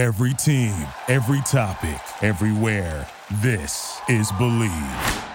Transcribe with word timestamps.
Every 0.00 0.32
team, 0.32 0.72
every 1.08 1.42
topic, 1.42 2.00
everywhere. 2.22 3.06
This 3.42 4.00
is 4.08 4.32
Bleav. 4.32 5.26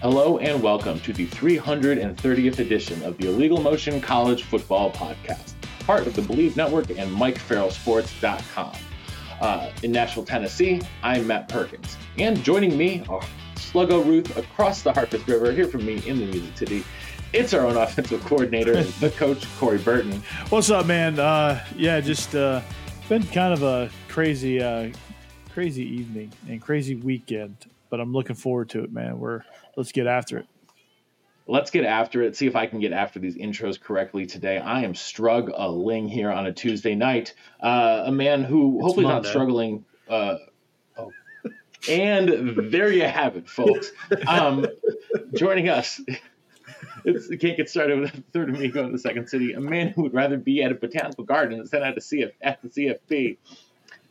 Hello 0.00 0.38
and 0.38 0.62
welcome 0.62 1.00
to 1.00 1.12
the 1.12 1.26
330th 1.26 2.58
edition 2.60 3.02
of 3.02 3.18
the 3.18 3.26
Illegal 3.26 3.60
Motion 3.60 4.00
College 4.00 4.44
Football 4.44 4.92
Podcast, 4.92 5.54
part 5.86 6.06
of 6.06 6.14
the 6.14 6.22
Bleav 6.22 6.56
Network 6.56 6.90
and 6.90 7.10
MikeFarrellSports.com. 7.16 8.76
Uh, 9.40 9.70
in 9.82 9.90
Nashville, 9.90 10.24
Tennessee, 10.24 10.80
I'm 11.02 11.26
Matt 11.26 11.48
Perkins. 11.48 11.96
And 12.18 12.42
joining 12.44 12.76
me 12.76 13.04
are 13.08 13.22
Sluggo 13.56 14.04
Ruth 14.04 14.36
across 14.36 14.82
the 14.82 14.92
Harpeth 14.92 15.26
River, 15.26 15.50
here 15.50 15.66
from 15.66 15.84
me 15.84 16.02
in 16.06 16.20
the 16.20 16.26
Music 16.26 16.56
City. 16.56 16.84
It's 17.32 17.52
our 17.52 17.66
own 17.66 17.76
offensive 17.78 18.24
coordinator, 18.24 18.82
the 18.84 19.10
coach, 19.10 19.46
Corey 19.58 19.78
Burton. 19.78 20.22
What's 20.50 20.70
up, 20.70 20.86
man? 20.86 21.18
Uh, 21.18 21.64
yeah, 21.76 22.00
just 22.00 22.36
uh, 22.36 22.60
been 23.08 23.24
kind 23.24 23.52
of 23.52 23.62
a 23.62 23.90
crazy, 24.08 24.62
uh, 24.62 24.90
crazy 25.52 25.84
evening 25.84 26.32
and 26.48 26.62
crazy 26.62 26.94
weekend, 26.94 27.56
but 27.90 28.00
I'm 28.00 28.12
looking 28.12 28.36
forward 28.36 28.68
to 28.70 28.84
it, 28.84 28.92
man. 28.92 29.18
We're 29.18 29.42
let's 29.76 29.90
get 29.90 30.06
after 30.06 30.38
it. 30.38 30.46
Let's 31.46 31.70
get 31.70 31.84
after 31.84 32.22
it. 32.22 32.36
See 32.36 32.46
if 32.46 32.54
I 32.54 32.66
can 32.66 32.80
get 32.80 32.92
after 32.92 33.18
these 33.18 33.36
intros 33.36 33.80
correctly 33.80 34.26
today. 34.26 34.58
I 34.58 34.82
am 34.82 34.94
struggling 34.94 36.08
here 36.08 36.30
on 36.30 36.46
a 36.46 36.52
Tuesday 36.52 36.94
night. 36.94 37.34
Uh, 37.60 38.04
a 38.06 38.12
man 38.12 38.44
who 38.44 38.76
It's 38.76 38.86
hopefully 38.86 39.06
is 39.06 39.10
not 39.10 39.26
struggling. 39.26 39.84
Uh, 40.08 40.36
oh. 40.96 41.10
And 41.88 42.70
there 42.70 42.92
you 42.92 43.04
have 43.04 43.36
it, 43.36 43.48
folks. 43.48 43.90
Um, 44.26 44.66
joining 45.34 45.68
us, 45.68 46.00
it's, 47.04 47.28
it 47.28 47.38
can't 47.38 47.56
get 47.56 47.68
started 47.68 47.98
with 47.98 48.14
a 48.14 48.22
third 48.32 48.48
amigo 48.48 48.84
in 48.84 48.92
the 48.92 48.98
second 48.98 49.28
city. 49.28 49.52
A 49.52 49.60
man 49.60 49.88
who 49.88 50.02
would 50.02 50.14
rather 50.14 50.36
be 50.36 50.62
at 50.62 50.70
a 50.70 50.76
botanical 50.76 51.24
garden 51.24 51.64
than 51.70 51.82
at, 51.82 51.96
a 51.96 52.00
CF, 52.00 52.32
at 52.40 52.62
the 52.62 52.68
CFP. 52.68 53.38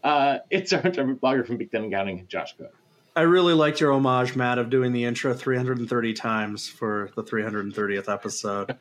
Uh, 0.03 0.39
it's 0.50 0.73
our 0.73 0.81
blogger 0.81 1.45
from 1.45 1.58
Big 1.58 1.72
Ten 1.72 1.86
Accounting, 1.86 2.25
Josh 2.27 2.55
Cook. 2.58 2.73
I 3.16 3.22
really 3.22 3.54
liked 3.54 3.81
your 3.81 3.92
homage, 3.92 4.36
Matt, 4.36 4.58
of 4.58 4.70
doing 4.70 4.94
the 4.94 5.04
intro 5.04 5.34
330 5.34 6.14
times 6.14 6.70
for 6.70 7.12
the 7.16 7.23
330th 7.23 8.09
episode. 8.09 8.78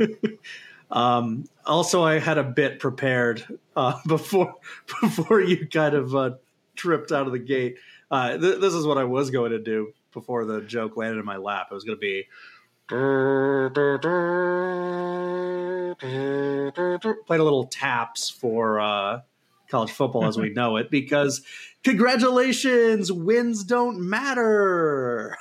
um, 0.90 1.44
also, 1.64 2.02
I 2.02 2.18
had 2.18 2.38
a 2.38 2.42
bit 2.42 2.80
prepared 2.80 3.46
uh, 3.76 3.98
before 4.06 4.56
before 5.00 5.40
you 5.40 5.68
kind 5.68 5.94
of 5.94 6.14
uh, 6.16 6.30
tripped 6.74 7.12
out 7.12 7.26
of 7.26 7.32
the 7.32 7.38
gate. 7.38 7.76
Uh, 8.10 8.36
th- 8.36 8.60
this 8.60 8.74
is 8.74 8.86
what 8.86 8.98
I 8.98 9.04
was 9.04 9.30
going 9.30 9.52
to 9.52 9.60
do 9.60 9.92
before 10.12 10.44
the 10.44 10.60
joke 10.60 10.96
landed 10.96 11.20
in 11.20 11.24
my 11.24 11.36
lap. 11.36 11.68
It 11.70 11.74
was 11.74 11.84
going 11.84 11.96
to 11.96 12.00
be. 12.00 12.26
Played 17.26 17.40
a 17.40 17.44
little 17.44 17.66
taps 17.66 18.28
for 18.28 18.80
uh, 18.80 19.20
college 19.72 19.90
football 19.90 20.26
as 20.26 20.36
we 20.36 20.50
know 20.54 20.76
it 20.76 20.90
because 20.90 21.42
congratulations, 21.82 23.10
wins 23.12 23.64
don't 23.64 24.00
matter. 24.00 25.36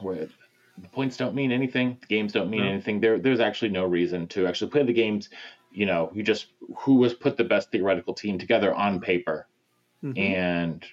where 0.00 0.28
the 0.78 0.88
points 0.92 1.16
don't 1.16 1.34
mean 1.34 1.52
anything, 1.52 1.98
the 2.00 2.06
games 2.06 2.32
don't 2.32 2.50
mean 2.50 2.62
No. 2.64 2.70
anything. 2.70 3.00
There, 3.00 3.18
there's 3.18 3.40
actually 3.40 3.70
no 3.70 3.84
reason 3.84 4.26
to 4.28 4.46
actually 4.46 4.70
play 4.70 4.82
the 4.82 4.92
games. 4.92 5.28
You 5.72 5.86
know, 5.86 6.10
you 6.14 6.22
just 6.22 6.46
who 6.78 7.02
has 7.04 7.14
put 7.14 7.36
the 7.36 7.44
best 7.44 7.70
theoretical 7.70 8.14
team 8.14 8.38
together 8.38 8.74
on 8.74 9.00
paper 9.00 9.46
Mhm. 10.02 10.18
and 10.18 10.84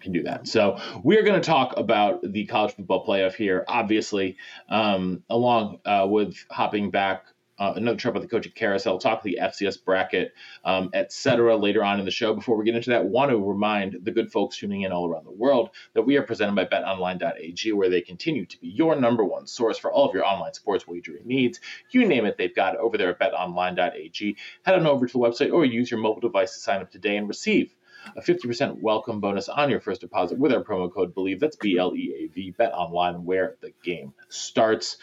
can 0.00 0.12
do 0.12 0.22
that. 0.24 0.48
So 0.48 0.78
we're 1.04 1.22
going 1.22 1.40
to 1.40 1.46
talk 1.46 1.76
about 1.76 2.22
the 2.22 2.44
college 2.46 2.74
football 2.74 3.06
playoff 3.06 3.34
here, 3.34 3.64
obviously, 3.68 4.36
um, 4.68 5.22
along 5.30 5.78
uh, 5.84 6.06
with 6.08 6.36
hopping 6.50 6.90
back. 6.90 7.24
Uh, 7.58 7.74
another 7.76 7.98
trip 7.98 8.14
with 8.14 8.22
the 8.22 8.28
coaching 8.28 8.52
carousel, 8.54 8.98
talk 8.98 9.22
the 9.22 9.38
FCS 9.40 9.84
bracket, 9.84 10.32
um, 10.64 10.90
et 10.94 11.12
cetera, 11.12 11.56
later 11.56 11.84
on 11.84 11.98
in 11.98 12.04
the 12.04 12.10
show. 12.10 12.34
Before 12.34 12.56
we 12.56 12.64
get 12.64 12.74
into 12.74 12.90
that, 12.90 13.04
want 13.04 13.30
to 13.30 13.38
remind 13.38 13.98
the 14.02 14.10
good 14.10 14.32
folks 14.32 14.56
tuning 14.56 14.82
in 14.82 14.92
all 14.92 15.08
around 15.08 15.26
the 15.26 15.32
world 15.32 15.70
that 15.94 16.02
we 16.02 16.16
are 16.16 16.22
presented 16.22 16.56
by 16.56 16.64
betonline.ag, 16.64 17.72
where 17.72 17.90
they 17.90 18.00
continue 18.00 18.46
to 18.46 18.60
be 18.60 18.68
your 18.68 18.96
number 18.96 19.24
one 19.24 19.46
source 19.46 19.78
for 19.78 19.92
all 19.92 20.08
of 20.08 20.14
your 20.14 20.24
online 20.24 20.54
sports 20.54 20.86
wagering 20.86 21.26
needs. 21.26 21.60
You 21.90 22.06
name 22.06 22.24
it, 22.24 22.36
they've 22.38 22.54
got 22.54 22.74
it 22.74 22.80
over 22.80 22.96
there 22.96 23.10
at 23.10 23.20
betonline.ag. 23.20 24.36
Head 24.62 24.74
on 24.74 24.86
over 24.86 25.06
to 25.06 25.12
the 25.12 25.18
website 25.18 25.52
or 25.52 25.64
use 25.64 25.90
your 25.90 26.00
mobile 26.00 26.20
device 26.20 26.54
to 26.54 26.60
sign 26.60 26.80
up 26.80 26.90
today 26.90 27.16
and 27.16 27.28
receive 27.28 27.74
a 28.16 28.20
50% 28.20 28.80
welcome 28.80 29.20
bonus 29.20 29.48
on 29.48 29.70
your 29.70 29.80
first 29.80 30.00
deposit 30.00 30.38
with 30.38 30.52
our 30.52 30.62
promo 30.62 30.92
code 30.92 31.14
BLEAV. 31.14 31.38
That's 31.38 31.56
B 31.56 31.78
L 31.78 31.94
E 31.94 32.14
A 32.24 32.34
V, 32.34 32.50
bet 32.50 32.72
online 32.72 33.24
where 33.24 33.56
the 33.60 33.72
game 33.84 34.14
starts. 34.28 34.96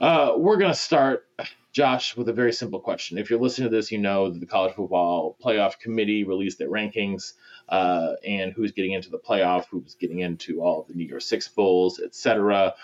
Uh, 0.00 0.32
we're 0.36 0.56
going 0.56 0.72
to 0.72 0.78
start, 0.78 1.26
Josh, 1.72 2.16
with 2.16 2.28
a 2.28 2.32
very 2.32 2.52
simple 2.52 2.80
question. 2.80 3.16
If 3.18 3.30
you're 3.30 3.38
listening 3.38 3.70
to 3.70 3.76
this, 3.76 3.92
you 3.92 3.98
know 3.98 4.30
that 4.30 4.38
the 4.38 4.46
College 4.46 4.74
Football 4.74 5.36
Playoff 5.42 5.78
Committee 5.78 6.24
released 6.24 6.58
their 6.58 6.68
rankings 6.68 7.34
uh, 7.68 8.14
and 8.26 8.52
who's 8.52 8.72
getting 8.72 8.92
into 8.92 9.10
the 9.10 9.18
playoff, 9.18 9.66
who's 9.70 9.94
getting 9.94 10.18
into 10.18 10.60
all 10.60 10.80
of 10.80 10.88
the 10.88 10.94
New 10.94 11.04
Year's 11.04 11.26
Six 11.26 11.46
Bowls, 11.46 12.00
etc. 12.00 12.74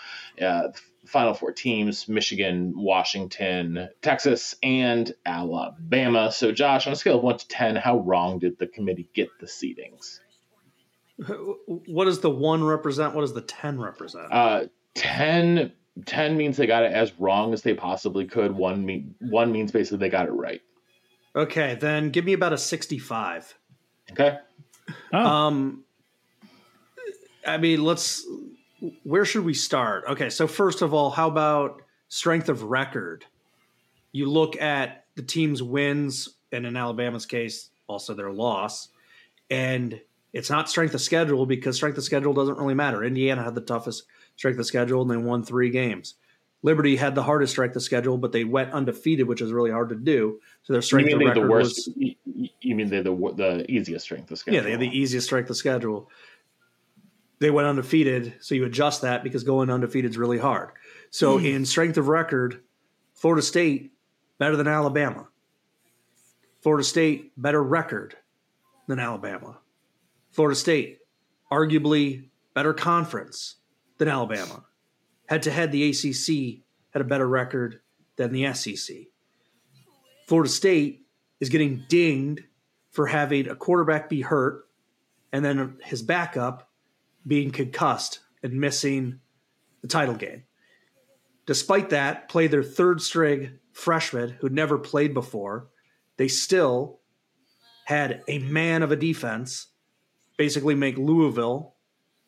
Uh, 0.41 0.69
final 1.05 1.33
four 1.33 1.51
teams 1.51 2.07
Michigan, 2.07 2.73
Washington, 2.75 3.89
Texas, 4.01 4.55
and 4.63 5.13
Alabama. 5.25 6.31
So, 6.31 6.51
Josh, 6.51 6.87
on 6.87 6.93
a 6.93 6.95
scale 6.95 7.17
of 7.17 7.23
1 7.23 7.39
to 7.39 7.47
10, 7.47 7.75
how 7.75 7.99
wrong 7.99 8.39
did 8.39 8.57
the 8.57 8.67
committee 8.67 9.09
get 9.13 9.29
the 9.39 9.47
seedings? 9.47 10.19
What 11.17 12.05
does 12.05 12.19
the 12.19 12.29
one 12.29 12.63
represent? 12.63 13.15
What 13.15 13.21
does 13.21 13.33
the 13.33 13.41
10 13.41 13.79
represent? 13.79 14.31
Uh, 14.31 14.65
10, 14.93 15.71
10 16.05 16.37
means 16.37 16.57
they 16.57 16.67
got 16.67 16.83
it 16.83 16.91
as 16.91 17.13
wrong 17.19 17.53
as 17.53 17.61
they 17.61 17.73
possibly 17.73 18.25
could. 18.25 18.51
One, 18.51 18.85
mean, 18.85 19.15
one 19.19 19.51
means 19.51 19.71
basically 19.71 19.97
they 19.99 20.09
got 20.09 20.27
it 20.27 20.31
right. 20.31 20.61
okay, 21.35 21.75
then 21.79 22.09
give 22.09 22.25
me 22.25 22.33
about 22.33 22.53
a 22.53 22.57
65. 22.57 23.55
Okay? 24.11 24.37
Oh, 25.13 25.17
Um, 25.19 25.83
I 27.45 27.57
mean, 27.57 27.83
let's. 27.83 28.25
Where 29.03 29.25
should 29.25 29.43
we 29.43 29.53
start? 29.53 30.03
Okay, 30.07 30.29
so 30.29 30.45
first 30.47 30.81
of 30.81 30.93
all, 30.93 31.09
how 31.09 31.27
about 31.27 31.81
strength 32.09 32.47
of 32.49 32.63
record? 32.63 33.25
You 34.11 34.29
look 34.29 34.59
at 34.61 35.05
the 35.15 35.23
team's 35.23 35.63
wins, 35.63 36.29
and 36.51 36.65
in 36.65 36.75
Alabama's 36.77 37.25
case, 37.25 37.69
also 37.87 38.13
their 38.13 38.31
loss, 38.31 38.89
and 39.49 39.99
it's 40.33 40.49
not 40.49 40.69
strength 40.69 40.93
of 40.93 41.01
schedule 41.01 41.45
because 41.45 41.75
strength 41.75 41.97
of 41.97 42.03
schedule 42.03 42.33
doesn't 42.33 42.57
really 42.57 42.75
matter. 42.75 43.03
Indiana 43.03 43.43
had 43.43 43.55
the 43.55 43.61
toughest 43.61 44.03
strength 44.37 44.59
of 44.59 44.65
schedule, 44.65 45.01
and 45.01 45.11
they 45.11 45.17
won 45.17 45.43
three 45.43 45.69
games. 45.69 46.15
Liberty 46.63 46.95
had 46.95 47.13
the 47.13 47.23
hardest 47.23 47.51
strength 47.51 47.75
of 47.75 47.83
schedule, 47.83 48.17
but 48.17 48.31
they 48.31 48.43
went 48.43 48.71
undefeated, 48.71 49.27
which 49.27 49.41
is 49.41 49.51
really 49.51 49.71
hard 49.71 49.89
to 49.89 49.95
do. 49.95 50.39
So 50.63 50.73
their 50.73 50.81
strength 50.81 51.13
of 51.13 51.19
record 51.19 51.43
the 51.43 51.47
worst? 51.47 51.89
was 51.95 51.97
you- 52.61 52.75
mean 52.75 52.89
they're 52.89 53.03
the 53.03 53.33
the 53.35 53.65
easiest 53.71 54.05
strength 54.05 54.31
of 54.31 54.37
schedule? 54.37 54.57
yeah, 54.57 54.63
they 54.63 54.71
had 54.71 54.79
the 54.79 54.97
easiest 54.97 55.27
strength 55.27 55.49
of 55.49 55.57
schedule. 55.57 56.09
They 57.39 57.51
went 57.51 57.67
undefeated, 57.67 58.33
so 58.39 58.55
you 58.55 58.65
adjust 58.65 59.03
that 59.03 59.23
because 59.23 59.43
going 59.43 59.69
undefeated 59.69 60.11
is 60.11 60.17
really 60.17 60.39
hard. 60.39 60.71
So 61.11 61.37
hmm. 61.37 61.45
in 61.45 61.65
strength 61.65 61.97
of 61.97 62.07
record, 62.07 62.61
Florida 63.13 63.43
State 63.43 63.91
better 64.39 64.55
than 64.55 64.67
Alabama. 64.67 65.27
Florida 66.61 66.83
State 66.83 67.31
better 67.37 67.63
record 67.63 68.15
than 68.87 68.99
Alabama. 68.99 69.59
Florida 70.31 70.55
State 70.55 70.99
arguably 71.51 72.29
better 72.53 72.73
conference 72.73 73.55
than 73.97 74.07
Alabama. 74.07 74.63
Head 75.27 75.43
to 75.43 75.51
head, 75.51 75.71
the 75.71 75.89
ACC 75.89 76.63
had 76.91 77.01
a 77.01 77.05
better 77.05 77.27
record 77.27 77.81
than 78.15 78.31
the 78.31 78.53
SEC. 78.53 78.95
Florida 80.27 80.49
State 80.49 81.05
is 81.39 81.49
getting 81.49 81.85
dinged 81.87 82.43
for 82.91 83.07
having 83.07 83.47
a 83.47 83.55
quarterback 83.55 84.09
be 84.09 84.21
hurt 84.21 84.67
and 85.31 85.43
then 85.43 85.77
his 85.83 86.01
backup 86.01 86.71
being 87.25 87.51
concussed 87.51 88.19
and 88.41 88.53
missing 88.53 89.19
the 89.81 89.87
title 89.87 90.15
game. 90.15 90.43
Despite 91.45 91.91
that, 91.91 92.29
play 92.29 92.47
their 92.47 92.63
third 92.63 93.01
string 93.01 93.59
freshman 93.71 94.31
who'd 94.39 94.53
never 94.53 94.77
played 94.77 95.13
before. 95.13 95.67
They 96.17 96.27
still 96.27 96.99
had 97.85 98.23
a 98.27 98.39
man 98.39 98.83
of 98.83 98.91
a 98.91 98.95
defense 98.95 99.67
basically 100.37 100.75
make 100.75 100.97
Louisville, 100.97 101.75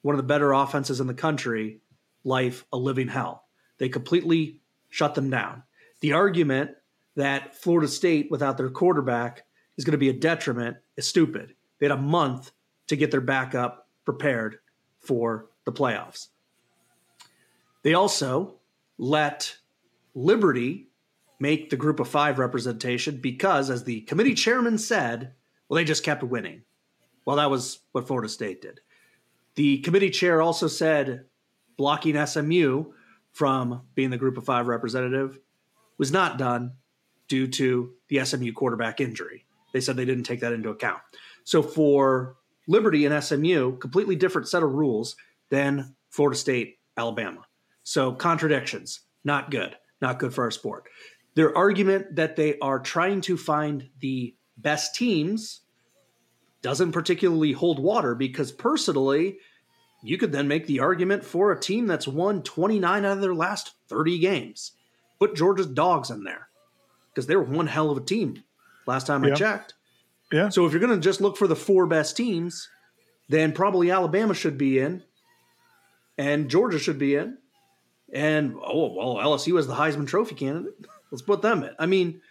one 0.01 0.15
of 0.15 0.17
the 0.17 0.23
better 0.23 0.53
offenses 0.53 0.99
in 0.99 1.07
the 1.07 1.13
country, 1.13 1.81
life 2.23 2.65
a 2.71 2.77
living 2.77 3.07
hell. 3.07 3.45
They 3.77 3.89
completely 3.89 4.61
shut 4.89 5.15
them 5.15 5.29
down. 5.29 5.63
The 6.01 6.13
argument 6.13 6.71
that 7.15 7.55
Florida 7.55 7.87
State 7.87 8.31
without 8.31 8.57
their 8.57 8.69
quarterback 8.69 9.45
is 9.77 9.85
going 9.85 9.93
to 9.93 9.97
be 9.97 10.09
a 10.09 10.13
detriment 10.13 10.77
is 10.97 11.07
stupid. 11.07 11.53
They 11.79 11.85
had 11.87 11.97
a 11.97 12.01
month 12.01 12.51
to 12.87 12.95
get 12.95 13.11
their 13.11 13.21
backup 13.21 13.87
prepared 14.05 14.59
for 14.99 15.47
the 15.65 15.71
playoffs. 15.71 16.27
They 17.83 17.93
also 17.93 18.55
let 18.97 19.55
Liberty 20.13 20.89
make 21.39 21.69
the 21.69 21.77
group 21.77 21.99
of 21.99 22.07
five 22.07 22.39
representation 22.39 23.17
because, 23.17 23.69
as 23.69 23.83
the 23.83 24.01
committee 24.01 24.33
chairman 24.33 24.77
said, 24.77 25.33
well, 25.67 25.75
they 25.75 25.85
just 25.85 26.03
kept 26.03 26.23
winning. 26.23 26.63
Well, 27.25 27.37
that 27.37 27.49
was 27.49 27.79
what 27.91 28.07
Florida 28.07 28.27
State 28.27 28.61
did. 28.61 28.81
The 29.55 29.79
committee 29.79 30.09
chair 30.09 30.41
also 30.41 30.67
said 30.67 31.25
blocking 31.77 32.25
SMU 32.25 32.85
from 33.31 33.81
being 33.95 34.09
the 34.09 34.17
group 34.17 34.37
of 34.37 34.45
five 34.45 34.67
representative 34.67 35.39
was 35.97 36.11
not 36.11 36.37
done 36.37 36.73
due 37.27 37.47
to 37.47 37.93
the 38.07 38.23
SMU 38.25 38.53
quarterback 38.53 38.99
injury. 38.99 39.45
They 39.73 39.81
said 39.81 39.95
they 39.95 40.05
didn't 40.05 40.23
take 40.23 40.39
that 40.41 40.53
into 40.53 40.69
account. 40.69 41.01
So 41.43 41.61
for 41.61 42.35
Liberty 42.67 43.05
and 43.05 43.23
SMU, 43.23 43.77
completely 43.77 44.15
different 44.15 44.47
set 44.47 44.63
of 44.63 44.73
rules 44.73 45.15
than 45.49 45.95
Florida 46.09 46.37
State, 46.37 46.79
Alabama. 46.97 47.45
So 47.83 48.11
contradictions, 48.13 49.01
not 49.23 49.51
good, 49.51 49.75
not 50.01 50.19
good 50.19 50.33
for 50.33 50.43
our 50.43 50.51
sport. 50.51 50.85
Their 51.35 51.55
argument 51.57 52.15
that 52.15 52.35
they 52.35 52.59
are 52.59 52.79
trying 52.79 53.21
to 53.21 53.37
find 53.37 53.89
the 53.99 54.35
best 54.57 54.95
teams 54.95 55.61
doesn't 56.61 56.91
particularly 56.91 57.51
hold 57.53 57.79
water 57.79 58.15
because 58.15 58.51
personally, 58.51 59.37
you 60.01 60.17
could 60.17 60.31
then 60.31 60.47
make 60.47 60.67
the 60.67 60.79
argument 60.79 61.23
for 61.23 61.51
a 61.51 61.59
team 61.59 61.87
that's 61.87 62.07
won 62.07 62.43
29 62.43 63.05
out 63.05 63.11
of 63.11 63.21
their 63.21 63.35
last 63.35 63.73
30 63.87 64.19
games. 64.19 64.71
Put 65.19 65.35
Georgia's 65.35 65.67
dogs 65.67 66.09
in 66.09 66.23
there 66.23 66.47
because 67.13 67.27
they 67.27 67.35
were 67.35 67.43
one 67.43 67.67
hell 67.67 67.89
of 67.89 67.97
a 67.97 68.01
team 68.01 68.43
last 68.85 69.07
time 69.07 69.23
Yeah. 69.23 69.33
I 69.33 69.35
checked. 69.35 69.73
Yeah. 70.31 70.49
So 70.49 70.65
if 70.65 70.71
you're 70.71 70.81
going 70.81 70.95
to 70.95 71.03
just 71.03 71.21
look 71.21 71.37
for 71.37 71.47
the 71.47 71.55
four 71.55 71.87
best 71.87 72.15
teams, 72.15 72.69
then 73.29 73.51
probably 73.51 73.91
Alabama 73.91 74.33
should 74.33 74.57
be 74.57 74.79
in, 74.79 75.03
and 76.17 76.49
Georgia 76.49 76.79
should 76.79 76.99
be 76.99 77.15
in, 77.15 77.37
and 78.13 78.55
oh 78.63 78.93
well, 78.93 79.15
LSU 79.15 79.57
is 79.59 79.67
the 79.67 79.75
Heisman 79.75 80.07
Trophy 80.07 80.35
candidate. 80.35 80.73
Let's 81.11 81.21
put 81.23 81.41
them 81.41 81.63
in. 81.63 81.71
I 81.79 81.87
mean, 81.87 82.21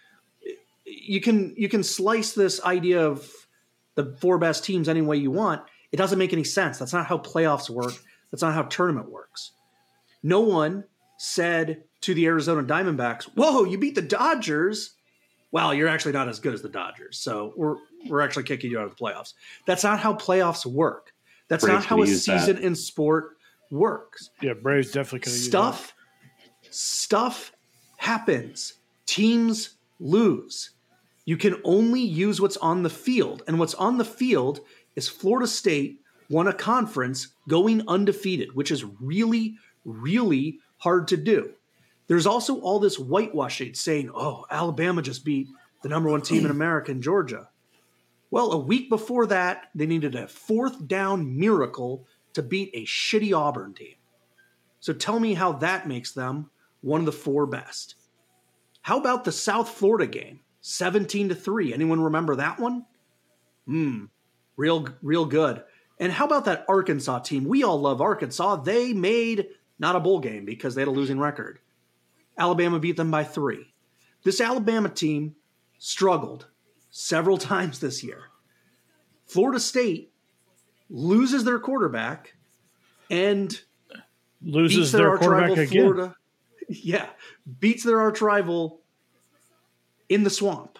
you 0.85 1.19
can 1.19 1.53
you 1.57 1.67
can 1.67 1.83
slice 1.83 2.33
this 2.33 2.63
idea 2.63 3.05
of 3.05 3.29
the 4.03 4.15
four 4.19 4.37
best 4.37 4.63
teams 4.63 4.87
any 4.87 5.01
way 5.01 5.17
you 5.17 5.31
want. 5.31 5.61
It 5.91 5.97
doesn't 5.97 6.19
make 6.19 6.33
any 6.33 6.43
sense. 6.43 6.77
That's 6.77 6.93
not 6.93 7.05
how 7.05 7.17
playoffs 7.17 7.69
work. 7.69 7.93
That's 8.31 8.43
not 8.43 8.53
how 8.53 8.63
tournament 8.63 9.09
works. 9.11 9.51
No 10.23 10.39
one 10.41 10.85
said 11.17 11.83
to 12.01 12.13
the 12.13 12.25
Arizona 12.27 12.63
Diamondbacks, 12.63 13.25
"Whoa, 13.35 13.65
you 13.65 13.77
beat 13.77 13.95
the 13.95 14.01
Dodgers." 14.01 14.93
Well, 15.51 15.73
you're 15.73 15.87
actually 15.87 16.11
not 16.11 16.29
as 16.29 16.39
good 16.39 16.53
as 16.53 16.61
the 16.61 16.69
Dodgers, 16.69 17.17
so 17.17 17.53
we're 17.57 17.75
we're 18.07 18.21
actually 18.21 18.43
kicking 18.43 18.71
you 18.71 18.79
out 18.79 18.85
of 18.85 18.95
the 18.95 19.03
playoffs. 19.03 19.33
That's 19.65 19.83
not 19.83 19.99
how 19.99 20.13
playoffs 20.13 20.65
work. 20.65 21.11
That's 21.47 21.63
Braves 21.63 21.73
not 21.73 21.85
how 21.85 21.95
a 21.97 22.05
could've 22.05 22.13
that. 22.13 22.19
season 22.19 22.57
in 22.59 22.75
sport 22.75 23.37
works. 23.71 24.29
Yeah, 24.41 24.53
Braves 24.53 24.91
definitely 24.91 25.19
could 25.21 25.33
have 25.33 25.41
Stuff 25.41 25.93
stuff 26.69 27.51
happens. 27.97 28.75
Teams 29.05 29.75
lose. 29.99 30.71
You 31.29 31.37
can 31.37 31.61
only 31.63 32.01
use 32.01 32.41
what's 32.41 32.57
on 32.57 32.81
the 32.81 32.89
field, 32.89 33.43
and 33.45 33.59
what's 33.59 33.75
on 33.75 33.99
the 33.99 34.03
field 34.03 34.61
is 34.95 35.07
Florida 35.07 35.45
State 35.45 36.01
won 36.27 36.47
a 36.47 36.53
conference 36.53 37.27
going 37.47 37.87
undefeated, 37.87 38.55
which 38.55 38.71
is 38.71 38.83
really 38.99 39.55
really 39.85 40.57
hard 40.77 41.07
to 41.09 41.17
do. 41.17 41.51
There's 42.07 42.25
also 42.25 42.59
all 42.61 42.79
this 42.79 42.97
whitewashing 42.97 43.75
saying, 43.75 44.09
"Oh, 44.11 44.45
Alabama 44.49 45.03
just 45.03 45.23
beat 45.23 45.49
the 45.83 45.89
number 45.89 46.09
1 46.09 46.23
team 46.23 46.45
in 46.45 46.49
America 46.49 46.89
in 46.89 46.99
Georgia." 46.99 47.49
Well, 48.31 48.51
a 48.51 48.57
week 48.57 48.89
before 48.89 49.27
that, 49.27 49.69
they 49.75 49.85
needed 49.85 50.15
a 50.15 50.27
fourth 50.27 50.87
down 50.87 51.37
miracle 51.37 52.07
to 52.33 52.41
beat 52.41 52.71
a 52.73 52.85
shitty 52.85 53.37
Auburn 53.37 53.75
team. 53.75 53.97
So 54.79 54.93
tell 54.93 55.19
me 55.19 55.35
how 55.35 55.51
that 55.51 55.87
makes 55.87 56.11
them 56.11 56.49
one 56.81 57.01
of 57.01 57.05
the 57.05 57.11
four 57.11 57.45
best. 57.45 57.93
How 58.81 58.97
about 58.97 59.25
the 59.25 59.31
South 59.31 59.69
Florida 59.69 60.07
game? 60.07 60.39
17 60.69 61.29
to 61.29 61.35
3. 61.35 61.73
Anyone 61.73 61.99
remember 62.01 62.35
that 62.35 62.59
one? 62.59 62.85
Hmm. 63.65 64.05
Real 64.55 64.87
real 65.01 65.25
good. 65.25 65.63
And 65.99 66.11
how 66.11 66.25
about 66.25 66.45
that 66.45 66.65
Arkansas 66.69 67.19
team? 67.19 67.45
We 67.45 67.63
all 67.63 67.79
love 67.79 68.01
Arkansas. 68.01 68.57
They 68.57 68.93
made 68.93 69.47
not 69.79 69.95
a 69.95 69.99
bowl 69.99 70.19
game 70.19 70.45
because 70.45 70.75
they 70.75 70.81
had 70.81 70.87
a 70.87 70.91
losing 70.91 71.19
record. 71.19 71.59
Alabama 72.37 72.79
beat 72.79 72.97
them 72.97 73.09
by 73.09 73.23
3. 73.23 73.65
This 74.23 74.39
Alabama 74.39 74.89
team 74.89 75.35
struggled 75.79 76.47
several 76.91 77.37
times 77.51 77.79
this 77.79 78.03
year. 78.03 78.25
Florida 79.25 79.59
State 79.59 80.11
loses 80.89 81.43
their 81.43 81.59
quarterback 81.59 82.35
and 83.09 83.59
Loses 84.41 84.91
their, 84.91 85.09
arch 85.09 85.19
quarterback 85.19 85.49
rival 85.49 85.63
again. 85.63 85.83
Florida. 85.83 86.15
Yeah, 86.71 87.07
beats 87.59 87.83
their 87.83 87.99
arch 87.99 88.21
rival 88.21 88.78
in 90.09 90.23
the 90.23 90.29
swamp. 90.29 90.79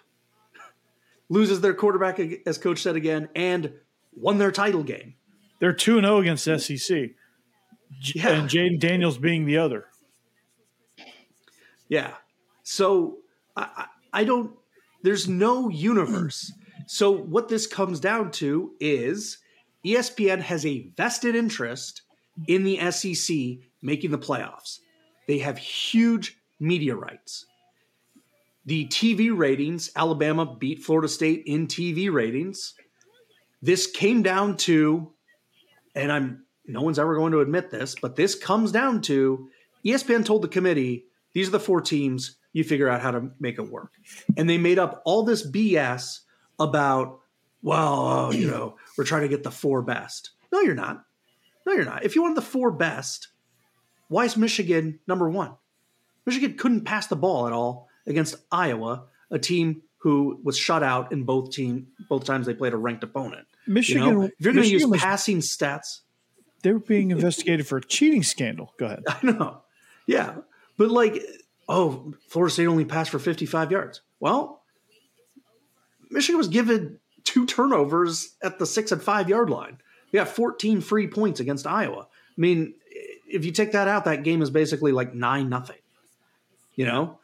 Loses 1.29 1.61
their 1.61 1.73
quarterback, 1.73 2.19
as 2.45 2.57
coach 2.57 2.81
said 2.81 2.95
again, 2.95 3.29
and 3.35 3.73
won 4.15 4.37
their 4.37 4.51
title 4.51 4.83
game. 4.83 5.13
They're 5.59 5.73
two 5.73 5.97
and 5.97 6.05
zero 6.05 6.17
against 6.19 6.45
SEC, 6.45 7.11
Yeah. 8.15 8.29
and 8.29 8.49
Jayden 8.49 8.79
Daniels 8.79 9.17
being 9.17 9.45
the 9.45 9.57
other. 9.57 9.85
Yeah. 11.87 12.13
So 12.63 13.17
I, 13.55 13.85
I 14.13 14.23
don't. 14.23 14.51
There's 15.01 15.27
no 15.27 15.69
universe. 15.69 16.51
So 16.87 17.11
what 17.11 17.49
this 17.49 17.67
comes 17.67 17.99
down 17.99 18.31
to 18.31 18.73
is 18.79 19.37
ESPN 19.85 20.41
has 20.41 20.65
a 20.65 20.89
vested 20.97 21.35
interest 21.35 22.01
in 22.47 22.63
the 22.63 22.79
SEC 22.91 23.35
making 23.81 24.11
the 24.11 24.17
playoffs. 24.17 24.79
They 25.27 25.39
have 25.39 25.57
huge 25.57 26.37
media 26.59 26.95
rights. 26.95 27.45
The 28.69 28.85
TV 28.85 29.35
ratings, 29.35 29.89
Alabama 29.95 30.45
beat 30.45 30.83
Florida 30.83 31.07
State 31.07 31.41
in 31.47 31.65
TV 31.65 32.13
ratings. 32.13 32.75
This 33.63 33.87
came 33.87 34.21
down 34.21 34.57
to, 34.57 35.11
and 35.95 36.11
I'm 36.11 36.43
no 36.67 36.83
one's 36.83 36.99
ever 36.99 37.15
going 37.15 37.31
to 37.31 37.39
admit 37.39 37.71
this, 37.71 37.95
but 37.99 38.15
this 38.15 38.35
comes 38.35 38.71
down 38.71 39.01
to 39.01 39.49
ESPN 39.83 40.23
told 40.23 40.43
the 40.43 40.47
committee, 40.47 41.05
these 41.33 41.47
are 41.47 41.51
the 41.51 41.59
four 41.59 41.81
teams, 41.81 42.35
you 42.53 42.63
figure 42.63 42.87
out 42.87 43.01
how 43.01 43.09
to 43.09 43.31
make 43.39 43.57
it 43.57 43.71
work. 43.71 43.91
And 44.37 44.47
they 44.47 44.59
made 44.59 44.77
up 44.77 45.01
all 45.03 45.23
this 45.23 45.49
BS 45.49 46.19
about, 46.59 47.21
well, 47.63 48.05
uh, 48.05 48.31
you 48.33 48.45
know, 48.45 48.75
we're 48.99 49.03
trying 49.03 49.23
to 49.23 49.29
get 49.29 49.41
the 49.41 49.49
four 49.49 49.81
best. 49.81 50.29
No, 50.51 50.61
you're 50.61 50.75
not. 50.75 51.03
No, 51.65 51.73
you're 51.73 51.85
not. 51.85 52.05
If 52.05 52.15
you 52.15 52.21
wanted 52.21 52.37
the 52.37 52.43
four 52.43 52.69
best, 52.69 53.29
why 54.09 54.25
is 54.25 54.37
Michigan 54.37 54.99
number 55.07 55.27
one? 55.27 55.55
Michigan 56.27 56.55
couldn't 56.55 56.85
pass 56.85 57.07
the 57.07 57.15
ball 57.15 57.47
at 57.47 57.53
all 57.53 57.88
against 58.07 58.35
Iowa, 58.51 59.05
a 59.31 59.39
team 59.39 59.83
who 59.97 60.39
was 60.43 60.57
shut 60.57 60.81
out 60.81 61.11
in 61.11 61.23
both 61.23 61.51
team 61.51 61.87
both 62.07 62.23
times 62.23 62.45
they 62.45 62.53
played 62.53 62.73
a 62.73 62.77
ranked 62.77 63.03
opponent. 63.03 63.47
You 63.67 63.73
Michigan. 63.73 64.03
know, 64.03 64.21
if 64.23 64.31
you're 64.39 64.53
going 64.53 64.65
to 64.65 64.71
use 64.71 64.85
was- 64.85 65.01
passing 65.01 65.39
stats, 65.39 65.99
they 66.63 66.73
were 66.73 66.79
being 66.79 67.11
investigated 67.11 67.67
for 67.67 67.77
a 67.77 67.81
cheating 67.81 68.23
scandal. 68.23 68.73
Go 68.77 68.85
ahead. 68.87 69.03
I 69.07 69.17
know. 69.23 69.61
Yeah. 70.07 70.35
But 70.77 70.89
like, 70.91 71.21
oh, 71.67 72.13
Florida 72.27 72.53
State 72.53 72.67
only 72.67 72.85
passed 72.85 73.11
for 73.11 73.19
55 73.19 73.71
yards. 73.71 74.01
Well, 74.19 74.61
Michigan 76.09 76.37
was 76.37 76.47
given 76.47 76.99
two 77.23 77.45
turnovers 77.45 78.35
at 78.41 78.59
the 78.59 78.65
six 78.65 78.91
and 78.91 79.01
five 79.01 79.29
yard 79.29 79.49
line. 79.49 79.77
We 80.11 80.17
got 80.17 80.27
14 80.27 80.81
free 80.81 81.07
points 81.07 81.39
against 81.39 81.67
Iowa. 81.67 82.07
I 82.09 82.41
mean, 82.41 82.73
if 83.27 83.45
you 83.45 83.51
take 83.51 83.73
that 83.73 83.87
out, 83.87 84.05
that 84.05 84.23
game 84.23 84.41
is 84.41 84.49
basically 84.49 84.91
like 84.91 85.13
nine 85.13 85.49
nothing. 85.49 85.77
You 86.75 86.85
know? 86.85 87.19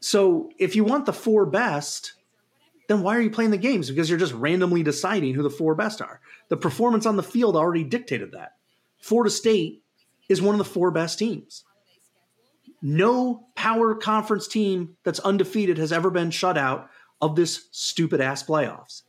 So 0.00 0.50
if 0.58 0.76
you 0.76 0.84
want 0.84 1.06
the 1.06 1.12
four 1.12 1.46
best, 1.46 2.14
then 2.88 3.02
why 3.02 3.16
are 3.16 3.20
you 3.20 3.30
playing 3.30 3.50
the 3.50 3.56
games? 3.56 3.88
Because 3.88 4.08
you're 4.08 4.18
just 4.18 4.34
randomly 4.34 4.82
deciding 4.82 5.34
who 5.34 5.42
the 5.42 5.50
four 5.50 5.74
best 5.74 6.00
are. 6.00 6.20
The 6.48 6.56
performance 6.56 7.06
on 7.06 7.16
the 7.16 7.22
field 7.22 7.56
already 7.56 7.84
dictated 7.84 8.32
that. 8.32 8.52
Florida 9.00 9.30
State 9.30 9.82
is 10.28 10.42
one 10.42 10.54
of 10.54 10.58
the 10.58 10.64
four 10.64 10.90
best 10.90 11.18
teams. 11.18 11.64
No 12.82 13.48
power 13.54 13.94
conference 13.94 14.46
team 14.46 14.96
that's 15.02 15.18
undefeated 15.20 15.78
has 15.78 15.92
ever 15.92 16.10
been 16.10 16.30
shut 16.30 16.58
out 16.58 16.90
of 17.20 17.34
this 17.34 17.68
stupid 17.70 18.20
ass 18.20 18.42
playoffs. 18.42 19.02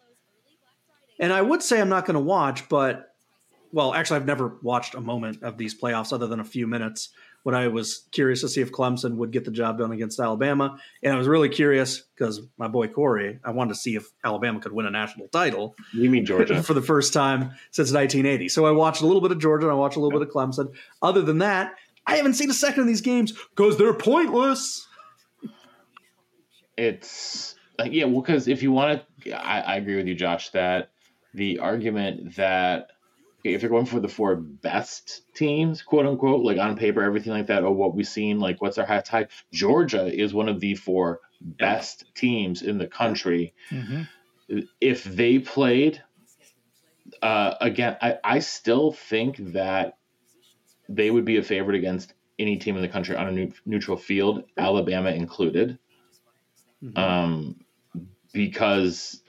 And 1.20 1.34
I 1.34 1.42
would 1.42 1.62
say 1.62 1.82
I'm 1.82 1.90
not 1.90 2.06
going 2.06 2.16
to 2.16 2.20
watch, 2.20 2.70
but 2.70 3.16
well, 3.72 3.94
actually, 3.94 4.18
I've 4.18 4.26
never 4.26 4.58
watched 4.62 4.96
a 4.96 5.02
moment 5.02 5.44
of 5.44 5.58
these 5.58 5.80
playoffs 5.80 6.14
other 6.14 6.28
than 6.28 6.40
a 6.40 6.46
few 6.46 6.68
minutes 6.68 7.10
when 7.48 7.56
I 7.56 7.70
was 7.70 8.06
curious 8.12 8.42
to 8.42 8.50
see 8.50 8.60
if 8.60 8.74
Clemson 8.74 9.16
would 9.16 9.32
get 9.32 9.46
the 9.46 9.52
job 9.52 9.78
done 9.78 9.94
against 9.94 10.20
Alabama. 10.20 10.78
And 11.02 11.14
I 11.14 11.18
was 11.18 11.30
really 11.30 11.48
curious 11.48 12.02
because 12.02 12.42
my 12.58 12.68
boy 12.68 12.90
Corey, 12.90 13.40
I 13.42 13.52
wanted 13.52 13.74
to 13.74 13.80
see 13.80 13.96
if 13.96 14.12
Alabama 14.22 14.60
could 14.60 14.74
win 14.74 14.86
a 14.86 14.92
national 14.92 15.30
title 15.30 15.74
You 15.94 16.10
mean 16.10 16.26
Georgia? 16.26 16.62
for 16.64 16.74
the 16.74 16.82
first 16.82 17.14
time 17.14 17.52
since 17.72 17.94
1980. 17.94 18.50
So 18.50 18.66
I 18.66 18.72
watched 18.72 19.02
a 19.02 19.06
little 19.06 19.22
bit 19.22 19.32
of 19.32 19.40
Georgia 19.40 19.68
and 19.68 19.72
I 19.72 19.76
watched 19.76 19.96
a 19.96 20.02
little 20.02 20.20
bit 20.20 20.28
of 20.28 20.34
Clemson. 20.34 20.76
Other 21.02 21.22
than 21.22 21.38
that, 21.38 21.76
I 22.06 22.18
haven't 22.18 22.34
seen 22.34 22.50
a 22.50 22.54
second 22.54 22.82
of 22.82 22.88
these 22.88 23.00
games 23.00 23.32
because 23.32 23.78
they're 23.78 23.94
pointless. 23.94 24.86
it's 26.76 27.56
like 27.80 27.94
yeah 27.94 28.04
well 28.04 28.20
because 28.20 28.50
if 28.50 28.62
you 28.62 28.74
want 28.74 29.02
to 29.22 29.32
I, 29.32 29.62
I 29.62 29.76
agree 29.78 29.96
with 29.96 30.08
you 30.08 30.16
josh 30.16 30.50
that 30.50 30.92
the 31.34 31.60
argument 31.60 32.36
that 32.36 32.90
okay, 33.48 33.56
if 33.56 33.62
you're 33.62 33.72
going 33.72 33.86
for 33.86 34.00
the 34.00 34.08
four 34.08 34.36
best 34.36 35.22
teams 35.34 35.82
quote 35.82 36.06
unquote 36.06 36.44
like 36.44 36.58
on 36.58 36.76
paper 36.76 37.02
everything 37.02 37.34
like 37.34 37.48
that 37.48 37.64
or 37.64 37.74
what 37.74 37.96
we've 37.96 38.08
seen 38.08 38.40
like 38.40 38.62
what's 38.62 38.78
our 38.78 38.86
highest 38.86 39.08
high 39.08 39.28
georgia 39.52 40.06
is 40.06 40.34
one 40.34 40.50
of 40.50 40.60
the 40.60 40.76
four 40.76 41.22
best 41.42 42.06
teams 42.16 42.62
in 42.62 42.78
the 42.78 42.88
country. 42.88 43.54
Mm-hmm. 43.70 44.62
If 44.80 45.04
they 45.04 45.40
played, 45.40 46.02
uh, 47.22 47.56
again, 47.60 47.98
I, 48.02 48.18
I 48.24 48.40
still 48.40 48.92
think 48.92 49.54
that 49.54 49.98
they 50.90 51.12
would 51.12 51.26
be 51.26 51.38
a 51.38 51.44
favorite 51.44 51.76
against 51.76 52.14
any 52.40 52.58
team 52.58 52.76
in 52.76 52.82
the 52.82 52.88
country 52.88 53.16
on 53.16 53.28
a 53.28 53.32
new, 53.32 53.52
neutral 53.66 53.98
field, 53.98 54.44
Alabama 54.58 55.12
included. 55.12 55.80
Mhm. 56.84 56.98
Um, 56.98 57.56
because, 58.34 59.22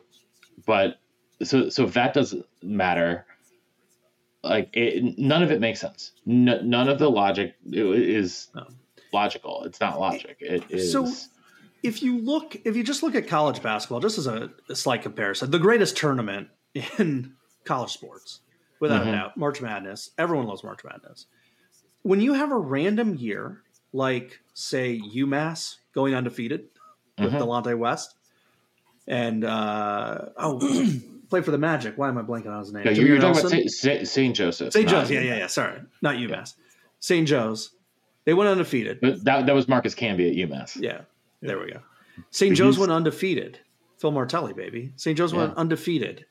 but 0.67 1.01
so 1.43 1.71
so 1.71 1.85
if 1.85 1.95
that 1.95 2.13
doesn't 2.13 2.45
matter, 2.63 3.25
like 4.43 4.71
it, 4.73 5.19
none 5.19 5.43
of 5.43 5.51
it 5.51 5.61
makes 5.61 5.81
sense. 5.81 6.13
N- 6.27 6.61
none 6.65 6.89
of 6.89 6.99
the 6.99 7.11
logic 7.11 7.55
is 7.71 8.49
logical. 9.13 9.65
It's 9.65 9.81
not 9.81 9.99
logic. 10.01 10.37
It 10.41 10.65
is. 10.71 10.93
So- 10.93 11.11
if 11.81 12.03
you 12.03 12.19
look, 12.19 12.57
if 12.65 12.75
you 12.77 12.83
just 12.83 13.05
look 13.05 13.15
at 13.15 13.29
college 13.29 13.63
basketball, 13.63 14.01
just 14.01 14.19
as 14.19 14.27
a, 14.27 14.51
a 14.69 14.75
slight 14.75 15.03
comparison, 15.03 15.53
the 15.53 15.61
greatest 15.61 15.97
tournament 15.97 16.49
in 16.99 17.35
college 17.65 17.93
sports, 17.93 18.41
without 18.81 19.05
Mhm. 19.05 19.09
a 19.11 19.13
doubt, 19.13 19.37
March 19.37 19.61
Madness. 19.61 20.11
Everyone 20.19 20.47
loves 20.49 20.65
March 20.65 20.81
Madness. 20.85 21.27
When 22.03 22.21
you 22.21 22.33
have 22.35 22.51
a 22.51 22.57
random 22.59 23.15
year, 23.15 23.63
like 23.93 24.41
say 24.55 25.01
UMass 25.15 25.77
going 25.95 26.17
undefeated 26.17 26.67
with 27.17 27.33
Mhm. 27.33 27.39
Delonte 27.41 27.79
West, 27.79 28.17
and 29.07 29.45
uh, 29.45 30.31
oh, 30.37 30.59
played 31.29 31.45
for 31.45 31.51
the 31.51 31.59
Magic. 31.59 31.97
Why 31.97 32.09
am 32.09 32.19
I 32.19 32.23
blanking 32.23 32.49
on 32.49 32.61
his 32.61 32.73
name? 32.73 32.85
yeah, 32.85 32.93
you're, 32.93 33.07
you're 33.07 33.21
talking 33.21 33.41
about 33.47 33.71
St. 33.71 34.09
St. 34.09 34.35
Joseph's. 34.37 34.75
St. 34.75 34.89
Joe's. 34.89 35.11
Yeah, 35.11 35.21
yeah, 35.21 35.37
yeah. 35.39 35.47
Sorry, 35.47 35.81
not 36.03 36.17
UMass. 36.17 36.55
St. 37.01 37.27
Joe's. 37.27 37.71
They 38.25 38.35
went 38.35 38.51
undefeated. 38.51 39.01
But 39.01 39.25
that, 39.25 39.47
that 39.47 39.55
was 39.55 39.69
Marcus 39.69 39.95
Camby 39.95 40.31
at 40.31 40.51
UMass. 40.51 40.77
Yeah, 40.81 41.03
there 41.41 41.59
we 41.59 41.73
go. 41.73 41.81
St. 42.31 42.55
Joe's 42.57 42.79
went 42.79 42.93
undefeated. 42.93 43.59
Phil 43.99 44.11
Martelli, 44.11 44.53
baby. 44.53 44.93
St. 44.97 45.17
Joe's 45.17 45.33
went 45.33 45.57
undefeated. 45.57 46.27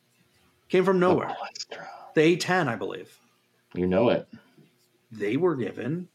Came 0.70 0.86
from 0.86 1.00
nowhere. 1.00 1.36
Oh. 1.40 1.78
The 2.14 2.38
A10, 2.38 2.68
I 2.68 2.76
believe. 2.76 3.18
You 3.74 3.88
know 3.88 4.10
it. 4.10 4.28
They 5.12 5.38
were 5.38 5.56
given 5.56 6.10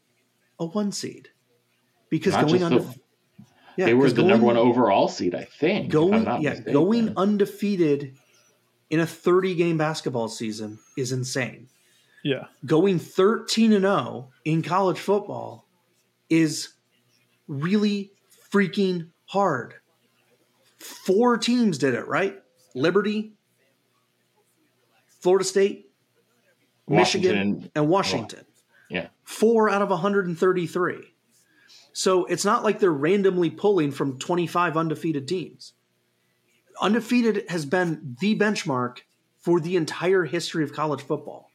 a 0.59 0.65
one 0.65 0.91
seed 0.91 1.29
because 2.09 2.33
Not 2.33 2.47
going 2.47 2.63
undefeated. 2.63 3.01
the, 3.39 3.45
Yeah, 3.77 3.85
they 3.85 3.93
were 3.93 4.09
the 4.09 4.15
going, 4.17 4.27
number 4.27 4.45
one 4.45 4.57
overall 4.57 5.07
seed, 5.07 5.33
I 5.33 5.45
think. 5.45 5.89
Going, 5.91 6.23
yeah, 6.41 6.51
mistaken. 6.51 6.73
going 6.73 7.13
undefeated 7.17 8.15
in 8.93 8.99
a 8.99 9.07
30 9.07 9.55
game 9.55 9.75
basketball 9.75 10.27
season 10.27 10.77
is 10.95 11.11
insane. 11.11 11.67
Yeah. 12.23 12.45
Going 12.63 12.99
13 12.99 13.73
and 13.73 13.81
0 13.81 14.29
in 14.45 14.61
college 14.61 14.99
football 14.99 15.65
is 16.29 16.69
really 17.47 18.11
freaking 18.51 19.07
hard. 19.25 19.73
Four 20.77 21.39
teams 21.39 21.79
did 21.79 21.95
it, 21.95 22.07
right? 22.07 22.39
Liberty, 22.75 23.33
Florida 25.21 25.43
State, 25.43 25.89
Washington 26.85 27.31
Michigan, 27.31 27.51
and- 27.63 27.71
and 27.73 27.89
Washington. 27.89 28.45
Yeah. 28.91 29.07
Four 29.23 29.71
out 29.71 29.81
of 29.81 29.89
133. 29.89 31.15
So 31.93 32.25
it's 32.25 32.45
not 32.45 32.63
like 32.63 32.77
they're 32.77 32.91
randomly 32.91 33.49
pulling 33.49 33.91
from 33.91 34.19
25 34.19 34.77
undefeated 34.77 35.27
teams. 35.27 35.73
Undefeated 36.81 37.45
has 37.49 37.65
been 37.65 38.15
the 38.19 38.37
benchmark 38.37 38.99
for 39.39 39.59
the 39.59 39.75
entire 39.75 40.23
history 40.25 40.63
of 40.63 40.73
college 40.73 41.01
football. 41.01 41.49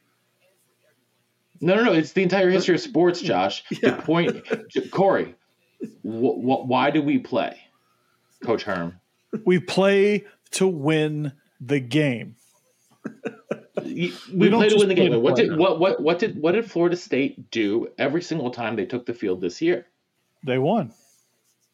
No, 1.61 1.75
no, 1.75 1.83
no. 1.83 1.93
It's 1.93 2.13
the 2.13 2.23
entire 2.23 2.49
history 2.49 2.75
of 2.75 2.81
sports, 2.81 3.21
Josh. 3.21 3.63
Yeah. 3.71 3.95
The 3.95 4.01
point, 4.01 4.91
Corey, 4.91 5.35
wh- 6.03 6.39
wh- 6.39 6.67
why 6.67 6.91
do 6.91 7.01
we 7.01 7.17
play, 7.19 7.57
Coach 8.43 8.63
Herm? 8.63 8.99
We 9.45 9.59
play 9.59 10.25
to 10.51 10.67
win 10.67 11.33
the 11.59 11.79
game. 11.79 12.35
We, 13.83 14.13
We 14.33 14.49
don't 14.49 14.69
to 14.69 14.75
win 14.77 14.89
the 14.89 14.95
game. 14.95 15.21
What 15.21 15.35
did 15.35 15.55
what, 15.57 15.79
what 15.79 16.01
what 16.01 16.19
did 16.19 16.41
what 16.41 16.53
did 16.53 16.69
Florida 16.69 16.95
State 16.95 17.49
do 17.51 17.87
every 17.97 18.21
single 18.21 18.51
time 18.51 18.75
they 18.75 18.85
took 18.85 19.05
the 19.05 19.13
field 19.13 19.41
this 19.41 19.61
year? 19.61 19.87
They 20.45 20.57
won. 20.57 20.93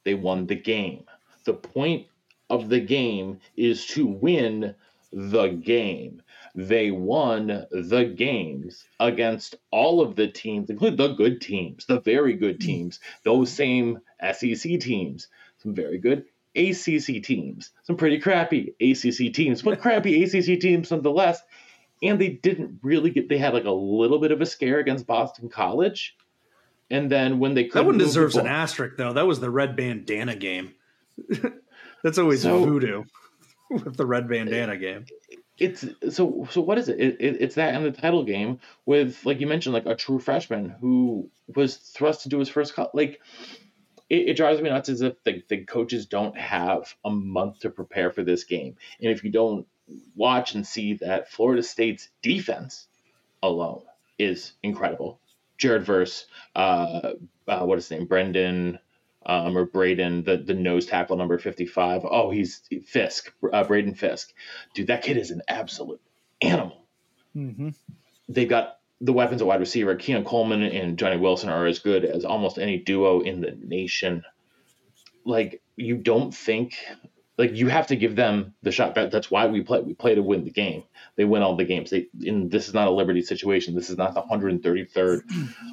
They 0.04 0.14
won 0.14 0.46
the 0.48 0.56
game. 0.56 1.06
The 1.46 1.54
point 1.54 2.08
of 2.50 2.70
the 2.70 2.80
game 2.80 3.40
is 3.56 3.86
to 3.88 4.06
win 4.06 4.76
the 5.12 5.48
game. 5.48 6.22
They 6.54 6.92
won 6.92 7.48
the 7.72 8.14
games 8.16 8.86
against 9.00 9.56
all 9.72 10.02
of 10.02 10.16
the 10.16 10.28
teams, 10.28 10.70
including 10.70 10.98
the 10.98 11.14
good 11.14 11.42
teams, 11.42 11.86
the 11.86 12.00
very 12.00 12.34
good 12.34 12.56
hmm. 12.56 12.68
teams, 12.68 13.00
those 13.24 13.52
same 13.52 14.00
SEC 14.22 14.80
teams, 14.80 15.28
some 15.58 15.74
very 15.74 15.98
good 15.98 16.26
ACC 16.56 17.22
teams, 17.24 17.72
some 17.84 17.98
pretty 17.98 18.20
crappy 18.20 18.74
ACC 18.80 19.34
teams, 19.34 19.62
but 19.62 19.82
crappy 19.82 20.24
ACC 20.24 20.60
teams 20.60 20.92
nonetheless. 20.92 21.42
And 22.04 22.20
they 22.20 22.30
didn't 22.30 22.80
really 22.84 23.10
get, 23.10 23.30
they 23.30 23.38
had 23.38 23.54
like 23.54 23.66
a 23.66 23.72
little 23.72 24.20
bit 24.20 24.32
of 24.32 24.42
a 24.42 24.46
scare 24.46 24.80
against 24.80 25.08
Boston 25.08 25.50
College. 25.50 26.16
And 26.90 27.12
then 27.12 27.40
when 27.40 27.54
they 27.54 27.64
That 27.64 27.72
couldn't 27.72 27.88
one 27.88 27.98
deserves 27.98 28.36
an 28.36 28.48
asterisk, 28.48 28.96
though. 28.98 29.14
That 29.14 29.26
was 29.26 29.40
the 29.40 29.50
red 29.50 29.76
bandana 29.76 30.36
game. 30.36 30.74
That's 32.06 32.20
always 32.20 32.44
So- 32.44 32.64
voodoo 32.64 33.04
with 33.72 33.98
the 33.98 34.06
red 34.06 34.30
bandana 34.30 34.78
game. 34.78 35.08
it's 35.58 35.84
so 36.12 36.48
so 36.52 36.62
what 36.62 36.78
is 36.78 36.88
it? 36.88 37.00
It, 37.00 37.18
it 37.20 37.38
it's 37.42 37.56
that 37.56 37.74
in 37.74 37.82
the 37.82 37.92
title 37.92 38.24
game 38.24 38.60
with 38.86 39.26
like 39.26 39.40
you 39.40 39.48
mentioned 39.48 39.74
like 39.74 39.88
a 39.88 39.96
true 39.96 40.20
freshman 40.20 40.70
who 40.70 41.32
was 41.56 41.78
thrust 41.78 42.22
to 42.22 42.30
do 42.30 42.38
his 42.38 42.48
first 42.48 42.76
cut 42.76 42.94
like 42.94 43.22
it, 44.08 44.30
it 44.30 44.38
drives 44.38 44.62
me 44.62 44.70
nuts 44.70 44.90
as 44.90 45.02
if 45.02 45.16
the, 45.24 45.44
the 45.48 45.64
coaches 45.66 46.06
don't 46.06 46.38
have 46.38 46.94
a 47.04 47.10
month 47.10 47.62
to 47.62 47.72
prepare 47.72 48.12
for 48.12 48.24
this 48.24 48.44
game 48.44 48.76
and 49.02 49.10
if 49.10 49.24
you 49.24 49.32
don't 49.32 49.66
watch 50.16 50.54
and 50.54 50.68
see 50.68 50.94
that 50.94 51.32
florida 51.32 51.64
state's 51.64 52.10
defense 52.22 52.88
alone 53.42 53.82
is 54.20 54.54
incredible 54.62 55.20
jared 55.58 55.84
verse 55.86 56.28
uh, 56.56 57.14
uh 57.48 57.66
what 57.66 57.80
is 57.80 57.88
his 57.88 57.98
name 57.98 58.06
brendan 58.08 58.78
um, 59.26 59.58
or 59.58 59.66
Braden, 59.66 60.24
the, 60.24 60.38
the 60.38 60.54
nose 60.54 60.86
tackle 60.86 61.18
number 61.18 61.38
55. 61.38 62.06
Oh, 62.10 62.30
he's 62.30 62.62
Fiske, 62.86 63.34
uh, 63.52 63.64
Braden 63.64 63.96
Fiske. 63.96 64.34
Dude, 64.74 64.88
that 64.88 65.04
kid 65.04 65.18
is 65.18 65.32
an 65.32 65.42
absolute 65.48 66.02
animal. 66.42 66.86
hmm 67.34 67.70
They've 68.28 68.50
got 68.50 68.80
the 69.02 69.14
weapons 69.14 69.42
at 69.42 69.48
wide 69.48 69.60
receiver. 69.60 69.96
Keon 69.96 70.24
Coleman 70.24 70.64
and 70.64 70.98
Johnny 70.98 71.18
Wilson 71.18 71.50
are 71.50 71.66
as 71.66 71.80
good 71.80 72.06
as 72.06 72.26
almost 72.26 72.58
any 72.58 72.78
duo 72.78 73.22
in 73.22 73.42
the 73.42 73.52
nation. 73.52 74.24
Like, 75.26 75.62
you 75.76 75.98
don't 75.98 76.34
think, 76.34 76.76
like, 77.38 77.54
you 77.54 77.68
have 77.68 77.88
to 77.88 77.96
give 77.96 78.16
them 78.16 78.54
the 78.64 78.72
shot. 78.72 78.96
That, 78.96 79.12
that's 79.12 79.30
why 79.30 79.48
we 79.48 79.62
play. 79.62 79.82
We 79.82 79.94
play 79.94 80.16
to 80.16 80.24
win 80.24 80.46
the 80.46 80.52
game. 80.52 80.84
They 81.16 81.26
win 81.26 81.42
all 81.42 81.56
the 81.56 81.66
games. 81.66 81.90
They, 81.90 82.08
and 82.26 82.50
this 82.50 82.68
is 82.68 82.74
not 82.74 82.88
a 82.88 82.92
Liberty 82.92 83.22
situation. 83.22 83.76
This 83.76 83.90
is 83.90 83.98
not 83.98 84.14
the 84.14 84.22
133rd, 84.22 85.22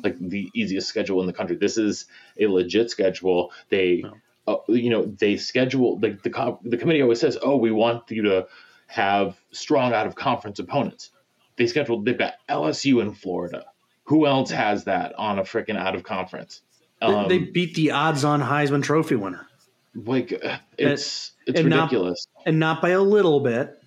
like, 0.03 0.19
the 0.19 0.51
easiest 0.55 0.89
schedule 0.89 1.21
in 1.21 1.27
the 1.27 1.33
country. 1.33 1.57
This 1.57 1.79
is 1.79 2.07
a 2.39 2.47
legit 2.47 2.91
schedule. 2.91 3.53
They, 3.69 4.05
uh, 4.47 4.57
you 4.69 4.91
know, 4.91 5.05
they 5.05 5.37
schedule, 5.37 5.99
like, 6.01 6.23
the, 6.23 6.31
co- 6.31 6.61
the 6.65 6.77
committee 6.77 7.03
always 7.03 7.21
says, 7.21 7.39
oh, 7.41 7.57
we 7.57 7.71
want 7.71 8.11
you 8.11 8.23
to 8.23 8.47
have 8.89 9.37
strong 9.53 9.93
out 9.93 10.07
of 10.07 10.15
conference 10.15 10.59
opponents. 10.59 11.11
They 11.57 11.67
scheduled, 11.67 12.05
they've 12.05 12.19
got 12.19 12.35
LSU 12.49 13.01
in 13.01 13.15
Florida. 13.15 13.65
Who 14.05 14.27
else 14.27 14.51
has 14.51 14.85
that 14.85 15.15
on 15.15 15.39
a 15.39 15.43
freaking 15.43 15.77
out 15.77 15.95
of 15.95 16.03
conference? 16.03 16.61
Um, 17.01 17.29
they 17.29 17.39
beat 17.39 17.75
the 17.75 17.93
odds-on 17.93 18.41
Heisman 18.41 18.83
Trophy 18.83 19.17
winner, 19.17 19.47
like 19.95 20.33
uh, 20.45 20.59
it's 20.79 21.33
it's 21.47 21.61
and 21.61 21.69
not- 21.71 21.85
ridiculous. 21.91 22.27
and 22.47 22.59
not 22.59 22.81
by 22.83 22.91
a 22.91 23.01
little 23.01 23.41
bit. 23.41 23.79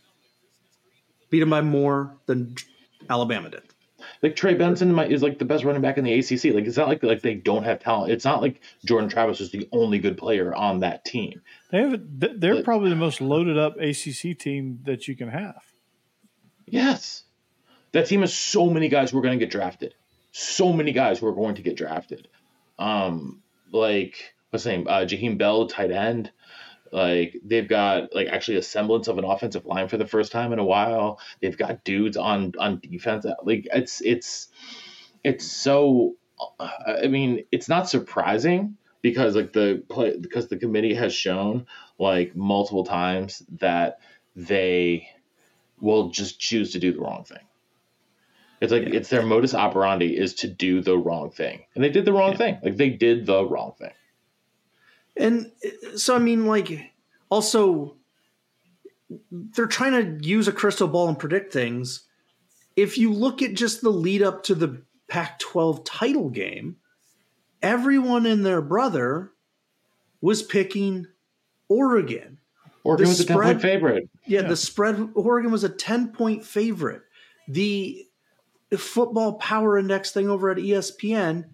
Beat 1.29 1.39
them 1.39 1.49
by 1.49 1.61
more 1.61 2.15
than 2.27 2.55
Alabama 3.09 3.49
did. 3.49 3.63
like 4.21 4.35
Trey 4.35 4.53
Benson 4.53 4.93
might, 4.93 5.11
is 5.11 5.23
like 5.23 5.39
the 5.39 5.45
best 5.45 5.63
running 5.63 5.81
back 5.81 5.97
in 5.97 6.03
the 6.03 6.13
ACC. 6.13 6.53
Like 6.53 6.65
it's 6.65 6.77
not 6.77 6.87
like 6.87 7.01
like 7.03 7.21
they 7.21 7.33
don't 7.33 7.63
have 7.63 7.79
talent. 7.79 8.11
It's 8.11 8.23
not 8.25 8.41
like 8.41 8.61
Jordan 8.85 9.09
Travis 9.09 9.41
is 9.41 9.49
the 9.51 9.67
only 9.71 9.97
good 9.99 10.17
player 10.17 10.53
on 10.53 10.81
that 10.81 11.03
team. 11.03 11.41
They 11.71 11.79
have. 11.81 11.99
They're 12.19 12.55
But- 12.55 12.63
probably 12.65 12.89
the 12.89 12.95
most 12.95 13.19
loaded 13.21 13.57
up 13.57 13.77
ACC 13.77 14.37
team 14.37 14.79
that 14.83 15.07
you 15.07 15.15
can 15.15 15.29
have. 15.29 15.61
Yes, 16.67 17.23
that 17.91 18.07
team 18.07 18.21
has 18.21 18.33
so 18.33 18.69
many 18.69 18.87
guys 18.87 19.11
who 19.11 19.17
are 19.19 19.21
going 19.21 19.37
to 19.37 19.43
get 19.43 19.51
drafted. 19.51 19.93
So 20.31 20.73
many 20.73 20.91
guys 20.91 21.19
who 21.19 21.27
are 21.27 21.33
going 21.35 21.55
to 21.55 21.61
get 21.61 21.75
drafted. 21.77 22.27
Um, 22.77 23.41
like 23.71 24.34
what's 24.55 24.63
his 24.63 24.71
name? 24.71 24.87
Uh, 24.87 25.01
Jaheim 25.01 25.37
Bell, 25.37 25.67
tight 25.67 25.91
end. 25.91 26.31
Like 26.91 27.35
they've 27.43 27.67
got 27.67 28.15
like 28.15 28.27
actually 28.27 28.57
a 28.57 28.61
semblance 28.61 29.07
of 29.09 29.17
an 29.17 29.25
offensive 29.25 29.65
line 29.65 29.89
for 29.89 29.97
the 29.97 30.07
first 30.07 30.31
time 30.31 30.53
in 30.53 30.59
a 30.59 30.63
while. 30.63 31.19
They've 31.41 31.57
got 31.57 31.83
dudes 31.83 32.15
on 32.15 32.53
on 32.57 32.79
defense. 32.79 33.25
Like 33.43 33.67
it's 33.73 34.01
it's 34.01 34.47
it's 35.23 35.45
so. 35.45 36.15
I 36.59 37.07
mean, 37.07 37.45
it's 37.51 37.67
not 37.69 37.89
surprising 37.89 38.77
because 39.01 39.35
like 39.35 39.51
the 39.51 39.83
play 39.89 40.17
because 40.17 40.47
the 40.47 40.57
committee 40.57 40.93
has 40.93 41.13
shown 41.13 41.65
like 41.99 42.35
multiple 42.35 42.85
times 42.85 43.43
that 43.59 43.99
they 44.35 45.09
will 45.79 46.09
just 46.09 46.39
choose 46.39 46.71
to 46.73 46.79
do 46.79 46.93
the 46.93 46.99
wrong 46.99 47.23
thing. 47.25 47.39
It's 48.61 48.71
like 48.71 48.83
Yeah. 48.83 48.95
it's 48.95 49.09
their 49.09 49.25
modus 49.25 49.53
operandi 49.53 50.15
is 50.15 50.35
to 50.35 50.47
do 50.47 50.81
the 50.81 50.97
wrong 50.97 51.31
thing, 51.31 51.65
and 51.73 51.83
they 51.83 51.89
did 51.89 52.05
the 52.05 52.13
wrong 52.13 52.31
Yeah. 52.31 52.37
thing. 52.37 52.57
Like 52.63 52.77
they 52.77 52.89
did 52.89 53.25
the 53.25 53.45
wrong 53.45 53.73
thing. 53.77 53.91
And 55.17 55.51
so, 55.95 56.15
I 56.15 56.19
mean, 56.19 56.45
like, 56.45 56.91
also, 57.29 57.95
they're 59.31 59.65
trying 59.67 60.19
to 60.19 60.27
use 60.27 60.47
a 60.47 60.51
crystal 60.51 60.87
ball 60.87 61.07
and 61.07 61.17
predict 61.17 61.53
things. 61.53 62.03
If 62.75 62.97
you 62.97 63.13
look 63.13 63.41
at 63.41 63.53
just 63.53 63.81
the 63.81 63.89
lead 63.89 64.21
up 64.21 64.43
to 64.43 64.55
the 64.55 64.81
Pac 65.07 65.39
12 65.39 65.83
title 65.85 66.29
game, 66.29 66.77
everyone 67.61 68.25
and 68.25 68.45
their 68.45 68.61
brother 68.61 69.31
was 70.21 70.43
picking 70.43 71.07
Oregon. 71.69 72.39
Oregon 72.83 73.07
was 73.07 73.21
a 73.21 73.25
10 73.25 73.37
point 73.37 73.61
favorite. 73.61 74.09
Yeah, 74.25 74.41
yeah, 74.41 74.47
the 74.47 74.57
spread, 74.57 75.09
Oregon 75.15 75.51
was 75.51 75.63
a 75.63 75.69
10 75.69 76.09
point 76.09 76.43
favorite. 76.43 77.03
The 77.47 78.05
football 78.77 79.33
power 79.33 79.77
index 79.77 80.11
thing 80.11 80.29
over 80.29 80.49
at 80.49 80.57
ESPN 80.57 81.45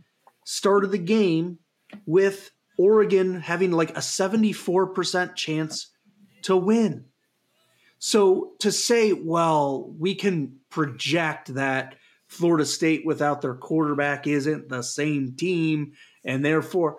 started 0.45 0.91
the 0.91 0.97
game 0.97 1.59
with 2.05 2.51
Oregon 2.77 3.39
having 3.39 3.71
like 3.71 3.91
a 3.91 4.01
74% 4.01 5.35
chance 5.35 5.91
to 6.43 6.55
win. 6.55 7.05
So 7.99 8.53
to 8.59 8.71
say, 8.71 9.13
well, 9.13 9.93
we 9.99 10.15
can 10.15 10.57
project 10.69 11.53
that 11.53 11.95
Florida 12.27 12.65
State 12.65 13.05
without 13.05 13.41
their 13.41 13.53
quarterback 13.53 14.25
isn't 14.25 14.69
the 14.69 14.81
same 14.81 15.35
team 15.35 15.93
and 16.25 16.43
therefore 16.43 16.97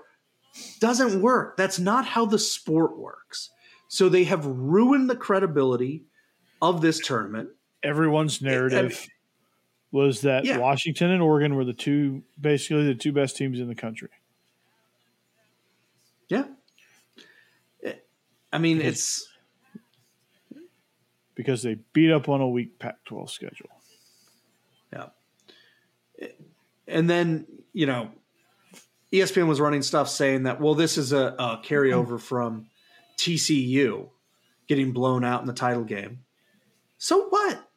doesn't 0.78 1.20
work. 1.20 1.56
That's 1.56 1.78
not 1.78 2.04
how 2.04 2.26
the 2.26 2.38
sport 2.38 2.98
works. 2.98 3.50
So 3.88 4.08
they 4.08 4.24
have 4.24 4.46
ruined 4.46 5.10
the 5.10 5.16
credibility 5.16 6.04
of 6.60 6.80
this 6.80 7.00
tournament. 7.00 7.50
Everyone's 7.82 8.40
narrative 8.40 9.06
was 9.90 10.22
that 10.22 10.44
yeah. 10.44 10.58
Washington 10.58 11.10
and 11.10 11.20
Oregon 11.20 11.54
were 11.54 11.64
the 11.64 11.72
two 11.72 12.22
basically 12.40 12.86
the 12.86 12.94
two 12.94 13.12
best 13.12 13.36
teams 13.36 13.60
in 13.60 13.68
the 13.68 13.74
country. 13.74 14.08
Yeah. 16.32 16.44
I 18.52 18.58
mean, 18.58 18.78
because, 18.78 18.92
it's 18.92 19.28
because 21.34 21.62
they 21.62 21.76
beat 21.92 22.10
up 22.10 22.28
on 22.28 22.40
a 22.40 22.48
weak 22.48 22.78
Pac 22.78 23.04
12 23.04 23.30
schedule. 23.30 23.70
Yeah. 24.92 25.08
And 26.86 27.08
then, 27.08 27.46
you 27.72 27.86
know, 27.86 28.10
ESPN 29.12 29.46
was 29.46 29.60
running 29.60 29.82
stuff 29.82 30.08
saying 30.08 30.44
that, 30.44 30.60
well, 30.60 30.74
this 30.74 30.96
is 30.96 31.12
a, 31.12 31.34
a 31.38 31.60
carryover 31.62 32.18
from 32.28 32.66
TCU 33.18 34.08
getting 34.68 34.92
blown 34.92 35.24
out 35.24 35.42
in 35.42 35.46
the 35.46 35.52
title 35.52 35.84
game. 35.84 36.20
So 36.96 37.28
what? 37.28 37.68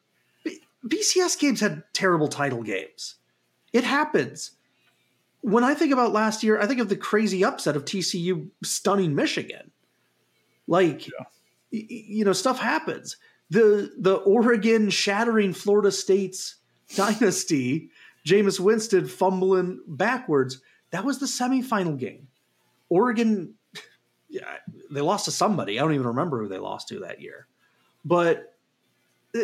B- 0.44 0.62
BCS 0.86 1.38
games 1.38 1.60
had 1.60 1.84
terrible 1.92 2.28
title 2.28 2.62
games. 2.62 3.16
It 3.72 3.84
happens. 3.84 4.52
When 5.46 5.62
I 5.62 5.74
think 5.74 5.92
about 5.92 6.12
last 6.12 6.42
year, 6.42 6.60
I 6.60 6.66
think 6.66 6.80
of 6.80 6.88
the 6.88 6.96
crazy 6.96 7.44
upset 7.44 7.76
of 7.76 7.84
TCU 7.84 8.48
stunning 8.64 9.14
Michigan. 9.14 9.70
Like, 10.66 11.06
yeah. 11.06 11.26
y- 11.72 11.86
you 11.88 12.24
know, 12.24 12.32
stuff 12.32 12.58
happens 12.58 13.16
the 13.48 13.92
the 13.96 14.16
Oregon 14.16 14.90
shattering 14.90 15.52
Florida 15.52 15.92
State's 15.92 16.56
dynasty, 16.96 17.90
Jameis 18.26 18.58
Winston 18.58 19.06
fumbling 19.06 19.80
backwards. 19.86 20.60
That 20.90 21.04
was 21.04 21.20
the 21.20 21.26
semifinal 21.26 21.96
game. 21.96 22.26
Oregon, 22.88 23.54
yeah, 24.28 24.56
they 24.90 25.00
lost 25.00 25.26
to 25.26 25.30
somebody. 25.30 25.78
I 25.78 25.82
don't 25.82 25.94
even 25.94 26.08
remember 26.08 26.42
who 26.42 26.48
they 26.48 26.58
lost 26.58 26.88
to 26.88 26.98
that 27.00 27.20
year. 27.20 27.46
But 28.04 28.56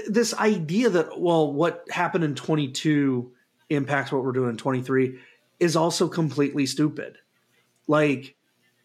this 0.09 0.35
idea 0.35 0.91
that 0.91 1.21
well, 1.21 1.53
what 1.53 1.85
happened 1.91 2.25
in 2.25 2.35
22 2.35 3.31
impacts 3.71 4.11
what 4.11 4.25
we're 4.25 4.33
doing 4.33 4.51
in 4.51 4.57
23 4.57 5.19
is 5.63 5.77
also 5.77 6.09
completely 6.09 6.67
stupid. 6.67 7.19
Like, 7.87 8.35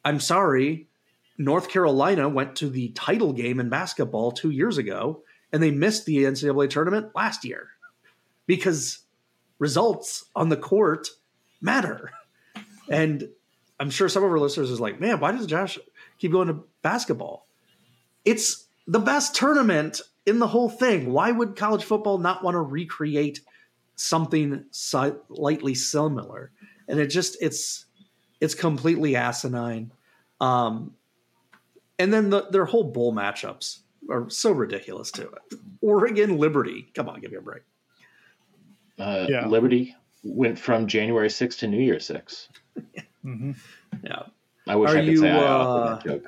I'm 0.05 0.19
sorry, 0.19 0.87
North 1.35 1.69
Carolina 1.69 2.29
went 2.29 2.55
to 2.57 2.69
the 2.69 2.89
title 2.89 3.33
game 3.33 3.59
in 3.59 3.67
basketball 3.67 4.31
two 4.31 4.51
years 4.51 4.77
ago, 4.77 5.23
and 5.51 5.61
they 5.61 5.71
missed 5.71 6.05
the 6.05 6.17
NCAA 6.17 6.69
tournament 6.69 7.15
last 7.15 7.43
year 7.43 7.69
because 8.45 8.99
results 9.57 10.25
on 10.35 10.49
the 10.49 10.55
court 10.55 11.07
matter. 11.61 12.11
And 12.89 13.27
I'm 13.79 13.89
sure 13.89 14.07
some 14.07 14.23
of 14.23 14.29
our 14.29 14.39
listeners 14.39 14.69
is 14.69 14.79
like, 14.79 15.01
man, 15.01 15.19
why 15.19 15.31
does 15.31 15.47
Josh 15.47 15.79
keep 16.19 16.31
going 16.31 16.47
to 16.47 16.63
basketball? 16.83 17.47
It's 18.23 18.67
the 18.85 18.99
best 18.99 19.35
tournament 19.35 19.99
in 20.27 20.37
the 20.37 20.47
whole 20.47 20.69
thing. 20.69 21.11
Why 21.11 21.31
would 21.31 21.55
college 21.55 21.83
football 21.83 22.19
not 22.19 22.43
want 22.43 22.53
to 22.53 22.61
recreate 22.61 23.41
something 23.97 24.63
slightly 24.71 25.75
similar? 25.75 26.51
And 26.87 26.99
it 26.99 27.07
just 27.07 27.37
it's 27.41 27.85
it's 28.39 28.55
completely 28.55 29.15
asinine. 29.15 29.91
Um, 30.39 30.93
and 31.99 32.13
then 32.13 32.29
the, 32.29 32.47
their 32.51 32.65
whole 32.65 32.85
bowl 32.85 33.13
matchups 33.13 33.79
are 34.09 34.29
so 34.29 34.51
ridiculous 34.51 35.11
too. 35.11 35.33
Oregon 35.81 36.37
Liberty, 36.37 36.91
come 36.93 37.09
on, 37.09 37.19
give 37.19 37.31
me 37.31 37.37
a 37.37 37.41
break. 37.41 37.63
Uh, 38.99 39.25
yeah. 39.27 39.47
Liberty 39.47 39.95
went 40.23 40.57
from 40.57 40.87
January 40.87 41.27
6th 41.27 41.59
to 41.59 41.67
New 41.67 41.81
Year 41.81 41.99
6. 41.99 42.49
mm-hmm. 43.25 43.51
Yeah. 44.03 44.23
I 44.67 44.75
wish 44.75 44.91
are 44.91 44.97
I 44.97 44.99
could 44.99 45.07
you, 45.07 45.17
say 45.17 45.31
I 45.31 45.37
uh, 45.37 45.95
that 45.95 46.21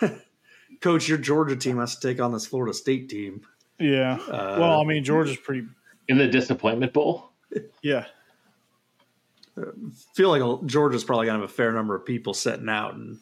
joke. 0.00 0.22
Coach, 0.80 1.08
your 1.08 1.18
Georgia 1.18 1.56
team 1.56 1.78
has 1.78 1.96
to 1.96 2.08
take 2.08 2.20
on 2.20 2.32
this 2.32 2.46
Florida 2.46 2.74
State 2.74 3.08
team. 3.08 3.42
Yeah. 3.78 4.18
Uh, 4.28 4.56
well, 4.58 4.80
I 4.80 4.84
mean, 4.84 5.04
Georgia's 5.04 5.36
pretty. 5.36 5.66
In 6.08 6.18
the 6.18 6.28
disappointment 6.28 6.92
bowl? 6.92 7.30
Yeah. 7.80 8.06
I 9.56 9.62
feel 10.14 10.28
like 10.28 10.66
Georgia's 10.66 11.04
probably 11.04 11.26
going 11.26 11.38
to 11.38 11.42
have 11.42 11.50
a 11.50 11.54
fair 11.54 11.72
number 11.72 11.94
of 11.94 12.04
people 12.04 12.34
sitting 12.34 12.68
out 12.68 12.94
and 12.94 13.18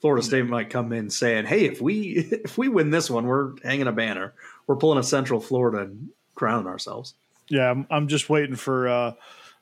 Florida 0.00 0.22
State 0.22 0.46
might 0.46 0.70
come 0.70 0.92
in 0.92 1.10
saying, 1.10 1.46
"Hey, 1.46 1.64
if 1.64 1.80
we 1.80 2.28
if 2.44 2.56
we 2.56 2.68
win 2.68 2.90
this 2.90 3.10
one, 3.10 3.26
we're 3.26 3.54
hanging 3.62 3.88
a 3.88 3.92
banner. 3.92 4.34
We're 4.66 4.76
pulling 4.76 4.98
a 4.98 5.02
Central 5.02 5.40
Florida 5.40 5.84
and 5.84 6.10
crowning 6.34 6.66
ourselves." 6.66 7.14
Yeah, 7.48 7.70
I'm, 7.70 7.86
I'm 7.90 8.08
just 8.08 8.28
waiting 8.28 8.56
for 8.56 8.88
uh, 8.88 9.12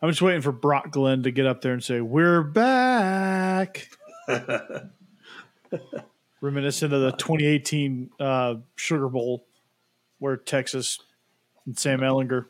I'm 0.02 0.10
just 0.10 0.22
waiting 0.22 0.42
for 0.42 0.52
Brock 0.52 0.90
Glenn 0.90 1.22
to 1.22 1.30
get 1.30 1.46
up 1.46 1.62
there 1.62 1.72
and 1.72 1.82
say, 1.82 2.00
"We're 2.00 2.42
back." 2.42 3.88
Reminiscent 6.40 6.92
of 6.92 7.00
the 7.00 7.12
2018 7.12 8.10
uh, 8.20 8.56
Sugar 8.74 9.08
Bowl, 9.08 9.46
where 10.18 10.36
Texas 10.36 10.98
and 11.64 11.78
Sam 11.78 12.00
Ehlinger. 12.00 12.46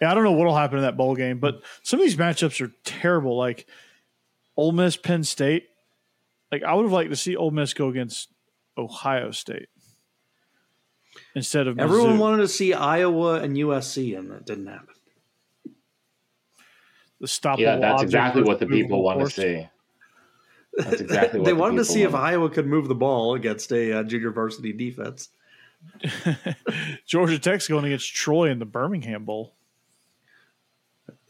Yeah, 0.00 0.10
I 0.10 0.14
don't 0.14 0.24
know 0.24 0.32
what'll 0.32 0.56
happen 0.56 0.78
in 0.78 0.84
that 0.84 0.96
bowl 0.96 1.14
game, 1.14 1.38
but 1.38 1.62
some 1.82 2.00
of 2.00 2.06
these 2.06 2.16
matchups 2.16 2.60
are 2.60 2.72
terrible. 2.84 3.36
Like 3.36 3.66
Ole 4.56 4.72
Miss, 4.72 4.96
Penn 4.96 5.24
State. 5.24 5.68
Like 6.52 6.62
I 6.62 6.74
would 6.74 6.84
have 6.84 6.92
liked 6.92 7.10
to 7.10 7.16
see 7.16 7.36
Ole 7.36 7.50
Miss 7.50 7.74
go 7.74 7.88
against 7.88 8.28
Ohio 8.76 9.30
State 9.30 9.68
instead 11.34 11.66
of 11.66 11.78
everyone 11.78 12.16
Mizzou. 12.16 12.18
wanted 12.18 12.38
to 12.38 12.48
see 12.48 12.72
Iowa 12.72 13.34
and 13.34 13.56
USC, 13.56 14.16
and 14.18 14.30
that 14.30 14.46
didn't 14.46 14.66
happen. 14.66 14.94
The 17.20 17.28
stop. 17.28 17.58
Yeah, 17.58 17.76
that's 17.76 18.02
exactly 18.02 18.42
what 18.42 18.60
the 18.60 18.66
people 18.66 19.02
want 19.02 19.20
to 19.20 19.30
see. 19.30 19.68
That's 20.76 21.00
exactly 21.00 21.40
what 21.40 21.46
they 21.46 21.52
wanted 21.52 21.78
to 21.78 21.84
see 21.84 22.06
want. 22.06 22.14
if 22.14 22.20
Iowa 22.20 22.50
could 22.50 22.66
move 22.66 22.88
the 22.88 22.94
ball 22.94 23.34
against 23.34 23.72
a 23.72 23.98
uh, 23.98 24.02
junior 24.04 24.30
varsity 24.30 24.72
defense. 24.72 25.28
Georgia 27.06 27.38
Tech's 27.38 27.68
going 27.68 27.84
against 27.84 28.14
Troy 28.14 28.50
in 28.50 28.58
the 28.58 28.64
Birmingham 28.64 29.24
Bowl. 29.24 29.54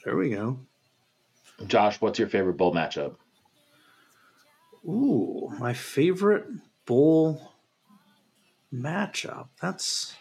There 0.09 0.17
we 0.17 0.31
go. 0.31 0.59
Josh, 1.67 2.01
what's 2.01 2.19
your 2.19 2.29
favorite 2.29 2.55
bowl 2.55 2.73
matchup? 2.75 3.17
Ooh, 4.87 5.53
my 5.59 5.75
favorite 5.75 6.47
bowl 6.87 7.53
matchup. 8.73 9.49
That's 9.61 10.17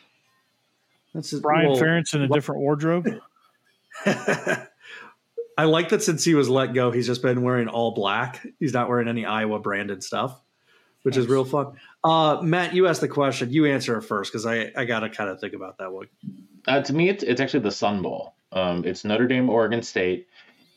that's 1.14 1.34
Brian 1.36 1.70
well, 1.70 1.80
Ferentz 1.80 2.14
in 2.14 2.22
a 2.22 2.28
different 2.28 2.60
wardrobe. 2.60 3.08
I 4.06 4.68
like 5.64 5.88
that 5.88 6.04
since 6.04 6.26
he 6.26 6.36
was 6.36 6.50
let 6.50 6.74
go, 6.74 6.92
he's 6.92 7.08
just 7.08 7.22
been 7.22 7.42
wearing 7.42 7.70
all 7.70 7.92
black. 7.92 8.46
He's 8.60 8.74
not 8.74 8.90
wearing 8.90 9.08
any 9.08 9.26
Iowa 9.26 9.60
branded 9.60 10.04
stuff, 10.04 10.38
which 11.04 11.16
nice. 11.16 11.24
is 11.24 11.30
real 11.30 11.46
fun. 11.46 11.78
Uh, 12.04 12.42
Matt, 12.42 12.74
you 12.74 12.88
asked 12.88 13.00
the 13.00 13.08
question. 13.08 13.54
You 13.54 13.68
answer 13.68 13.98
it 13.98 14.02
first 14.02 14.34
because 14.34 14.46
I, 14.46 14.70
I 14.76 14.84
got 14.84 15.00
to 15.00 15.10
kind 15.10 15.30
of 15.30 15.40
think 15.40 15.54
about 15.54 15.78
that 15.78 15.94
one. 15.94 16.10
Uh, 16.68 16.82
to 16.82 16.92
me, 16.92 17.08
it's, 17.08 17.24
it's 17.24 17.40
actually 17.40 17.62
the 17.62 17.72
Sun 17.72 18.02
Bowl. 18.02 18.34
Um, 18.52 18.86
it's 18.86 19.04
Notre 19.04 19.28
Dame, 19.28 19.50
Oregon 19.50 19.84
State 19.84 20.28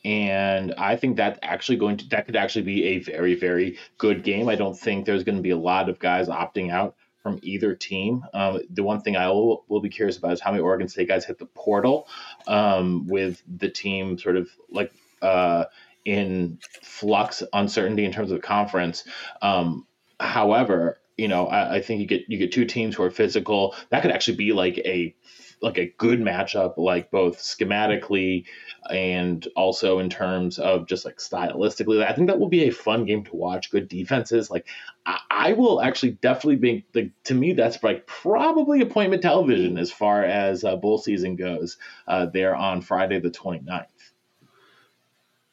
and 0.05 0.75
I 0.79 0.97
think 0.97 1.17
that 1.19 1.39
actually 1.43 1.77
going 1.77 1.99
to 1.99 2.09
that 2.09 2.27
could 2.27 2.37
actually 2.37 2.63
be 2.63 2.85
a 2.85 2.99
very 3.01 3.35
very 3.35 3.79
good 3.99 4.23
game. 4.23 4.49
I 4.49 4.55
don't 4.55 4.79
think 4.79 5.05
there's 5.05 5.25
going 5.25 5.37
to 5.37 5.43
be 5.43 5.51
a 5.51 5.59
lot 5.59 5.89
of 5.89 5.99
guys 5.99 6.29
opting 6.29 6.71
out 6.71 6.97
from 7.23 7.39
either 7.43 7.75
team. 7.75 8.25
Um, 8.33 8.61
the 8.71 8.83
one 8.83 9.03
thing 9.03 9.15
I 9.17 9.29
will, 9.29 9.65
will, 9.69 9.83
be 9.83 9.91
curious 9.91 10.17
about 10.17 10.33
is 10.33 10.41
how 10.41 10.53
many 10.53 10.63
Oregon 10.63 10.89
State 10.89 11.09
guys 11.09 11.27
hit 11.27 11.39
the 11.39 11.45
portal 11.45 12.09
um, 12.47 13.07
with 13.09 13.43
the 13.47 13.69
team 13.69 14.19
sort 14.19 14.37
of 14.37 14.49
like 14.71 14.91
uh, 15.21 15.65
in 16.07 16.59
flux, 16.81 17.43
uncertainty 17.53 18.07
in 18.07 18.13
terms 18.13 18.31
of 18.31 18.41
the 18.41 18.47
conference. 18.47 19.05
Um, 19.43 19.87
however, 20.19 20.99
you 21.19 21.29
know, 21.29 21.47
I, 21.47 21.77
I, 21.77 21.83
think 21.83 22.01
you 22.01 22.07
get 22.07 22.23
you 22.29 22.39
get 22.39 22.53
two 22.53 22.65
teams 22.65 22.97
who 22.97 23.03
are 23.03 23.11
physical. 23.11 23.75
That 23.91 24.01
could 24.01 24.13
actually 24.13 24.39
be 24.39 24.55
like 24.55 24.79
a 24.79 25.15
like 25.63 25.79
a 25.79 25.93
good 25.99 26.21
matchup, 26.21 26.75
like 26.77 27.11
both 27.11 27.39
schematically 27.39 28.45
and 28.89 29.47
also 29.57 29.99
in 29.99 30.09
terms 30.09 30.59
of 30.59 30.87
just 30.87 31.05
like 31.05 31.19
stylistically. 31.19 32.05
I 32.05 32.13
think 32.13 32.29
that 32.29 32.39
will 32.39 32.49
be 32.49 32.65
a 32.65 32.73
fun 32.73 33.05
game 33.05 33.25
to 33.25 33.37
watch. 33.37 33.71
Good 33.71 33.89
defenses. 33.89 34.51
Like 34.51 34.67
I, 35.05 35.21
I 35.31 35.53
will 35.53 35.83
actually 35.83 36.13
definitely 36.13 36.57
be 36.57 36.85
like 36.95 37.11
to 37.25 37.35
me 37.35 37.53
that's 37.53 37.83
like 37.83 38.07
probably 38.07 38.81
appointment 38.81 39.23
television 39.23 39.79
as 39.79 39.93
far 39.93 40.25
as 40.25 40.65
uh, 40.65 40.77
bowl 40.77 40.99
season 40.99 41.37
goes. 41.37 41.77
Uh, 42.07 42.27
there 42.27 42.55
on 42.55 42.81
Friday 42.81 43.21
the 43.21 43.31
29th. 43.31 43.87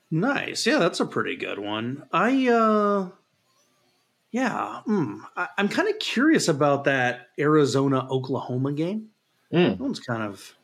Nice. 0.10 0.66
Yeah, 0.66 0.80
that's 0.80 1.02
a 1.02 1.06
pretty 1.06 1.36
good 1.36 1.60
one. 1.60 2.08
I 2.14 2.48
uh 2.48 3.10
yeah, 4.32 4.82
mm, 4.88 5.22
I, 5.36 5.48
am 5.58 5.70
kind 5.70 5.90
of 5.90 6.00
curious 6.00 6.48
about 6.48 6.84
that 6.84 7.30
Arizona 7.40 8.08
Oklahoma 8.10 8.74
game. 8.74 9.10
Mm. 9.54 9.78
That 9.78 9.80
one's 9.80 10.00
kind 10.00 10.24
of 10.24 10.56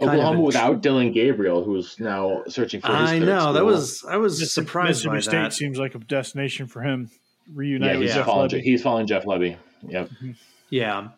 Oklahoma 0.00 0.38
of 0.38 0.44
without 0.44 0.80
Dillon 0.80 1.12
Gabriel, 1.12 1.62
who's 1.62 1.98
now 2.00 2.42
searching 2.48 2.80
for. 2.80 2.88
His 2.88 3.10
I 3.10 3.18
know 3.18 3.40
school. 3.40 3.52
that 3.52 3.64
was 3.64 4.04
I 4.04 4.16
was 4.16 4.52
surprised 4.52 5.04
Mississippi 5.06 5.16
by 5.16 5.20
State 5.20 5.32
that. 5.32 5.52
Seems 5.52 5.78
like 5.78 5.94
a 5.94 5.98
destination 5.98 6.66
for 6.66 6.82
him. 6.82 7.10
Reunite 7.52 7.94
yeah, 7.94 8.00
he's 8.00 8.14
Jeff 8.14 8.26
following, 8.26 8.50
Lebby. 8.50 8.62
He's 8.62 8.82
following 8.82 9.06
Jeff 9.06 9.24
Lebby. 9.24 9.56
Yep. 9.86 10.08
Mm-hmm. 10.08 10.30
Yeah. 10.70 11.08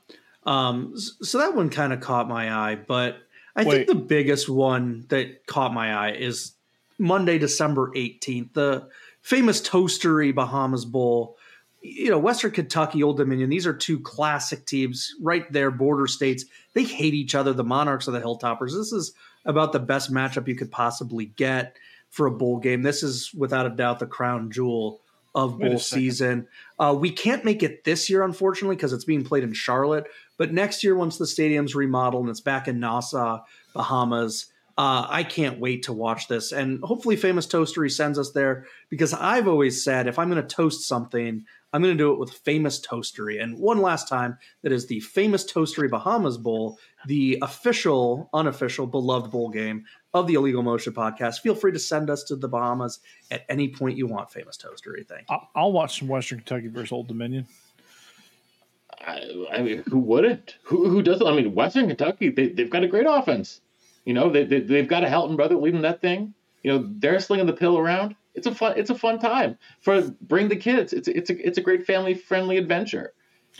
Um, 0.44 0.94
so 0.96 1.38
that 1.38 1.54
one 1.54 1.70
kind 1.70 1.92
of 1.92 2.00
caught 2.00 2.28
my 2.28 2.52
eye, 2.52 2.74
but 2.74 3.18
I 3.54 3.64
Wait. 3.64 3.74
think 3.74 3.88
the 3.88 3.94
biggest 3.94 4.48
one 4.48 5.04
that 5.08 5.46
caught 5.46 5.72
my 5.72 5.94
eye 5.94 6.12
is 6.12 6.52
Monday, 6.98 7.38
December 7.38 7.92
18th, 7.94 8.52
the 8.54 8.88
famous 9.20 9.60
Toastery 9.60 10.34
Bahamas 10.34 10.84
Bowl. 10.84 11.36
You 11.82 12.10
know, 12.10 12.18
Western 12.18 12.52
Kentucky, 12.52 13.02
Old 13.02 13.16
Dominion, 13.16 13.50
these 13.50 13.66
are 13.66 13.72
two 13.72 13.98
classic 14.00 14.66
teams 14.66 15.14
right 15.20 15.50
there, 15.52 15.70
border 15.70 16.06
states. 16.06 16.44
They 16.74 16.84
hate 16.84 17.14
each 17.14 17.34
other, 17.34 17.52
the 17.52 17.64
Monarchs 17.64 18.06
or 18.06 18.12
the 18.12 18.20
Hilltoppers. 18.20 18.72
This 18.76 18.92
is 18.92 19.12
about 19.44 19.72
the 19.72 19.80
best 19.80 20.12
matchup 20.12 20.46
you 20.46 20.54
could 20.54 20.70
possibly 20.70 21.26
get 21.26 21.76
for 22.10 22.26
a 22.26 22.30
bowl 22.30 22.58
game. 22.58 22.82
This 22.82 23.02
is 23.02 23.32
without 23.34 23.66
a 23.66 23.70
doubt 23.70 23.98
the 23.98 24.06
crown 24.06 24.50
jewel 24.50 25.00
of 25.34 25.58
bowl 25.58 25.78
season. 25.78 26.46
Uh, 26.78 26.94
we 26.98 27.10
can't 27.10 27.44
make 27.44 27.62
it 27.62 27.84
this 27.84 28.10
year, 28.10 28.22
unfortunately, 28.22 28.76
because 28.76 28.92
it's 28.92 29.04
being 29.04 29.24
played 29.24 29.42
in 29.42 29.52
Charlotte. 29.52 30.06
But 30.36 30.52
next 30.52 30.84
year, 30.84 30.94
once 30.94 31.18
the 31.18 31.26
stadium's 31.26 31.74
remodeled 31.74 32.24
and 32.24 32.30
it's 32.30 32.40
back 32.40 32.68
in 32.68 32.80
Nassau, 32.80 33.42
Bahamas, 33.74 34.46
uh, 34.76 35.06
I 35.08 35.22
can't 35.24 35.58
wait 35.58 35.84
to 35.84 35.92
watch 35.92 36.28
this. 36.28 36.52
And 36.52 36.82
hopefully, 36.82 37.16
Famous 37.16 37.46
Toastery 37.46 37.90
sends 37.90 38.18
us 38.18 38.32
there 38.32 38.66
because 38.88 39.14
I've 39.14 39.48
always 39.48 39.82
said 39.82 40.06
if 40.06 40.18
I'm 40.18 40.30
going 40.30 40.42
to 40.42 40.54
toast 40.54 40.86
something, 40.86 41.44
I'm 41.72 41.82
going 41.82 41.96
to 41.96 42.02
do 42.02 42.12
it 42.12 42.18
with 42.18 42.30
Famous 42.32 42.80
Toastery. 42.80 43.42
And 43.42 43.58
one 43.58 43.80
last 43.80 44.08
time, 44.08 44.38
that 44.62 44.72
is 44.72 44.86
the 44.86 45.00
Famous 45.00 45.50
Toastery 45.50 45.90
Bahamas 45.90 46.36
Bowl, 46.36 46.78
the 47.06 47.38
official, 47.40 48.28
unofficial, 48.34 48.86
beloved 48.86 49.30
bowl 49.30 49.48
game 49.48 49.84
of 50.12 50.26
the 50.26 50.34
Illegal 50.34 50.62
Motion 50.62 50.92
podcast. 50.92 51.40
Feel 51.40 51.54
free 51.54 51.72
to 51.72 51.78
send 51.78 52.10
us 52.10 52.24
to 52.24 52.36
the 52.36 52.48
Bahamas 52.48 53.00
at 53.30 53.44
any 53.48 53.68
point 53.68 53.96
you 53.96 54.06
want, 54.06 54.30
Famous 54.30 54.58
Toastery. 54.58 55.06
Thank 55.06 55.30
you. 55.30 55.38
I'll 55.54 55.72
watch 55.72 55.98
some 55.98 56.08
Western 56.08 56.38
Kentucky 56.38 56.68
versus 56.68 56.92
Old 56.92 57.08
Dominion. 57.08 57.46
I, 59.00 59.46
I 59.52 59.62
mean, 59.62 59.82
who 59.88 59.98
wouldn't? 59.98 60.56
Who, 60.64 60.88
who 60.88 61.02
doesn't? 61.02 61.26
I 61.26 61.34
mean, 61.34 61.54
Western 61.54 61.88
Kentucky, 61.88 62.28
they, 62.28 62.48
they've 62.48 62.70
got 62.70 62.84
a 62.84 62.88
great 62.88 63.06
offense. 63.08 63.60
You 64.04 64.14
know, 64.14 64.30
they, 64.30 64.44
they 64.44 64.60
they've 64.60 64.88
got 64.88 65.04
a 65.04 65.06
Helton 65.06 65.36
brother 65.36 65.56
leading 65.56 65.82
that 65.82 66.00
thing. 66.00 66.34
You 66.62 66.72
know, 66.72 66.90
they're 66.98 67.20
slinging 67.20 67.46
the 67.46 67.52
pill 67.52 67.78
around. 67.78 68.14
It's 68.34 68.46
a 68.46 68.54
fun 68.54 68.74
it's 68.76 68.90
a 68.90 68.94
fun 68.94 69.18
time 69.18 69.58
for 69.80 70.02
bring 70.22 70.48
the 70.48 70.56
kids. 70.56 70.92
It's 70.92 71.08
it's 71.08 71.30
a 71.30 71.46
it's 71.46 71.58
a 71.58 71.62
great 71.62 71.86
family 71.86 72.14
friendly 72.14 72.56
adventure, 72.56 73.12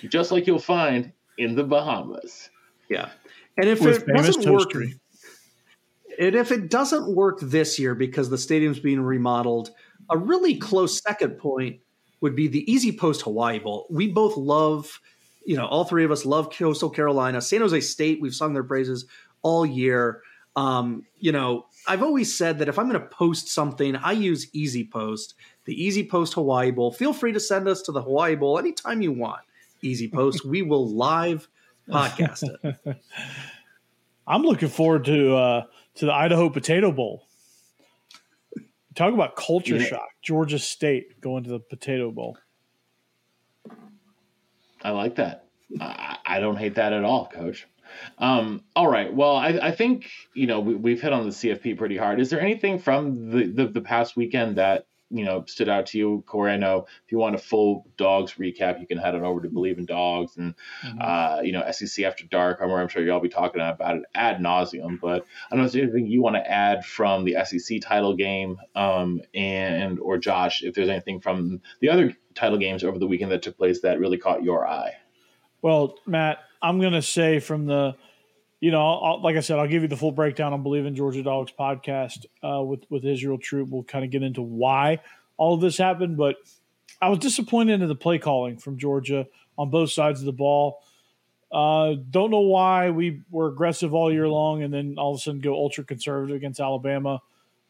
just 0.08 0.32
like 0.32 0.46
you'll 0.46 0.58
find 0.58 1.12
in 1.38 1.54
the 1.54 1.64
Bahamas. 1.64 2.50
Yeah, 2.88 3.10
and 3.56 3.68
if 3.68 3.80
With 3.80 4.08
it 4.08 4.14
doesn't 4.14 4.52
work, 4.52 4.72
and 4.74 6.34
if 6.34 6.50
it 6.50 6.70
doesn't 6.70 7.14
work 7.14 7.38
this 7.40 7.78
year 7.78 7.94
because 7.94 8.30
the 8.30 8.38
stadium's 8.38 8.80
being 8.80 9.00
remodeled, 9.00 9.70
a 10.10 10.16
really 10.16 10.56
close 10.56 11.02
second 11.02 11.38
point 11.38 11.80
would 12.20 12.36
be 12.36 12.48
the 12.48 12.70
Easy 12.70 12.96
Post 12.96 13.22
Hawaii 13.22 13.58
Bowl. 13.58 13.86
We 13.90 14.08
both 14.08 14.36
love, 14.36 15.00
you 15.44 15.56
know, 15.56 15.66
all 15.66 15.84
three 15.84 16.04
of 16.04 16.10
us 16.10 16.24
love 16.24 16.50
Coastal 16.50 16.90
Carolina, 16.90 17.40
San 17.40 17.60
Jose 17.60 17.80
State. 17.80 18.20
We've 18.22 18.34
sung 18.34 18.54
their 18.54 18.64
praises 18.64 19.06
all 19.42 19.66
year. 19.66 20.22
Um, 20.54 21.04
you 21.18 21.32
know, 21.32 21.66
I've 21.86 22.02
always 22.02 22.34
said 22.34 22.58
that 22.58 22.68
if 22.68 22.78
I'm 22.78 22.88
going 22.88 23.00
to 23.00 23.08
post 23.08 23.48
something, 23.48 23.96
I 23.96 24.12
use 24.12 24.48
Easy 24.52 24.84
Post, 24.84 25.34
the 25.64 25.82
Easy 25.82 26.06
Post 26.06 26.34
Hawaii 26.34 26.70
Bowl. 26.70 26.92
Feel 26.92 27.12
free 27.12 27.32
to 27.32 27.40
send 27.40 27.68
us 27.68 27.82
to 27.82 27.92
the 27.92 28.02
Hawaii 28.02 28.34
Bowl 28.34 28.58
anytime 28.58 29.00
you 29.00 29.12
want. 29.12 29.40
Easy 29.82 30.08
Post, 30.08 30.44
we 30.44 30.62
will 30.62 30.88
live 30.88 31.48
podcast 31.88 32.44
it. 32.62 32.96
I'm 34.26 34.42
looking 34.42 34.68
forward 34.68 35.04
to 35.06 35.34
uh, 35.34 35.62
to 35.96 36.06
the 36.06 36.12
Idaho 36.12 36.48
Potato 36.48 36.92
Bowl. 36.92 37.26
Talk 38.94 39.14
about 39.14 39.36
culture 39.36 39.76
yeah. 39.76 39.86
shock. 39.86 40.08
Georgia 40.20 40.58
State 40.58 41.20
going 41.20 41.44
to 41.44 41.50
the 41.50 41.58
Potato 41.58 42.10
Bowl. 42.10 42.36
I 44.82 44.90
like 44.90 45.16
that. 45.16 45.46
I, 45.80 46.18
I 46.26 46.40
don't 46.40 46.56
hate 46.56 46.74
that 46.74 46.92
at 46.92 47.04
all, 47.04 47.26
Coach. 47.26 47.66
Um, 48.18 48.62
all 48.74 48.88
right. 48.88 49.12
Well, 49.12 49.36
I, 49.36 49.58
I 49.62 49.70
think 49.72 50.10
you 50.34 50.46
know 50.46 50.60
we, 50.60 50.92
have 50.92 51.00
hit 51.00 51.12
on 51.12 51.24
the 51.24 51.30
CFP 51.30 51.76
pretty 51.76 51.96
hard. 51.96 52.20
Is 52.20 52.30
there 52.30 52.40
anything 52.40 52.78
from 52.78 53.30
the, 53.30 53.46
the, 53.46 53.66
the 53.66 53.80
past 53.80 54.16
weekend 54.16 54.56
that 54.56 54.86
you 55.10 55.24
know 55.24 55.44
stood 55.46 55.68
out 55.68 55.86
to 55.86 55.98
you, 55.98 56.24
Corey? 56.26 56.52
I 56.52 56.56
know 56.56 56.86
if 57.04 57.12
you 57.12 57.18
want 57.18 57.34
a 57.34 57.38
full 57.38 57.86
dogs 57.96 58.34
recap, 58.34 58.80
you 58.80 58.86
can 58.86 58.98
head 58.98 59.14
on 59.14 59.24
over 59.24 59.40
to 59.40 59.48
Bleav 59.48 59.78
in 59.78 59.86
Dogs 59.86 60.36
and 60.36 60.54
mm-hmm. 60.84 60.98
uh, 61.00 61.42
you 61.42 61.52
know 61.52 61.70
SEC 61.70 62.04
After 62.04 62.26
Dark. 62.26 62.60
I'm, 62.62 62.70
I'm 62.70 62.88
sure 62.88 63.04
y'all 63.04 63.20
be 63.20 63.28
talking 63.28 63.60
about 63.60 63.96
it 63.96 64.02
ad 64.14 64.38
nauseum. 64.38 65.00
But 65.00 65.24
I 65.50 65.54
don't 65.54 65.60
know 65.60 65.66
if 65.66 65.72
there's 65.72 65.84
anything 65.84 66.06
you 66.06 66.22
want 66.22 66.36
to 66.36 66.50
add 66.50 66.84
from 66.84 67.24
the 67.24 67.36
SEC 67.44 67.80
title 67.82 68.14
game, 68.14 68.58
um, 68.74 69.20
and 69.34 69.98
or 69.98 70.18
Josh, 70.18 70.62
if 70.62 70.74
there's 70.74 70.88
anything 70.88 71.20
from 71.20 71.60
the 71.80 71.90
other 71.90 72.14
title 72.34 72.58
games 72.58 72.84
over 72.84 72.98
the 72.98 73.06
weekend 73.06 73.32
that 73.32 73.42
took 73.42 73.56
place 73.56 73.80
that 73.82 73.98
really 73.98 74.18
caught 74.18 74.42
your 74.42 74.66
eye. 74.66 74.94
Well, 75.62 75.96
Matt, 76.06 76.38
I'm 76.62 76.80
going 76.80 76.92
to 76.92 77.02
say 77.02 77.40
from 77.40 77.66
the, 77.66 77.96
you 78.60 78.70
know, 78.70 78.80
I'll, 78.80 79.20
like 79.20 79.36
I 79.36 79.40
said, 79.40 79.58
I'll 79.58 79.66
give 79.66 79.82
you 79.82 79.88
the 79.88 79.96
full 79.96 80.12
breakdown 80.12 80.52
on 80.52 80.62
Bleav 80.62 80.86
in 80.86 80.94
Georgia 80.94 81.22
Dogs 81.22 81.52
podcast 81.58 82.26
uh, 82.42 82.62
with 82.62 82.84
with 82.88 83.04
Israel 83.04 83.38
Troop. 83.38 83.68
We'll 83.68 83.82
kind 83.82 84.04
of 84.04 84.10
get 84.10 84.22
into 84.22 84.42
why 84.42 85.00
all 85.36 85.54
of 85.54 85.60
this 85.60 85.76
happened, 85.76 86.16
but 86.16 86.36
I 87.00 87.08
was 87.08 87.18
disappointed 87.18 87.82
in 87.82 87.88
the 87.88 87.96
play 87.96 88.18
calling 88.18 88.58
from 88.58 88.78
Georgia 88.78 89.26
on 89.58 89.70
both 89.70 89.90
sides 89.90 90.20
of 90.20 90.26
the 90.26 90.32
ball. 90.32 90.82
Uh, 91.50 91.96
don't 92.10 92.30
know 92.30 92.40
why 92.40 92.90
we 92.90 93.22
were 93.30 93.48
aggressive 93.48 93.92
all 93.92 94.10
year 94.10 94.28
long 94.28 94.62
and 94.62 94.72
then 94.72 94.94
all 94.96 95.12
of 95.12 95.18
a 95.18 95.20
sudden 95.20 95.40
go 95.40 95.52
ultra 95.52 95.84
conservative 95.84 96.36
against 96.36 96.60
Alabama. 96.60 97.20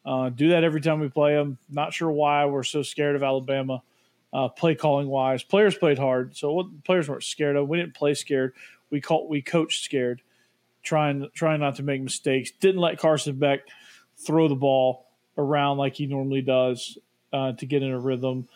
Uh, 0.05 0.29
do 0.29 0.49
that 0.49 0.63
every 0.63 0.81
time 0.81 0.99
we 0.99 1.09
play 1.09 1.33
them. 1.33 1.57
Not 1.69 1.93
sure 1.93 2.11
why 2.11 2.45
we're 2.45 2.63
so 2.63 2.83
scared 2.83 3.15
of 3.15 3.23
Alabama 3.23 3.81
uh, 4.33 4.49
play 4.49 4.75
calling 4.75 5.07
wise. 5.07 5.43
Players 5.43 5.75
played 5.75 5.99
hard, 5.99 6.35
so 6.35 6.53
what 6.53 6.83
players 6.83 7.07
weren't 7.07 7.23
scared 7.23 7.55
of. 7.55 7.67
We 7.67 7.77
didn't 7.77 7.93
play 7.93 8.13
scared. 8.13 8.53
We 8.93 9.01
called 9.01 9.27
we 9.27 9.41
coached 9.41 9.83
scared, 9.83 10.21
trying 10.83 11.27
trying 11.33 11.61
not 11.61 11.77
to 11.77 11.83
make 11.83 11.99
mistakes. 11.99 12.51
Didn't 12.51 12.79
let 12.79 12.99
Carson 12.99 13.39
Beck 13.39 13.61
throw 14.17 14.47
the 14.47 14.55
ball 14.55 15.07
around 15.35 15.79
like 15.79 15.95
he 15.95 16.05
normally 16.05 16.43
does 16.43 16.99
uh, 17.33 17.53
to 17.53 17.65
get 17.65 17.81
in 17.81 17.89
a 17.89 17.99
rhythm. 17.99 18.47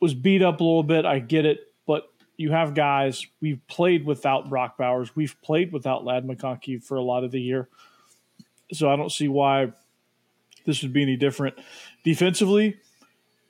Was 0.00 0.14
beat 0.14 0.40
up 0.40 0.60
a 0.60 0.64
little 0.64 0.82
bit. 0.82 1.04
I 1.04 1.18
get 1.18 1.44
it, 1.44 1.70
but 1.86 2.10
you 2.38 2.52
have 2.52 2.74
guys. 2.74 3.26
We've 3.42 3.60
played 3.68 4.06
without 4.06 4.48
Brock 4.48 4.78
Bowers. 4.78 5.14
We've 5.14 5.36
played 5.42 5.74
without 5.74 6.06
Ladd 6.06 6.26
McConkey 6.26 6.82
for 6.82 6.96
a 6.96 7.02
lot 7.02 7.22
of 7.22 7.30
the 7.30 7.40
year, 7.40 7.68
so 8.72 8.90
I 8.90 8.96
don't 8.96 9.12
see 9.12 9.28
why 9.28 9.72
this 10.64 10.80
would 10.80 10.94
be 10.94 11.02
any 11.02 11.18
different. 11.18 11.56
Defensively, 12.02 12.78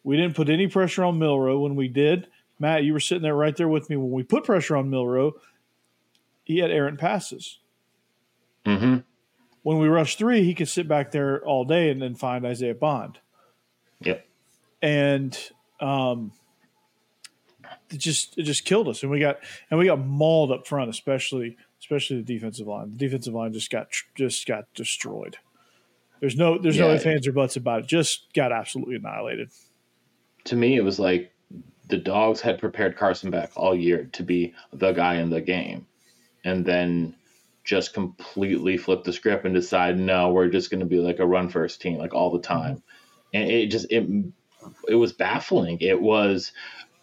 we 0.03 0.17
didn't 0.17 0.35
put 0.35 0.49
any 0.49 0.67
pressure 0.67 1.05
on 1.05 1.21
Milroe. 1.21 1.61
When 1.61 1.77
we 1.77 1.87
did, 1.87 2.27
Matt, 2.59 2.83
you 2.83 2.93
were 2.93 3.01
sitting 3.01 3.23
there 3.23 3.37
right 3.37 3.57
there 3.57 3.69
with 3.69 3.89
me. 3.89 3.97
When 3.97 4.11
we 4.11 4.25
put 4.25 4.43
pressure 4.43 4.75
on 4.75 4.91
Milroe, 4.91 5.35
he 6.45 6.59
had 6.59 6.71
errant 6.71 7.01
passes. 7.01 7.59
Mm-hmm. 8.65 8.99
When 9.63 9.79
we 9.79 9.89
rushed 9.89 10.19
three, 10.19 10.45
he 10.45 10.55
could 10.55 10.69
sit 10.69 10.87
back 10.87 11.11
there 11.11 11.45
all 11.45 11.65
day 11.65 11.91
and 11.91 12.01
then 12.01 12.15
find 12.15 12.45
Isaiah 12.45 12.75
Bond. 12.75 13.19
Yep. 14.01 14.27
And 14.83 15.51
um, 15.81 16.33
it 17.91 17.99
just 17.99 18.37
it 18.37 18.43
just 18.43 18.65
killed 18.65 18.89
us, 18.89 19.03
and 19.03 19.11
we 19.11 19.21
got 19.21 19.39
and 19.71 19.79
we 19.79 19.87
got 19.87 19.99
mauled 19.99 20.53
up 20.53 20.67
front, 20.67 20.91
especially 20.91 21.57
especially 21.81 22.17
the 22.19 22.35
defensive 22.35 22.67
line. 22.67 22.91
The 22.91 22.97
defensive 22.97 23.35
line 23.35 23.53
just 23.53 23.71
got 23.71 23.89
just 24.15 24.47
got 24.47 24.65
destroyed. 24.75 25.39
There's 26.21 26.37
no 26.37 26.59
there's 26.59 26.77
yeah. 26.77 26.89
no 26.89 26.95
ifs 26.95 27.07
ands 27.07 27.27
or 27.27 27.33
buts 27.33 27.57
about 27.57 27.81
it. 27.81 27.87
Just 27.87 28.33
got 28.35 28.53
absolutely 28.53 28.97
annihilated. 28.97 29.51
To 30.45 30.57
me, 30.57 30.77
it 30.77 30.85
was 30.85 30.99
like 30.99 31.33
the 31.89 31.97
dogs 31.97 32.41
had 32.41 32.59
prepared 32.59 32.97
Carson 32.97 33.31
Beck 33.31 33.51
all 33.57 33.75
year 33.75 34.05
to 34.13 34.23
be 34.23 34.55
the 34.73 34.93
guy 34.93 35.15
in 35.17 35.31
the 35.31 35.41
game 35.41 35.87
and 36.45 36.65
then 36.65 37.15
just 37.65 37.95
completely 37.95 38.77
flip 38.77 39.05
the 39.05 39.13
script 39.13 39.45
and 39.45 39.55
decide 39.55 39.99
no 39.99 40.31
we're 40.31 40.49
just 40.49 40.71
going 40.71 40.81
to 40.81 40.87
be 40.87 40.99
like 40.99 41.19
a 41.19 41.27
run 41.27 41.49
first 41.49 41.81
team 41.81 41.99
like 41.99 42.15
all 42.15 42.31
the 42.31 42.41
time 42.41 42.83
and 43.33 43.51
it 43.51 43.67
just 43.69 43.91
it 43.91 44.07
it 44.89 44.95
was 44.95 45.13
baffling 45.13 45.79
it 45.81 46.01
was 46.01 46.53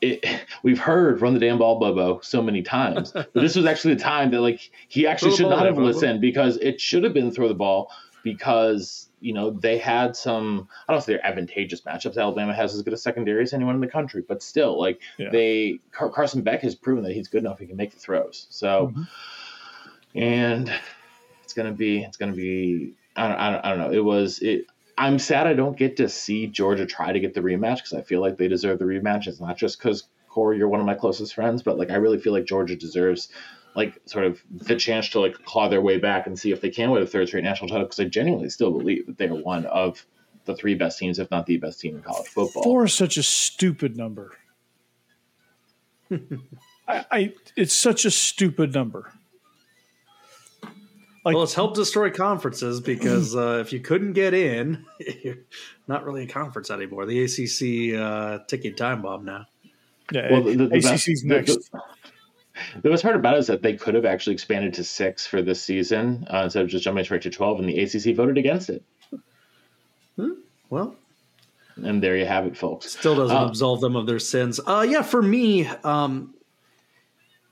it, 0.01 0.25
we've 0.63 0.79
heard 0.79 1.21
run 1.21 1.33
the 1.33 1.39
damn 1.39 1.57
ball, 1.57 1.79
Bobo, 1.79 2.19
so 2.21 2.41
many 2.41 2.61
times. 2.63 3.11
But 3.11 3.31
this 3.33 3.55
was 3.55 3.65
actually 3.65 3.95
the 3.95 4.01
time 4.01 4.31
that 4.31 4.41
like 4.41 4.71
he 4.87 5.07
actually 5.07 5.35
should 5.35 5.49
not 5.49 5.65
have 5.65 5.77
listened 5.77 6.21
because 6.21 6.57
it 6.57 6.81
should 6.81 7.03
have 7.03 7.13
been 7.13 7.31
throw 7.31 7.47
the 7.47 7.53
ball 7.53 7.91
because 8.23 9.07
you 9.21 9.33
know 9.33 9.51
they 9.51 9.77
had 9.77 10.15
some 10.15 10.67
I 10.87 10.91
don't 10.91 10.97
know 10.97 10.99
if 10.99 11.05
they're 11.05 11.25
advantageous 11.25 11.81
matchups. 11.81 12.17
Alabama 12.17 12.53
has 12.53 12.75
as 12.75 12.81
good 12.81 12.93
a 12.93 12.97
secondary 12.97 13.43
as 13.43 13.53
anyone 13.53 13.75
in 13.75 13.81
the 13.81 13.87
country, 13.87 14.23
but 14.27 14.43
still, 14.43 14.79
like 14.79 15.01
yeah. 15.17 15.29
they 15.29 15.79
Car- 15.91 16.09
Carson 16.09 16.41
Beck 16.41 16.61
has 16.61 16.75
proven 16.75 17.03
that 17.03 17.13
he's 17.13 17.27
good 17.27 17.43
enough. 17.43 17.59
He 17.59 17.67
can 17.67 17.77
make 17.77 17.91
the 17.91 17.99
throws. 17.99 18.47
So, 18.49 18.87
mm-hmm. 18.87 20.17
and 20.17 20.73
it's 21.43 21.53
gonna 21.53 21.71
be 21.71 22.03
it's 22.03 22.17
gonna 22.17 22.33
be 22.33 22.93
I 23.15 23.27
don't, 23.27 23.37
I 23.37 23.51
don't, 23.51 23.65
I 23.65 23.69
don't 23.69 23.79
know. 23.79 23.91
It 23.91 24.03
was 24.03 24.39
it. 24.39 24.65
I'm 24.97 25.19
sad 25.19 25.47
I 25.47 25.53
don't 25.53 25.77
get 25.77 25.97
to 25.97 26.09
see 26.09 26.47
Georgia 26.47 26.85
try 26.85 27.11
to 27.11 27.19
get 27.19 27.33
the 27.33 27.41
rematch 27.41 27.77
because 27.77 27.93
I 27.93 28.01
feel 28.01 28.21
like 28.21 28.37
they 28.37 28.47
deserve 28.47 28.79
the 28.79 28.85
rematch. 28.85 29.27
It's 29.27 29.39
not 29.39 29.57
just 29.57 29.79
because 29.79 30.03
Corey, 30.29 30.57
you're 30.57 30.69
one 30.69 30.79
of 30.79 30.85
my 30.85 30.95
closest 30.95 31.33
friends, 31.33 31.61
but 31.61 31.77
like 31.77 31.91
I 31.91 31.95
really 31.95 32.19
feel 32.19 32.33
like 32.33 32.45
Georgia 32.45 32.75
deserves 32.75 33.29
like 33.75 33.99
sort 34.05 34.25
of 34.25 34.41
the 34.49 34.75
chance 34.75 35.09
to 35.09 35.19
like 35.19 35.33
claw 35.45 35.69
their 35.69 35.81
way 35.81 35.97
back 35.97 36.27
and 36.27 36.37
see 36.37 36.51
if 36.51 36.61
they 36.61 36.69
can 36.69 36.91
win 36.91 37.01
a 37.01 37.05
third 37.05 37.27
straight 37.27 37.43
national 37.43 37.69
title 37.69 37.85
because 37.85 37.99
I 37.99 38.05
genuinely 38.05 38.49
still 38.49 38.71
believe 38.71 39.05
that 39.07 39.17
they 39.17 39.27
are 39.27 39.35
one 39.35 39.65
of 39.65 40.05
the 40.45 40.55
three 40.55 40.75
best 40.75 40.97
teams, 40.99 41.19
if 41.19 41.29
not 41.31 41.45
the 41.45 41.57
best 41.57 41.79
team 41.79 41.95
in 41.95 42.01
college 42.01 42.27
football. 42.27 42.63
Four 42.63 42.85
is 42.85 42.93
such 42.93 43.17
a 43.17 43.23
stupid 43.23 43.95
number. 43.95 44.37
I, 46.11 47.05
I, 47.11 47.33
it's 47.55 47.77
such 47.77 48.05
a 48.05 48.11
stupid 48.11 48.73
number. 48.73 49.13
Like, 51.23 51.35
well, 51.35 51.43
it's 51.43 51.53
helped 51.53 51.75
destroy 51.75 52.09
conferences 52.09 52.81
because 52.81 53.35
uh, 53.35 53.59
if 53.61 53.71
you 53.71 53.79
couldn't 53.79 54.13
get 54.13 54.33
in, 54.33 54.85
you're 55.23 55.37
not 55.87 56.03
really 56.03 56.23
a 56.23 56.27
conference 56.27 56.71
anymore. 56.71 57.05
The 57.05 57.23
ACC 57.23 57.99
uh, 58.01 58.43
ticking 58.47 58.75
time 58.75 59.03
bomb 59.03 59.25
now. 59.25 59.45
Yeah, 60.11 60.31
well, 60.31 60.43
the, 60.43 60.55
the, 60.55 60.75
ACC's 60.77 61.21
the, 61.21 61.27
next. 61.27 61.71
The, 61.71 61.81
the 62.81 62.89
best 62.89 63.03
part 63.03 63.15
about 63.15 63.35
it 63.35 63.39
is 63.39 63.47
that 63.47 63.61
they 63.61 63.75
could 63.75 63.95
have 63.95 64.05
actually 64.05 64.33
expanded 64.33 64.73
to 64.75 64.83
six 64.83 65.25
for 65.25 65.41
this 65.41 65.61
season 65.61 66.27
uh, 66.31 66.41
instead 66.45 66.63
of 66.63 66.69
just 66.69 66.83
jumping 66.83 67.03
straight 67.03 67.23
to 67.23 67.29
12, 67.29 67.59
and 67.59 67.69
the 67.69 67.79
ACC 67.79 68.15
voted 68.15 68.37
against 68.37 68.69
it. 68.69 68.83
Hmm. 70.15 70.31
Well, 70.69 70.95
and 71.77 72.01
there 72.01 72.17
you 72.17 72.25
have 72.25 72.45
it, 72.45 72.57
folks. 72.57 72.91
Still 72.91 73.15
doesn't 73.15 73.35
um, 73.35 73.49
absolve 73.49 73.81
them 73.81 73.95
of 73.95 74.05
their 74.05 74.19
sins. 74.19 74.59
Uh, 74.65 74.85
yeah, 74.87 75.01
for 75.01 75.21
me, 75.21 75.67
um, 75.83 76.33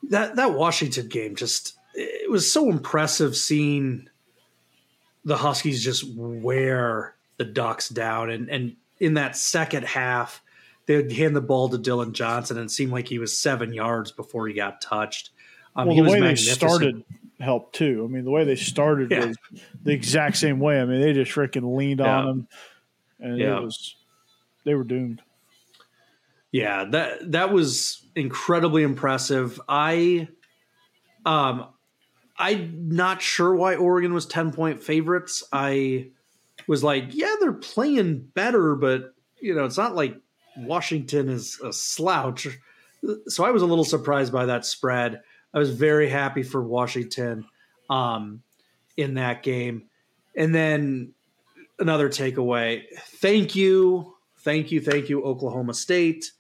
that 0.10 0.36
that 0.36 0.54
Washington 0.54 1.08
game 1.08 1.36
just 1.36 1.76
it 1.94 2.30
was 2.30 2.52
so 2.52 2.70
impressive 2.70 3.36
seeing 3.36 4.10
the 5.26 5.38
Huskies 5.38 5.84
just 5.84 6.06
wear 6.16 7.16
the 7.38 7.46
Ducks 7.46 7.90
down, 7.90 8.30
and 8.30 8.50
and 8.50 8.76
in 9.00 9.16
that 9.16 9.36
second 9.36 9.86
half, 9.86 10.42
they'd 10.90 11.12
hand 11.12 11.36
the 11.36 11.42
ball 11.42 11.70
to 11.70 11.78
Dillon 11.78 12.14
Johnson, 12.14 12.58
and 12.58 12.66
it 12.66 12.72
seemed 12.72 12.92
like 12.92 13.08
he 13.08 13.20
was 13.20 13.38
seven 13.38 13.74
yards 13.74 14.12
before 14.12 14.48
he 14.48 14.56
got 14.56 14.82
touched. 14.82 15.30
Um, 15.76 15.88
well, 15.88 15.98
the 15.98 16.02
way 16.02 16.20
they 16.20 16.36
started 16.36 17.04
helped 17.40 17.76
too. 17.76 18.04
I 18.04 18.12
mean, 18.12 18.26
the 18.26 18.32
way 18.32 18.44
they 18.44 18.56
started 18.56 19.12
yeah. 19.12 19.28
was 19.28 19.38
the 19.84 19.92
exact 19.92 20.38
same 20.38 20.60
way. 20.60 20.82
I 20.82 20.86
mean, 20.86 21.00
they 21.00 21.14
just 21.14 21.32
freaking 21.32 21.78
leaned 21.78 22.00
yeah. 22.00 22.18
on 22.18 22.28
him, 22.28 22.48
and 23.20 23.38
yeah. 23.38 23.58
it 23.58 23.62
was 23.62 23.96
they 24.66 24.74
were 24.74 24.84
doomed. 24.84 25.22
Yeah, 26.52 26.86
that 26.86 27.34
that 27.34 27.54
was 27.54 28.04
incredibly 28.16 28.82
impressive. 28.82 29.62
I, 29.70 30.28
um, 31.24 31.68
I'm 32.36 32.90
not 32.90 33.22
sure 33.22 33.54
why 33.54 33.76
Oregon 33.76 34.16
was 34.16 34.26
ten 34.26 34.52
point 34.52 34.82
favorites. 34.82 35.44
I 35.54 36.08
was 36.68 36.84
like, 36.84 37.10
yeah, 37.12 37.36
they're 37.40 37.54
playing 37.54 38.22
better, 38.34 38.76
but 38.76 39.14
you 39.40 39.54
know, 39.54 39.66
it's 39.66 39.78
not 39.78 39.94
like 39.94 40.20
Washington 40.66 41.30
is 41.30 41.60
a 41.64 41.74
slouch. 41.74 42.48
So 43.28 43.46
I 43.46 43.52
was 43.52 43.62
a 43.62 43.66
little 43.66 43.86
surprised 43.86 44.34
by 44.34 44.46
that 44.48 44.66
spread. 44.66 45.22
I 45.54 45.60
was 45.60 45.72
very 45.72 46.10
happy 46.10 46.44
for 46.44 46.62
Washington 46.62 47.46
um, 47.90 48.44
in 48.98 49.16
that 49.16 49.44
game. 49.44 49.84
And 50.36 50.54
then 50.54 51.14
another 51.80 52.10
takeaway 52.10 52.84
thank 52.98 53.56
you, 53.56 54.16
thank 54.40 54.72
you, 54.72 54.82
thank 54.82 55.10
you, 55.10 55.24
Oklahoma 55.24 55.74
State. 55.74 56.32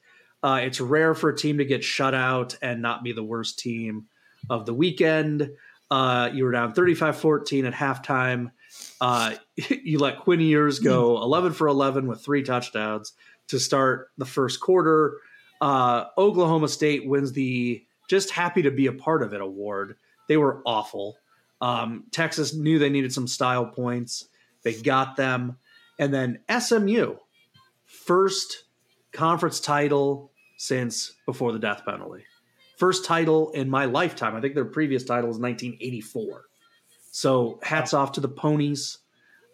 Uh, 0.41 0.61
it's 0.63 0.79
rare 0.79 1.13
for 1.13 1.29
a 1.29 1.35
team 1.35 1.57
to 1.57 1.65
get 1.65 1.83
shut 1.83 2.13
out 2.13 2.57
and 2.61 2.81
not 2.81 3.03
be 3.03 3.11
the 3.11 3.23
worst 3.23 3.59
team 3.59 4.05
of 4.49 4.65
the 4.65 4.73
weekend. 4.73 5.49
Uh, 5.91 6.29
you 6.33 6.43
were 6.43 6.51
down 6.51 6.73
35 6.73 7.17
14 7.17 7.65
at 7.65 7.73
halftime. 7.73 8.51
Uh, 9.01 9.33
you 9.55 9.99
let 9.99 10.19
Quinn 10.19 10.39
Ewers 10.39 10.79
go 10.79 11.21
11 11.21 11.53
for 11.53 11.67
11 11.67 12.07
with 12.07 12.23
three 12.23 12.43
touchdowns 12.43 13.13
to 13.49 13.59
start 13.59 14.09
the 14.17 14.25
first 14.25 14.59
quarter. 14.59 15.17
Uh, 15.61 16.05
Oklahoma 16.17 16.67
State 16.67 17.07
wins 17.07 17.33
the 17.33 17.83
just 18.09 18.31
happy 18.31 18.61
to 18.63 18.71
be 18.71 18.87
a 18.87 18.93
part 18.93 19.21
of 19.21 19.33
it 19.33 19.41
award. 19.41 19.97
They 20.27 20.37
were 20.37 20.61
awful. 20.65 21.17
Um, 21.61 22.05
Texas 22.11 22.53
knew 22.53 22.79
they 22.79 22.89
needed 22.89 23.13
some 23.13 23.27
style 23.27 23.65
points. 23.65 24.25
They 24.63 24.73
got 24.73 25.15
them. 25.15 25.57
And 25.99 26.13
then 26.13 26.39
SMU, 26.49 27.17
first 27.85 28.63
conference 29.11 29.59
title 29.59 30.31
since 30.57 31.13
before 31.25 31.51
the 31.51 31.59
death 31.59 31.83
penalty. 31.85 32.23
First 32.77 33.03
title 33.03 33.51
in 33.51 33.69
my 33.69 33.85
lifetime. 33.85 34.35
I 34.35 34.41
think 34.41 34.55
their 34.55 34.65
previous 34.65 35.03
title 35.03 35.27
was 35.27 35.37
1984. 35.37 36.45
So 37.11 37.59
hats 37.61 37.93
off 37.93 38.13
to 38.13 38.21
the 38.21 38.29
ponies. 38.29 38.99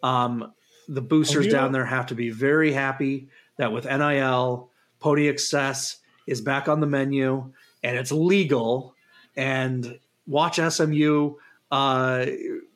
Um, 0.02 0.52
the 0.88 1.00
boosters 1.00 1.48
down 1.48 1.72
there 1.72 1.84
have 1.84 2.06
to 2.06 2.14
be 2.14 2.30
very 2.30 2.72
happy 2.72 3.28
that 3.58 3.72
with 3.72 3.84
NIL, 3.84 4.70
Pony 5.00 5.28
Excess 5.28 5.98
is 6.26 6.40
back 6.40 6.68
on 6.68 6.80
the 6.80 6.86
menu 6.86 7.52
and 7.82 7.96
it's 7.96 8.12
legal. 8.12 8.94
And 9.36 9.98
watch 10.26 10.56
SMU 10.56 11.34
uh, 11.70 12.26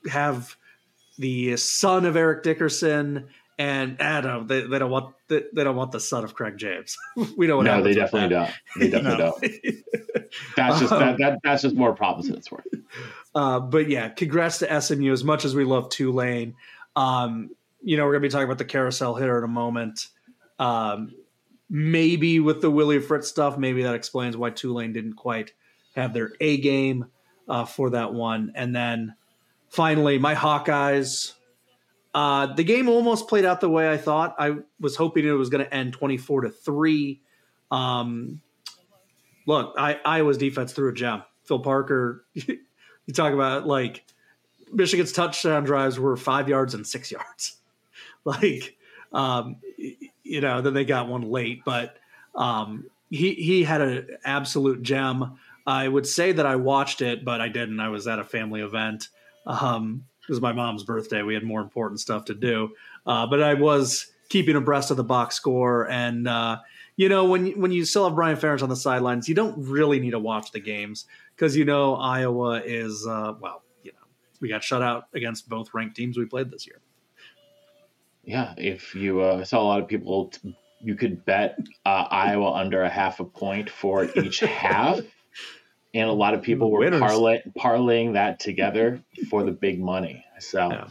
have 0.09 0.57
the 1.19 1.57
son 1.57 2.07
of 2.07 2.17
Eric 2.17 2.43
Dickerson 2.43 3.29
and 3.59 4.01
Adam. 4.01 4.47
They, 4.47 4.63
they 4.63 4.79
don't 4.79 4.91
want 4.91 5.15
they, 5.29 5.45
they, 5.53 5.65
don't 5.65 5.77
want 5.77 5.93
the 5.93 6.01
son 6.01 6.25
of 6.25 6.35
Craig 6.35 6.57
James. 6.57 6.97
we 7.37 7.47
don't. 7.47 7.59
Want. 7.59 7.67
No, 7.67 7.83
they 7.83 7.95
definitely 7.95 8.31
don't. 8.31 8.51
They 8.79 8.89
definitely 8.91 9.19
don't. 9.19 10.31
That's 10.57 10.81
just 10.81 10.91
that, 10.91 11.19
that, 11.19 11.41
that's 11.45 11.63
just 11.63 11.77
more 11.77 11.95
problems 11.95 12.29
than 12.29 12.37
it's 12.37 12.51
worth. 12.51 12.67
Uh, 13.33 13.61
but 13.61 13.89
yeah, 13.89 14.09
congrats 14.09 14.59
to 14.59 14.81
SMU. 14.81 15.13
As 15.13 15.23
much 15.23 15.45
as 15.45 15.55
we 15.55 15.63
love 15.63 15.89
Tulane, 15.89 16.57
um, 16.97 17.51
you 17.81 17.97
know 17.97 18.05
we're 18.05 18.11
gonna 18.11 18.23
be 18.23 18.29
talking 18.29 18.47
about 18.47 18.59
the 18.59 18.65
carousel 18.65 19.15
hitter 19.15 19.39
in 19.39 19.45
a 19.45 19.47
moment. 19.47 20.09
Um, 20.61 21.15
maybe 21.69 22.39
with 22.39 22.61
the 22.61 22.71
Willie 22.71 23.01
Fritz 23.01 23.29
stuff, 23.29 23.59
maybe 23.59 23.83
that 23.83 23.95
explains 23.95 24.37
why 24.37 24.51
Tulane 24.51 24.93
didn't 24.93 25.15
quite 25.15 25.53
have 25.97 26.13
their 26.13 26.33
A 26.41 26.59
game 26.59 27.07
uh, 27.49 27.65
for 27.65 27.91
that 27.91 28.13
one. 28.13 28.53
And 28.55 28.75
then 28.77 29.15
finally, 29.71 30.19
my 30.19 30.37
Hawkeyes. 30.37 31.33
Uh, 32.13 32.53
the 32.55 32.65
game 32.65 32.89
almost 32.89 33.29
played 33.29 33.45
out 33.45 33.61
the 33.61 33.71
way 33.71 33.91
I 33.91 33.97
thought. 33.97 34.35
I 34.39 34.57
was 34.81 34.97
hoping 34.97 35.27
it 35.27 35.31
was 35.31 35.49
going 35.49 35.65
to 35.65 35.75
end 35.75 35.93
twenty 35.93 36.17
four 36.17 36.41
to 36.43 36.51
three. 36.51 37.21
Um, 37.71 38.41
look, 39.47 39.75
I, 39.79 40.01
Iowa's 40.05 40.37
defense 40.37 40.73
threw 40.73 40.91
a 40.91 40.93
gem. 40.93 41.23
Phil 41.45 41.61
Parker, 41.61 42.25
you 42.35 42.59
talk 43.15 43.33
about 43.33 43.67
like 43.67 44.05
Michigan's 44.73 45.13
touchdown 45.13 45.65
drives 45.65 45.99
were 45.99 46.17
five 46.17 46.49
yards 46.49 46.75
and 46.75 46.87
six 46.87 47.11
yards. 47.13 47.57
like, 48.25 48.77
um, 49.13 49.57
you 50.31 50.41
know, 50.41 50.61
then 50.61 50.75
they 50.75 50.85
got 50.85 51.09
one 51.09 51.23
late, 51.23 51.65
but 51.65 51.97
um, 52.37 52.89
he 53.11 53.35
he 53.35 53.65
had 53.65 53.81
an 53.81 54.07
absolute 54.25 54.83
gem. 54.83 55.39
I 55.67 55.89
would 55.89 56.07
say 56.07 56.33
that 56.33 56.47
I 56.47 56.57
watched 56.57 57.03
it, 57.03 57.25
but 57.25 57.41
I 57.41 57.49
didn't. 57.49 57.81
I 57.81 57.89
was 57.89 58.07
at 58.07 58.21
a 58.21 58.25
family 58.25 58.61
event. 58.61 59.09
Um, 59.45 60.05
it 60.23 60.29
was 60.31 60.41
my 60.41 60.53
mom's 60.53 60.85
birthday. 60.85 61.23
We 61.23 61.35
had 61.35 61.43
more 61.43 61.61
important 61.61 62.01
stuff 62.01 62.27
to 62.27 62.35
do, 62.35 62.71
uh, 63.07 63.27
but 63.27 63.43
I 63.43 63.55
was 63.55 64.07
keeping 64.29 64.55
abreast 64.55 64.93
of 64.93 64.97
the 64.97 65.05
box 65.05 65.35
score. 65.35 65.91
And 65.91 66.29
uh, 66.29 66.59
you 66.97 67.09
know, 67.09 67.25
when 67.25 67.61
when 67.61 67.73
you 67.73 67.85
still 67.85 68.05
have 68.05 68.15
Brian 68.15 68.37
Ferentz 68.37 68.63
on 68.63 68.69
the 68.69 68.77
sidelines, 68.77 69.29
you 69.29 69.35
don't 69.35 69.57
really 69.59 69.99
need 69.99 70.13
to 70.13 70.21
watch 70.21 70.53
the 70.53 70.61
games 70.61 71.07
because 71.35 71.57
you 71.57 71.65
know 71.65 71.97
Iowa 71.97 72.63
is 72.65 73.05
uh, 73.05 73.35
well, 73.41 73.65
you 73.83 73.91
know, 73.91 74.07
we 74.41 74.49
got 74.49 74.63
shut 74.63 74.81
out 74.81 75.09
against 75.13 75.49
both 75.49 75.75
ranked 75.75 75.97
teams 75.97 76.17
we 76.17 76.25
played 76.25 76.53
this 76.53 76.69
year 76.69 76.81
yeah, 78.31 78.55
if 78.57 78.95
you 78.95 79.21
uh, 79.21 79.45
saw 79.45 79.61
a 79.61 79.65
lot 79.65 79.83
of 79.83 79.89
people, 79.89 80.29
t- 80.29 80.57
you 80.81 80.95
could 80.95 81.25
bet 81.25 81.59
uh, 81.85 82.07
Iowa 82.11 82.53
under 82.53 82.83
a 82.83 82.89
half 82.89 83.19
a 83.19 83.25
point 83.25 83.69
for 83.69 84.09
each 84.17 84.39
half, 84.41 85.01
and 85.93 86.09
a 86.09 86.13
lot 86.13 86.35
of 86.35 86.43
people 86.43 86.71
were 86.71 86.89
parlay- 86.93 87.43
parlaying 87.59 88.13
that 88.13 88.39
together 88.39 89.03
for 89.29 89.43
the 89.43 89.51
big 89.51 89.81
money. 89.81 90.25
So, 90.39 90.71
yeah. 90.71 90.85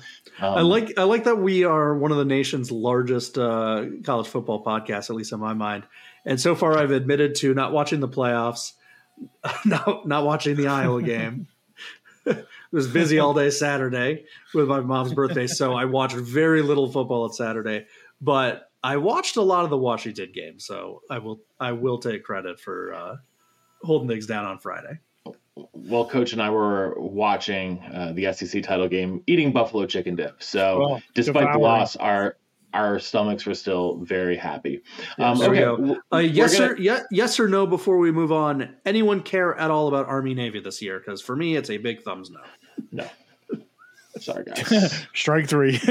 um, 0.46 0.58
I 0.58 0.62
like 0.62 1.00
I 1.00 1.04
like 1.04 1.24
that 1.24 1.38
we 1.38 1.64
are 1.64 1.98
one 1.98 2.12
of 2.12 2.18
the 2.18 2.26
nation's 2.26 2.72
largest 2.72 3.38
uh, 3.38 3.86
college 4.04 4.28
football 4.28 4.62
podcasts, 4.62 5.10
at 5.10 5.16
least 5.16 5.32
in 5.32 5.40
my 5.40 5.54
mind. 5.54 5.86
And 6.26 6.42
so 6.42 6.56
far, 6.56 6.78
I've 6.78 6.92
admitted 6.92 7.36
to 7.36 7.54
not 7.54 7.72
watching 7.72 8.02
the 8.02 8.10
playoffs, 8.10 8.74
not 9.66 10.06
not 10.06 10.26
watching 10.26 10.58
the 10.58 10.68
Iowa 10.68 11.02
game. 11.16 11.48
Was 12.72 12.88
busy 12.88 13.20
all 13.20 13.34
day 13.34 13.50
Saturday 13.50 14.26
with 14.54 14.68
my 14.68 14.80
mom's 14.80 15.14
birthday, 15.14 15.48
so 15.48 15.74
I 15.74 15.86
watched 15.86 16.16
very 16.16 16.62
little 16.62 16.92
football 16.92 17.24
on 17.24 17.34
Saturday. 17.34 17.86
But 18.22 18.70
I 18.84 18.98
watched 18.98 19.38
a 19.38 19.42
lot 19.42 19.64
of 19.64 19.70
the 19.70 19.78
Washington 19.78 20.32
game, 20.34 20.60
so 20.60 21.02
I 21.10 21.20
will 21.20 21.42
I 21.60 21.72
will 21.74 22.00
take 22.00 22.24
credit 22.24 22.60
for 22.60 22.94
uh, 22.94 23.16
holding 23.82 24.08
things 24.08 24.26
down 24.28 24.46
on 24.46 24.60
Friday. 24.60 25.00
Well, 25.74 26.06
Coach 26.06 26.34
and 26.34 26.42
I 26.42 26.50
were 26.50 26.94
watching 26.98 27.80
uh, 27.94 28.14
the 28.14 28.32
SEC 28.34 28.64
title 28.64 28.88
game, 28.88 29.24
eating 29.28 29.52
buffalo 29.52 29.86
chicken 29.86 30.16
dip. 30.16 30.42
So, 30.42 30.80
well, 30.80 31.02
despite 31.14 31.52
the 31.52 31.60
loss, 31.60 31.96
our 31.98 32.38
our 32.74 33.00
stomachs 33.00 33.46
were 33.46 33.54
still 33.54 33.98
very 33.98 34.38
happy. 34.38 34.82
Um, 35.18 35.42
okay, 35.42 35.64
uh, 36.12 36.18
yes 36.18 36.58
gonna... 36.58 36.74
or 36.74 36.78
yeah, 36.78 37.02
yes 37.12 37.40
or 37.40 37.48
no 37.48 37.66
before 37.66 37.98
we 37.98 38.12
move 38.12 38.32
on. 38.32 38.76
Anyone 38.86 39.22
care 39.22 39.56
at 39.56 39.72
all 39.72 39.88
about 39.88 40.08
Army 40.08 40.34
Navy 40.34 40.60
this 40.60 40.82
year? 40.82 41.00
Because 41.00 41.22
for 41.22 41.36
me, 41.36 41.56
it's 41.56 41.70
a 41.70 41.78
big 41.78 42.02
thumbs 42.04 42.30
no. 42.30 42.42
No. 42.92 43.08
Sorry, 44.20 44.44
guys. 44.44 45.06
Strike 45.14 45.48
three. 45.48 45.80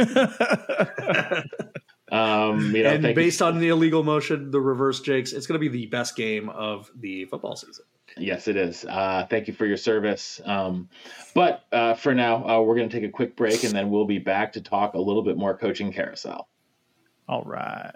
um, 2.12 2.74
you 2.74 2.82
know, 2.82 2.90
and 2.90 3.14
based 3.14 3.40
you. 3.40 3.46
on 3.46 3.58
the 3.58 3.68
illegal 3.68 4.02
motion, 4.02 4.50
the 4.50 4.60
reverse 4.60 5.00
jakes, 5.00 5.32
it's 5.32 5.46
going 5.46 5.60
to 5.60 5.60
be 5.60 5.68
the 5.68 5.86
best 5.86 6.16
game 6.16 6.48
of 6.50 6.90
the 6.98 7.24
football 7.26 7.56
season. 7.56 7.84
Yes, 8.16 8.48
it 8.48 8.56
is. 8.56 8.84
Uh, 8.84 9.26
thank 9.30 9.48
you 9.48 9.54
for 9.54 9.66
your 9.66 9.76
service. 9.76 10.40
Um, 10.44 10.88
but 11.34 11.64
uh, 11.72 11.94
for 11.94 12.14
now, 12.14 12.46
uh, 12.46 12.60
we're 12.60 12.74
going 12.76 12.88
to 12.88 13.00
take 13.00 13.08
a 13.08 13.12
quick 13.12 13.36
break 13.36 13.64
and 13.64 13.72
then 13.72 13.90
we'll 13.90 14.06
be 14.06 14.18
back 14.18 14.54
to 14.54 14.60
talk 14.60 14.94
a 14.94 15.00
little 15.00 15.22
bit 15.22 15.36
more 15.36 15.56
coaching 15.56 15.92
carousel. 15.92 16.48
All 17.28 17.42
right. 17.42 17.92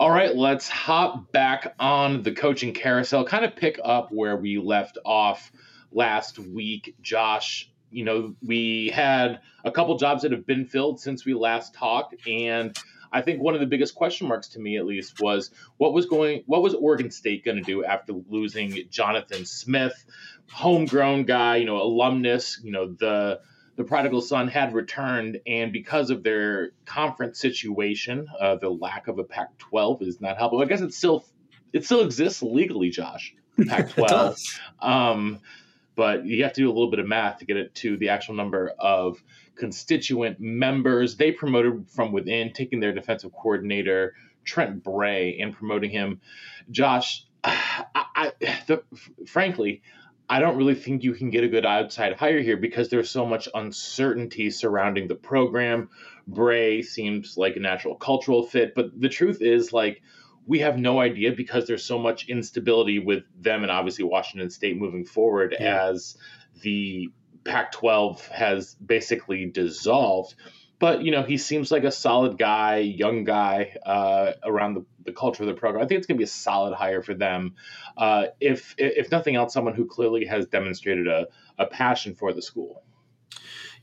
All 0.00 0.10
right, 0.10 0.36
let's 0.36 0.68
hop 0.68 1.30
back 1.32 1.74
on 1.78 2.22
the 2.22 2.32
coaching 2.32 2.74
carousel, 2.74 3.24
kind 3.24 3.44
of 3.44 3.54
pick 3.54 3.78
up 3.82 4.10
where 4.10 4.36
we 4.36 4.58
left 4.58 4.98
off 5.04 5.52
last 5.92 6.40
week. 6.40 6.96
Josh, 7.00 7.70
you 7.90 8.04
know, 8.04 8.34
we 8.44 8.88
had 8.88 9.40
a 9.64 9.70
couple 9.70 9.96
jobs 9.96 10.22
that 10.22 10.32
have 10.32 10.44
been 10.44 10.66
filled 10.66 11.00
since 11.00 11.24
we 11.24 11.34
last 11.34 11.72
talked, 11.72 12.16
and 12.26 12.76
I 13.12 13.22
think 13.22 13.40
one 13.40 13.54
of 13.54 13.60
the 13.60 13.66
biggest 13.66 13.94
question 13.94 14.26
marks 14.26 14.48
to 14.48 14.60
me, 14.60 14.76
at 14.76 14.86
least, 14.86 15.20
was 15.20 15.52
what 15.76 15.92
was 15.92 16.06
going, 16.06 16.42
what 16.46 16.60
was 16.60 16.74
Oregon 16.74 17.12
State 17.12 17.44
going 17.44 17.58
to 17.58 17.62
do 17.62 17.84
after 17.84 18.12
losing 18.28 18.88
Jonathan 18.90 19.46
Smith, 19.46 20.04
homegrown 20.50 21.24
guy, 21.24 21.56
you 21.56 21.64
know, 21.64 21.80
alumnus, 21.80 22.60
you 22.62 22.72
know, 22.72 22.92
the 22.98 23.40
the 23.78 23.84
prodigal 23.84 24.20
son 24.20 24.48
had 24.48 24.74
returned, 24.74 25.40
and 25.46 25.72
because 25.72 26.10
of 26.10 26.24
their 26.24 26.72
conference 26.84 27.38
situation, 27.38 28.26
uh, 28.40 28.56
the 28.56 28.68
lack 28.68 29.06
of 29.06 29.20
a 29.20 29.24
Pac-12 29.24 30.02
is 30.02 30.20
not 30.20 30.36
helpful. 30.36 30.60
I 30.60 30.64
guess 30.64 30.80
it 30.80 30.92
still 30.92 31.24
it 31.72 31.84
still 31.84 32.00
exists 32.00 32.42
legally, 32.42 32.90
Josh. 32.90 33.34
Pac-12, 33.68 34.36
um, 34.80 35.38
but 35.94 36.26
you 36.26 36.42
have 36.42 36.52
to 36.54 36.60
do 36.60 36.68
a 36.68 36.74
little 36.74 36.90
bit 36.90 36.98
of 36.98 37.06
math 37.06 37.38
to 37.38 37.44
get 37.44 37.56
it 37.56 37.72
to 37.76 37.96
the 37.96 38.08
actual 38.08 38.34
number 38.34 38.72
of 38.80 39.22
constituent 39.54 40.40
members. 40.40 41.16
They 41.16 41.30
promoted 41.30 41.88
from 41.88 42.10
within, 42.10 42.52
taking 42.52 42.80
their 42.80 42.92
defensive 42.92 43.32
coordinator 43.32 44.14
Trent 44.44 44.82
Bray 44.82 45.38
and 45.40 45.54
promoting 45.54 45.90
him. 45.90 46.20
Josh, 46.68 47.26
I, 47.44 47.76
I 47.94 48.32
the, 48.66 48.82
frankly, 49.24 49.82
I 50.28 50.40
don't 50.40 50.56
really 50.56 50.74
think 50.74 51.02
you 51.02 51.14
can 51.14 51.30
get 51.30 51.44
a 51.44 51.48
good 51.48 51.64
outside 51.64 52.14
hire 52.16 52.40
here 52.40 52.56
because 52.56 52.90
there's 52.90 53.10
so 53.10 53.24
much 53.24 53.48
uncertainty 53.54 54.50
surrounding 54.50 55.08
the 55.08 55.14
program. 55.14 55.88
Bray 56.26 56.82
seems 56.82 57.36
like 57.38 57.56
a 57.56 57.60
natural 57.60 57.94
cultural 57.94 58.44
fit, 58.44 58.74
but 58.74 58.98
the 59.00 59.08
truth 59.08 59.40
is, 59.40 59.72
like, 59.72 60.02
we 60.46 60.58
have 60.60 60.78
no 60.78 61.00
idea 61.00 61.32
because 61.32 61.66
there's 61.66 61.84
so 61.84 61.98
much 61.98 62.28
instability 62.28 62.98
with 62.98 63.24
them 63.38 63.62
and 63.62 63.70
obviously 63.70 64.04
Washington 64.04 64.50
State 64.50 64.78
moving 64.78 65.04
forward 65.04 65.54
yeah. 65.58 65.88
as 65.88 66.16
the 66.62 67.08
Pac 67.44 67.72
12 67.72 68.26
has 68.28 68.74
basically 68.74 69.46
dissolved. 69.46 70.34
But, 70.78 71.02
you 71.02 71.10
know, 71.10 71.22
he 71.22 71.38
seems 71.38 71.72
like 71.72 71.84
a 71.84 71.90
solid 71.90 72.38
guy, 72.38 72.78
young 72.78 73.24
guy 73.24 73.76
uh, 73.84 74.32
around 74.44 74.74
the, 74.74 74.84
the 75.04 75.12
culture 75.12 75.42
of 75.42 75.48
the 75.48 75.54
program. 75.54 75.84
I 75.84 75.88
think 75.88 75.98
it's 75.98 76.06
going 76.06 76.16
to 76.16 76.20
be 76.20 76.24
a 76.24 76.28
solid 76.28 76.74
hire 76.74 77.02
for 77.02 77.14
them. 77.14 77.56
Uh, 77.96 78.26
if, 78.40 78.74
if 78.78 79.10
nothing 79.10 79.34
else, 79.34 79.52
someone 79.52 79.74
who 79.74 79.86
clearly 79.86 80.24
has 80.26 80.46
demonstrated 80.46 81.08
a, 81.08 81.26
a 81.58 81.66
passion 81.66 82.14
for 82.14 82.32
the 82.32 82.42
school. 82.42 82.82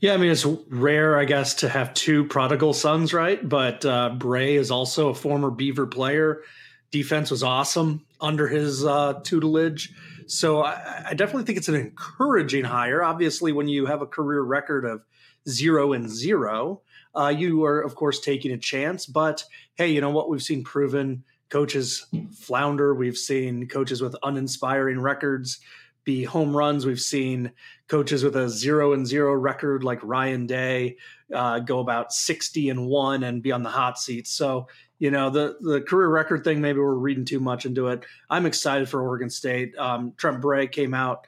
Yeah, 0.00 0.14
I 0.14 0.16
mean, 0.18 0.30
it's 0.30 0.44
rare, 0.44 1.18
I 1.18 1.24
guess, 1.24 1.54
to 1.56 1.68
have 1.68 1.94
two 1.94 2.24
prodigal 2.24 2.74
sons, 2.74 3.14
right? 3.14 3.46
But 3.46 3.84
uh, 3.84 4.10
Bray 4.10 4.56
is 4.56 4.70
also 4.70 5.08
a 5.08 5.14
former 5.14 5.50
Beaver 5.50 5.86
player. 5.86 6.42
Defense 6.90 7.30
was 7.30 7.42
awesome 7.42 8.04
under 8.20 8.46
his 8.46 8.84
uh, 8.84 9.20
tutelage. 9.22 9.92
So 10.26 10.62
I, 10.62 11.04
I, 11.10 11.14
definitely 11.14 11.44
think 11.44 11.58
it's 11.58 11.68
an 11.68 11.74
encouraging 11.76 12.64
hire. 12.64 13.02
Obviously, 13.02 13.52
when 13.52 13.68
you 13.68 13.86
have 13.86 14.02
a 14.02 14.06
career 14.06 14.42
record 14.42 14.84
of 14.84 15.02
zero 15.48 15.92
and 15.92 16.10
zero, 16.10 16.82
uh, 17.16 17.28
you 17.28 17.64
are, 17.64 17.80
of 17.80 17.94
course, 17.94 18.20
taking 18.20 18.52
a 18.52 18.58
chance. 18.58 19.06
But 19.06 19.44
hey, 19.74 19.88
you 19.88 20.00
know 20.00 20.10
what? 20.10 20.28
We've 20.28 20.42
seen 20.42 20.64
proven 20.64 21.24
coaches 21.48 22.06
flounder. 22.32 22.94
We've 22.94 23.16
seen 23.16 23.68
coaches 23.68 24.02
with 24.02 24.16
uninspiring 24.22 25.00
records 25.00 25.60
be 26.06 26.24
home 26.24 26.56
runs. 26.56 26.86
We've 26.86 27.00
seen 27.00 27.52
coaches 27.88 28.24
with 28.24 28.36
a 28.36 28.48
zero 28.48 28.94
and 28.94 29.06
zero 29.06 29.34
record 29.34 29.84
like 29.84 29.98
Ryan 30.02 30.46
Day 30.46 30.96
uh, 31.34 31.58
go 31.58 31.80
about 31.80 32.12
60 32.12 32.70
and 32.70 32.86
one 32.86 33.24
and 33.24 33.42
be 33.42 33.52
on 33.52 33.62
the 33.62 33.68
hot 33.68 33.98
seat. 33.98 34.26
So, 34.26 34.68
you 34.98 35.10
know, 35.10 35.28
the, 35.28 35.56
the 35.60 35.80
career 35.82 36.08
record 36.08 36.44
thing, 36.44 36.60
maybe 36.60 36.78
we're 36.78 36.94
reading 36.94 37.24
too 37.24 37.40
much 37.40 37.66
into 37.66 37.88
it. 37.88 38.04
I'm 38.30 38.46
excited 38.46 38.88
for 38.88 39.02
Oregon 39.02 39.28
State. 39.28 39.76
Um, 39.76 40.14
Trent 40.16 40.40
Bray 40.40 40.68
came 40.68 40.94
out 40.94 41.26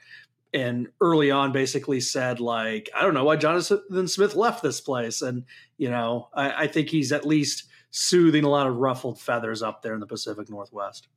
and 0.53 0.87
early 1.01 1.31
on 1.31 1.51
basically 1.51 1.99
said 1.99 2.39
like, 2.39 2.89
I 2.95 3.01
don't 3.01 3.13
know 3.13 3.23
why 3.23 3.35
Jonathan 3.35 4.07
Smith 4.07 4.35
left 4.35 4.63
this 4.63 4.81
place. 4.81 5.21
And, 5.21 5.45
you 5.77 5.89
know, 5.89 6.29
I, 6.33 6.63
I 6.63 6.67
think 6.67 6.89
he's 6.89 7.11
at 7.11 7.25
least 7.25 7.65
soothing 7.91 8.43
a 8.43 8.49
lot 8.49 8.67
of 8.67 8.77
ruffled 8.77 9.19
feathers 9.19 9.61
up 9.61 9.81
there 9.81 9.93
in 9.93 9.99
the 9.99 10.07
Pacific 10.07 10.49
Northwest. 10.49 11.07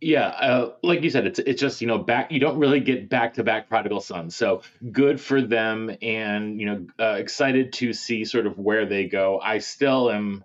Yeah, 0.00 0.28
uh, 0.28 0.72
like 0.84 1.02
you 1.02 1.10
said, 1.10 1.26
it's 1.26 1.40
it's 1.40 1.60
just 1.60 1.80
you 1.80 1.88
know 1.88 1.98
back. 1.98 2.30
You 2.30 2.38
don't 2.38 2.58
really 2.58 2.78
get 2.78 3.08
back 3.08 3.34
to 3.34 3.42
back 3.42 3.68
prodigal 3.68 4.00
sons, 4.00 4.36
so 4.36 4.62
good 4.92 5.20
for 5.20 5.42
them, 5.42 5.90
and 6.00 6.60
you 6.60 6.66
know 6.66 6.86
uh, 7.00 7.16
excited 7.18 7.72
to 7.74 7.92
see 7.92 8.24
sort 8.24 8.46
of 8.46 8.56
where 8.58 8.86
they 8.86 9.06
go. 9.06 9.40
I 9.40 9.58
still 9.58 10.08
am. 10.08 10.44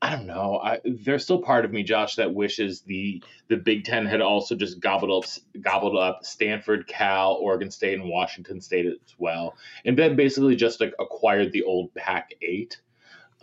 I 0.00 0.10
don't 0.10 0.26
know. 0.26 0.60
I, 0.62 0.80
there's 0.84 1.24
still 1.24 1.42
part 1.42 1.64
of 1.64 1.72
me, 1.72 1.82
Josh, 1.82 2.16
that 2.16 2.32
wishes 2.32 2.82
the 2.82 3.22
the 3.48 3.56
Big 3.56 3.84
Ten 3.84 4.06
had 4.06 4.20
also 4.20 4.54
just 4.54 4.78
gobbled 4.78 5.24
up 5.24 5.28
gobbled 5.60 5.96
up 5.96 6.24
Stanford, 6.24 6.86
Cal, 6.86 7.34
Oregon 7.34 7.70
State, 7.70 7.98
and 7.98 8.08
Washington 8.08 8.60
State 8.60 8.86
as 8.86 9.14
well, 9.18 9.56
and 9.84 9.98
then 9.98 10.14
basically 10.14 10.54
just 10.54 10.80
like 10.80 10.94
acquired 11.00 11.52
the 11.52 11.64
old 11.64 11.92
Pac 11.94 12.32
eight. 12.42 12.80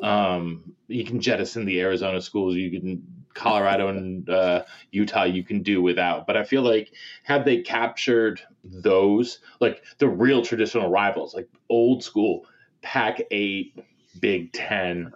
Um, 0.02 0.74
you 0.88 1.04
can 1.04 1.20
jettison 1.20 1.66
the 1.66 1.82
Arizona 1.82 2.22
schools. 2.22 2.56
You 2.56 2.72
can 2.72 3.26
Colorado 3.36 3.90
and 3.90 4.28
uh, 4.30 4.64
Utah 4.92 5.26
you 5.26 5.44
can 5.44 5.62
do 5.62 5.82
without. 5.82 6.26
But 6.26 6.38
I 6.38 6.44
feel 6.44 6.64
like 6.64 6.92
had 7.24 7.46
they 7.46 7.62
captured 7.62 8.42
those, 8.64 9.40
like 9.60 9.84
the 10.00 10.08
real 10.08 10.42
traditional 10.42 10.90
rivals, 10.90 11.36
like 11.36 11.50
old 11.70 12.04
school 12.04 12.46
Pac 12.82 13.22
8, 13.30 13.78
Big 14.20 14.54
10, 14.54 15.12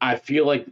I 0.00 0.16
feel 0.16 0.46
like 0.46 0.66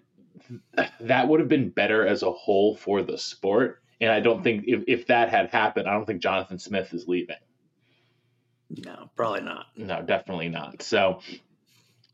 that 1.01 1.29
would 1.29 1.41
have 1.41 1.49
been 1.49 1.71
better 1.71 2.07
as 2.07 2.23
a 2.23 2.31
whole 2.31 2.77
for 2.77 3.03
the 3.03 3.19
sport. 3.19 3.83
And 4.01 4.11
I 4.11 4.21
don't 4.21 4.43
think 4.43 4.65
if, 4.67 4.85
if 4.87 5.07
that 5.07 5.31
had 5.31 5.51
happened, 5.51 5.89
I 5.89 5.95
don't 5.95 6.05
think 6.05 6.23
Jonathan 6.23 6.59
Smith 6.59 6.93
is 6.93 7.09
leaving. 7.09 7.37
No, 8.69 9.11
probably 9.17 9.41
not. 9.43 9.67
No, 9.77 10.03
definitely 10.03 10.49
not. 10.49 10.83
So 10.83 11.21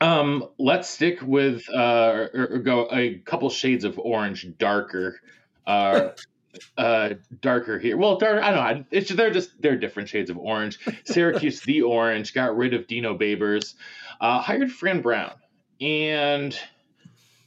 um, 0.01 0.49
let's 0.59 0.89
stick 0.89 1.21
with 1.23 1.69
uh, 1.73 2.29
or, 2.35 2.49
or, 2.53 2.59
go 2.59 2.89
a 2.91 3.19
couple 3.19 3.49
shades 3.51 3.85
of 3.85 3.99
orange 3.99 4.47
darker, 4.59 5.21
uh, 5.67 6.11
uh, 6.77 7.11
darker 7.41 7.79
here. 7.79 7.97
Well, 7.97 8.19
dark, 8.19 8.43
I 8.43 8.51
don't 8.51 8.79
know. 8.79 8.85
It's 8.91 9.11
they're 9.11 9.31
just 9.31 9.51
they're 9.61 9.77
different 9.77 10.09
shades 10.09 10.29
of 10.29 10.39
orange. 10.39 10.79
Syracuse, 11.05 11.61
the 11.65 11.83
orange, 11.83 12.35
got 12.35 12.57
rid 12.57 12.75
of 12.75 12.87
Dino 12.87 13.17
Babers, 13.17 13.75
uh, 14.21 14.41
hired 14.41 14.71
Fran 14.71 15.03
Brown, 15.03 15.35
and 15.81 16.59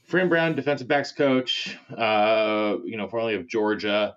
Fran 0.05 0.29
Brown, 0.29 0.55
defensive 0.55 0.87
backs 0.87 1.11
coach, 1.11 1.77
uh, 1.95 2.77
you 2.83 2.97
know, 2.97 3.07
formerly 3.07 3.35
of 3.35 3.47
Georgia, 3.47 4.15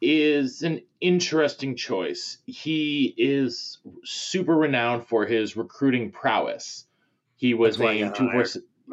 is 0.00 0.62
an 0.62 0.82
interesting 1.00 1.76
choice. 1.76 2.38
He 2.46 3.14
is 3.16 3.78
super 4.04 4.54
renowned 4.54 5.06
for 5.06 5.26
his 5.26 5.56
recruiting 5.56 6.10
prowess. 6.10 6.86
He 7.36 7.54
was 7.54 7.78
named 7.78 8.14
two 8.14 8.30
four 8.30 8.44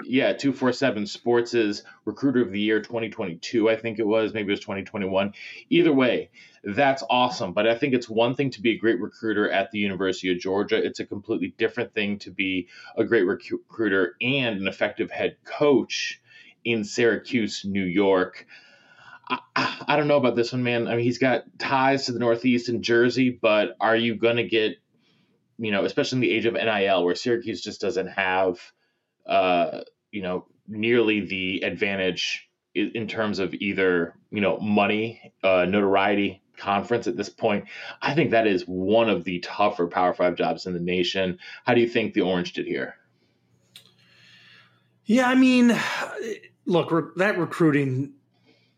yeah 0.05 0.33
two 0.33 0.53
four 0.53 0.71
seven 0.71 1.05
Sports' 1.05 1.54
is 1.54 1.83
Recruiter 2.06 2.41
of 2.41 2.52
the 2.52 2.60
Year 2.60 2.81
2022. 2.81 3.69
I 3.69 3.75
think 3.75 4.00
it 4.00 4.08
was 4.08 4.33
maybe 4.33 4.50
it 4.50 4.54
was 4.54 4.60
2021. 4.62 5.33
Either 5.69 5.93
way, 5.93 6.29
that's 6.63 7.04
awesome. 7.10 7.54
But 7.54 7.67
I 7.67 7.75
think 7.75 7.93
it's 7.93 8.10
one 8.10 8.35
thing 8.35 8.50
to 8.52 8.62
be 8.62 8.71
a 8.71 8.77
great 8.77 9.00
recruiter 9.00 9.50
at 9.50 9.71
the 9.71 9.79
University 9.79 10.31
of 10.31 10.39
Georgia. 10.39 10.83
It's 10.83 11.00
a 11.00 11.06
completely 11.06 11.54
different 11.58 11.93
thing 11.93 12.19
to 12.19 12.31
be 12.31 12.67
a 12.97 13.04
great 13.04 13.23
recruiter 13.23 14.15
and 14.21 14.60
an 14.60 14.67
effective 14.67 15.12
head 15.12 15.37
coach 15.45 16.21
in 16.63 16.83
Syracuse, 16.83 17.63
New 17.65 17.85
York. 17.85 18.45
I, 19.29 19.39
I 19.87 19.95
don't 19.95 20.08
know 20.08 20.17
about 20.17 20.35
this 20.35 20.52
one, 20.52 20.63
man. 20.63 20.87
I 20.87 20.95
mean, 20.95 21.06
he's 21.06 21.19
got 21.19 21.43
ties 21.60 22.06
to 22.06 22.13
the 22.13 22.19
Northeast 22.19 22.67
and 22.67 22.83
Jersey, 22.83 23.29
but 23.29 23.75
are 23.79 23.95
you 23.95 24.15
going 24.15 24.37
to 24.37 24.43
get 24.43 24.77
you 25.60 25.71
know, 25.71 25.83
especially 25.83 26.17
in 26.17 26.21
the 26.21 26.31
age 26.31 26.45
of 26.45 26.54
NIL, 26.54 27.04
where 27.04 27.15
Syracuse 27.15 27.62
just 27.62 27.81
doesn't 27.81 28.08
have, 28.08 28.60
uh, 29.30 29.82
you 30.12 30.21
know, 30.21 30.48
nearly 30.67 31.21
the 31.21 31.62
advantage 31.62 32.50
in 32.75 33.08
terms 33.08 33.40
of 33.40 33.54
either 33.54 34.15
you 34.32 34.42
know 34.42 34.60
money, 34.60 35.34
uh, 35.44 35.65
notoriety, 35.65 36.42
conference 36.58 37.08
at 37.08 37.15
this 37.15 37.30
point. 37.30 37.65
I 38.02 38.13
think 38.13 38.32
that 38.32 38.48
is 38.48 38.63
one 38.63 39.10
of 39.10 39.23
the 39.23 39.40
tougher 39.40 39.88
Power 39.88 40.13
Five 40.13 40.36
jobs 40.36 40.65
in 40.65 40.73
the 40.73 40.80
nation. 40.80 41.40
How 41.65 41.73
do 41.73 41.82
you 41.82 41.88
think 41.88 42.13
the 42.13 42.21
Orange 42.21 42.54
did 42.54 42.67
here? 42.67 42.96
Yeah, 45.06 45.27
I 45.27 45.36
mean, 45.36 45.75
look, 46.65 46.92
re- 46.92 47.12
that 47.15 47.38
recruiting 47.38 48.13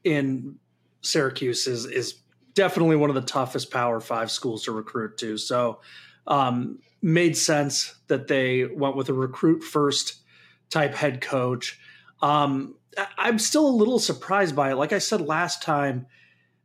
in 0.04 0.58
Syracuse 1.02 1.68
is 1.68 1.86
is 1.86 2.22
definitely 2.54 2.98
one 2.98 3.10
of 3.10 3.16
the 3.16 3.22
toughest 3.22 3.72
Power 3.72 4.00
Five 4.00 4.32
schools 4.32 4.64
to 4.64 4.72
recruit 4.72 5.18
to. 5.20 5.38
So, 5.38 5.82
um, 6.28 6.80
made 7.02 7.36
sense 7.36 7.96
that 8.08 8.28
they 8.28 8.66
went 8.66 8.96
with 8.96 9.10
a 9.10 9.14
recruit 9.14 9.64
first 9.64 10.21
type 10.72 10.96
head 10.96 11.22
coach. 11.22 11.80
Um, 12.22 12.76
I'm 13.18 13.40
still 13.40 13.68
a 13.68 13.70
little 13.70 14.00
surprised 14.00 14.56
by 14.56 14.72
it. 14.72 14.76
Like 14.76 14.94
I 14.94 14.98
said 14.98 15.22
last 15.22 15.62
time, 15.62 16.08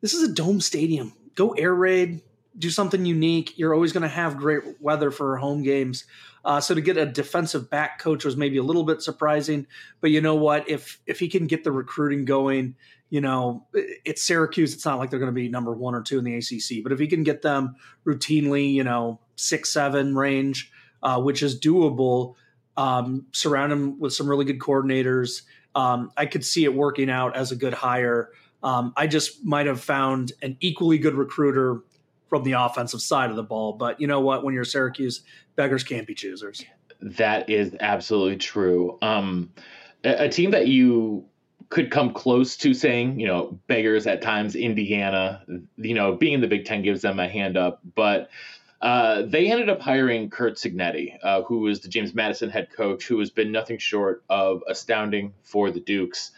this 0.01 0.15
is 0.15 0.29
a 0.29 0.33
dome 0.33 0.61
stadium. 0.61 1.13
Go 1.35 1.51
air 1.51 1.75
raid, 1.75 2.23
do 2.59 2.71
something 2.71 3.05
unique. 3.05 3.59
You're 3.59 3.75
always 3.75 3.93
going 3.93 4.03
to 4.03 4.09
have 4.09 4.37
great 4.37 4.81
weather 4.81 5.11
for 5.11 5.37
home 5.37 5.63
games. 5.63 6.05
Uh, 6.45 6.61
so 6.61 6.75
to 6.75 6.81
get 6.81 6.97
a 6.97 7.05
defensive 7.05 7.69
back 7.69 7.99
coach 7.99 8.25
was 8.25 8.37
maybe 8.37 8.57
a 8.57 8.63
little 8.63 8.85
bit 8.85 9.03
surprising, 9.03 9.67
but 10.01 10.11
you 10.11 10.21
know 10.21 10.37
what? 10.37 10.69
If 10.69 11.01
if 11.05 11.19
he 11.19 11.29
can 11.29 11.49
get 11.49 11.65
the 11.65 11.73
recruiting 11.73 12.25
going, 12.25 12.77
you 13.11 13.21
know, 13.21 13.67
it's 13.75 14.23
Syracuse. 14.23 14.73
It's 14.73 14.85
not 14.85 14.99
like 14.99 15.11
they're 15.11 15.19
going 15.19 15.33
to 15.33 15.35
be 15.35 15.49
number 15.49 15.73
one 15.73 15.95
or 15.95 16.03
two 16.03 16.19
in 16.19 16.25
the 16.25 16.37
ACC, 16.37 16.85
but 16.85 16.93
if 16.93 17.01
he 17.01 17.09
can 17.09 17.25
get 17.25 17.43
them 17.43 17.75
routinely, 18.07 18.73
you 18.73 18.85
know, 18.85 19.19
six 19.35 19.73
seven 19.73 20.15
range, 20.15 20.71
uh, 21.03 21.21
which 21.21 21.43
is 21.43 21.59
doable, 21.59 22.37
um, 22.77 23.27
surround 23.33 23.73
him 23.73 23.99
with 23.99 24.13
some 24.13 24.29
really 24.29 24.45
good 24.45 24.59
coordinators. 24.59 25.43
Um, 25.75 26.11
I 26.17 26.27
could 26.27 26.45
see 26.45 26.65
it 26.65 26.75
working 26.75 27.11
out 27.11 27.37
as 27.37 27.53
a 27.53 27.57
good 27.57 27.75
hire. 27.75 28.31
Um, 28.63 28.93
I 28.97 29.07
just 29.07 29.45
might 29.45 29.67
have 29.67 29.81
found 29.81 30.33
an 30.43 30.57
equally 30.61 30.99
good 30.99 31.15
recruiter 31.15 31.83
from 32.29 32.43
the 32.43 32.53
offensive 32.53 33.01
side 33.01 33.31
of 33.31 33.37
the 33.37 33.43
ball. 33.43 33.75
But 33.75 34.01
you 34.01 34.07
know 34.07 34.21
what? 34.21 34.45
When 34.45 34.55
you're 34.55 34.65
Syracuse, 34.65 35.23
beggars 35.55 35.85
can't 35.85 36.07
be 36.07 36.15
choosers. 36.15 36.65
That 37.01 37.49
is 37.51 37.77
absolutely 37.81 38.37
true. 38.37 38.99
Um, 39.03 39.53
a, 40.03 40.25
a 40.25 40.29
team 40.29 40.51
that 40.53 40.67
you 40.67 41.27
could 41.69 41.91
come 41.91 42.13
close 42.13 42.57
to 42.57 42.73
saying, 42.75 43.19
you 43.19 43.27
know, 43.27 43.59
beggars 43.67 44.07
at 44.07 44.23
times, 44.23 44.55
Indiana, 44.55 45.43
you 45.77 45.95
know, 45.95 46.15
being 46.15 46.35
in 46.35 46.41
the 46.41 46.47
Big 46.47 46.65
Ten 46.65 46.83
gives 46.83 47.03
them 47.03 47.19
a 47.19 47.29
hand 47.29 47.57
up. 47.57 47.81
But 47.95 48.31
uh, 48.81 49.23
they 49.23 49.51
ended 49.51 49.69
up 49.69 49.81
hiring 49.81 50.31
Curt 50.31 50.57
Cignetti, 50.57 51.17
uh, 51.23 51.43
who 51.43 51.67
is 51.67 51.81
the 51.81 51.89
James 51.89 52.15
Madison 52.15 52.51
head 52.51 52.69
coach, 52.75 53.07
who 53.07 53.19
has 53.21 53.31
been 53.31 53.53
nothing 53.53 53.79
short 53.79 54.23
of 54.29 54.63
astounding 54.69 55.33
for 55.43 55.71
the 55.71 55.81
Dukes. 55.81 56.33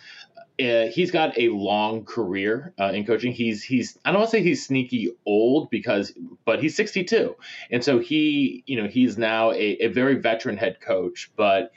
Uh, 0.60 0.86
he's 0.86 1.10
got 1.10 1.38
a 1.38 1.48
long 1.50 2.04
career 2.04 2.74
uh, 2.80 2.90
in 2.92 3.06
coaching. 3.06 3.32
He's 3.32 3.62
he's 3.62 3.96
I 4.04 4.10
don't 4.10 4.20
want 4.20 4.30
to 4.30 4.36
say 4.38 4.42
he's 4.42 4.66
sneaky 4.66 5.12
old 5.24 5.70
because, 5.70 6.12
but 6.44 6.60
he's 6.60 6.74
62, 6.74 7.36
and 7.70 7.82
so 7.82 7.98
he 7.98 8.64
you 8.66 8.80
know 8.80 8.88
he's 8.88 9.16
now 9.16 9.52
a, 9.52 9.76
a 9.84 9.86
very 9.88 10.16
veteran 10.16 10.56
head 10.56 10.80
coach, 10.80 11.30
but 11.36 11.72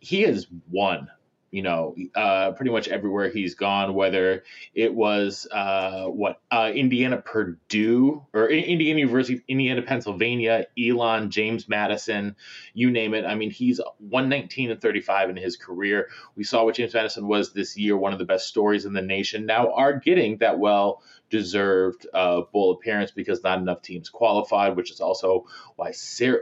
he 0.00 0.22
has 0.22 0.46
won 0.70 1.08
you 1.50 1.62
know, 1.62 1.94
uh, 2.14 2.52
pretty 2.52 2.72
much 2.72 2.88
everywhere 2.88 3.28
he's 3.30 3.54
gone, 3.54 3.94
whether 3.94 4.42
it 4.74 4.92
was 4.92 5.46
uh, 5.50 6.04
what 6.04 6.40
uh, 6.50 6.70
Indiana, 6.74 7.18
Purdue, 7.18 8.26
or 8.34 8.48
Indiana 8.48 8.98
University, 9.00 9.42
Indiana, 9.46 9.82
Pennsylvania, 9.82 10.66
Elon, 10.78 11.30
James 11.30 11.68
Madison, 11.68 12.34
you 12.74 12.90
name 12.90 13.14
it. 13.14 13.24
I 13.24 13.36
mean, 13.36 13.50
he's 13.50 13.80
119 13.98 14.72
and 14.72 14.80
35 14.80 15.30
in 15.30 15.36
his 15.36 15.56
career. 15.56 16.08
We 16.34 16.44
saw 16.44 16.64
what 16.64 16.74
James 16.74 16.94
Madison 16.94 17.28
was 17.28 17.52
this 17.52 17.76
year, 17.76 17.96
one 17.96 18.12
of 18.12 18.18
the 18.18 18.24
best 18.24 18.48
stories 18.48 18.84
in 18.84 18.92
the 18.92 19.02
nation. 19.02 19.46
Now 19.46 19.72
are 19.72 19.98
getting 19.98 20.38
that 20.38 20.58
well 20.58 21.02
deserved 21.30 22.06
uh, 22.12 22.42
bowl 22.52 22.72
appearance 22.72 23.12
because 23.12 23.42
not 23.42 23.58
enough 23.58 23.82
teams 23.82 24.08
qualified, 24.08 24.76
which 24.76 24.90
is 24.90 25.00
also 25.00 25.46
why 25.76 25.92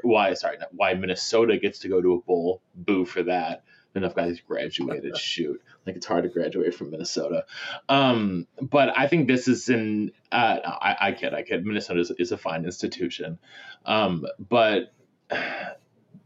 why 0.02 0.34
sorry 0.34 0.58
why 0.72 0.94
Minnesota 0.94 1.58
gets 1.58 1.80
to 1.80 1.88
go 1.88 2.00
to 2.00 2.14
a 2.14 2.20
bowl. 2.20 2.62
Boo 2.74 3.04
for 3.04 3.22
that 3.24 3.64
enough 3.94 4.14
guys 4.14 4.40
graduated. 4.40 5.16
Shoot, 5.18 5.62
like 5.86 5.96
it's 5.96 6.06
hard 6.06 6.24
to 6.24 6.28
graduate 6.28 6.74
from 6.74 6.90
Minnesota. 6.90 7.44
Um, 7.88 8.46
but 8.60 8.96
I 8.96 9.06
think 9.06 9.28
this 9.28 9.48
is 9.48 9.68
in. 9.68 10.12
Uh, 10.30 10.58
I, 10.64 10.96
I 11.00 11.12
kid, 11.12 11.34
I 11.34 11.42
kid. 11.42 11.64
Minnesota 11.64 12.00
is, 12.00 12.12
is 12.18 12.32
a 12.32 12.38
fine 12.38 12.64
institution, 12.64 13.38
um, 13.84 14.26
but. 14.38 14.92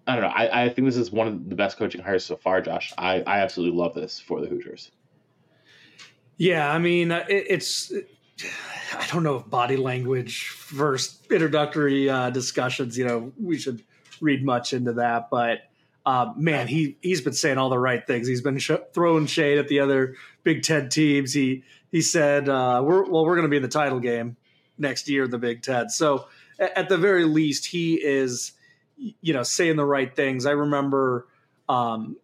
I 0.06 0.14
don't 0.14 0.22
know. 0.22 0.28
I, 0.28 0.64
I 0.64 0.68
think 0.70 0.88
this 0.88 0.96
is 0.96 1.10
one 1.10 1.28
of 1.28 1.50
the 1.50 1.54
best 1.54 1.76
coaching 1.76 2.00
hires 2.00 2.24
so 2.24 2.34
far, 2.34 2.62
Josh. 2.62 2.94
I, 2.96 3.20
I 3.20 3.40
absolutely 3.40 3.76
love 3.76 3.94
this 3.94 4.18
for 4.18 4.40
the 4.40 4.46
Hoosiers. 4.46 4.90
Yeah, 6.38 6.72
I 6.72 6.78
mean, 6.78 7.10
it, 7.10 7.26
it's. 7.28 7.92
I 8.94 9.06
don't 9.08 9.22
know 9.22 9.36
if 9.36 9.50
body 9.50 9.76
language 9.76 10.48
first 10.48 11.30
introductory 11.30 12.08
uh, 12.08 12.30
discussions. 12.30 12.96
You 12.96 13.06
know, 13.06 13.32
we 13.38 13.58
should 13.58 13.82
read 14.20 14.44
much 14.44 14.72
into 14.72 14.94
that, 14.94 15.28
but 15.30 15.58
uh, 16.08 16.32
man, 16.36 16.66
he 16.68 16.96
he's 17.02 17.20
been 17.20 17.34
saying 17.34 17.58
all 17.58 17.68
the 17.68 17.78
right 17.78 18.06
things. 18.06 18.26
He's 18.26 18.40
been 18.40 18.56
sh- 18.56 18.70
throwing 18.94 19.26
shade 19.26 19.58
at 19.58 19.68
the 19.68 19.80
other 19.80 20.14
Big 20.42 20.62
Ten 20.62 20.88
teams. 20.88 21.34
He 21.34 21.64
he 21.92 22.00
said, 22.00 22.48
uh, 22.48 22.80
"We're 22.82 23.02
well, 23.02 23.26
we're 23.26 23.34
going 23.34 23.44
to 23.44 23.50
be 23.50 23.58
in 23.58 23.62
the 23.62 23.68
title 23.68 24.00
game 24.00 24.38
next 24.78 25.06
year 25.10 25.24
in 25.24 25.30
the 25.30 25.36
Big 25.36 25.60
Ten." 25.60 25.90
So 25.90 26.24
at 26.58 26.88
the 26.88 26.96
very 26.96 27.24
least, 27.24 27.66
he 27.66 27.96
is, 28.02 28.52
you 28.96 29.34
know, 29.34 29.42
saying 29.42 29.76
the 29.76 29.84
right 29.84 30.16
things. 30.16 30.46
I 30.46 30.52
remember, 30.52 31.28
um, 31.68 32.16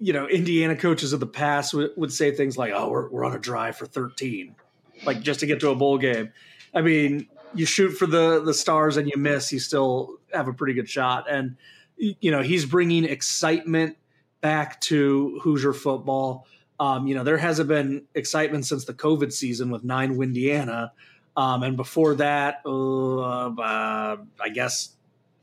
you 0.00 0.12
know, 0.12 0.26
Indiana 0.26 0.74
coaches 0.74 1.12
of 1.12 1.20
the 1.20 1.28
past 1.28 1.72
w- 1.74 1.92
would 1.96 2.12
say 2.12 2.34
things 2.34 2.58
like, 2.58 2.72
"Oh, 2.74 2.88
we're 2.88 3.08
we're 3.08 3.24
on 3.24 3.36
a 3.36 3.38
drive 3.38 3.76
for 3.76 3.86
13, 3.86 4.56
like 5.04 5.20
just 5.20 5.38
to 5.40 5.46
get 5.46 5.60
to 5.60 5.70
a 5.70 5.76
bowl 5.76 5.98
game." 5.98 6.32
I 6.74 6.80
mean, 6.80 7.28
you 7.54 7.66
shoot 7.66 7.90
for 7.90 8.06
the 8.08 8.42
the 8.42 8.52
stars 8.52 8.96
and 8.96 9.08
you 9.08 9.16
miss, 9.16 9.52
you 9.52 9.60
still 9.60 10.18
have 10.32 10.48
a 10.48 10.52
pretty 10.52 10.74
good 10.74 10.90
shot 10.90 11.30
and 11.30 11.56
you 11.96 12.30
know, 12.30 12.42
he's 12.42 12.64
bringing 12.64 13.04
excitement 13.04 13.96
back 14.40 14.80
to 14.82 15.40
Hoosier 15.42 15.72
football. 15.72 16.46
Um, 16.78 17.06
you 17.06 17.14
know, 17.14 17.24
there 17.24 17.38
hasn't 17.38 17.68
been 17.68 18.04
excitement 18.14 18.66
since 18.66 18.84
the 18.84 18.94
COVID 18.94 19.32
season 19.32 19.70
with 19.70 19.82
nine 19.82 20.20
Indiana. 20.20 20.92
Um, 21.36 21.62
and 21.62 21.76
before 21.76 22.14
that, 22.16 22.60
uh, 22.64 23.48
uh, 23.48 24.16
I 24.40 24.48
guess 24.52 24.94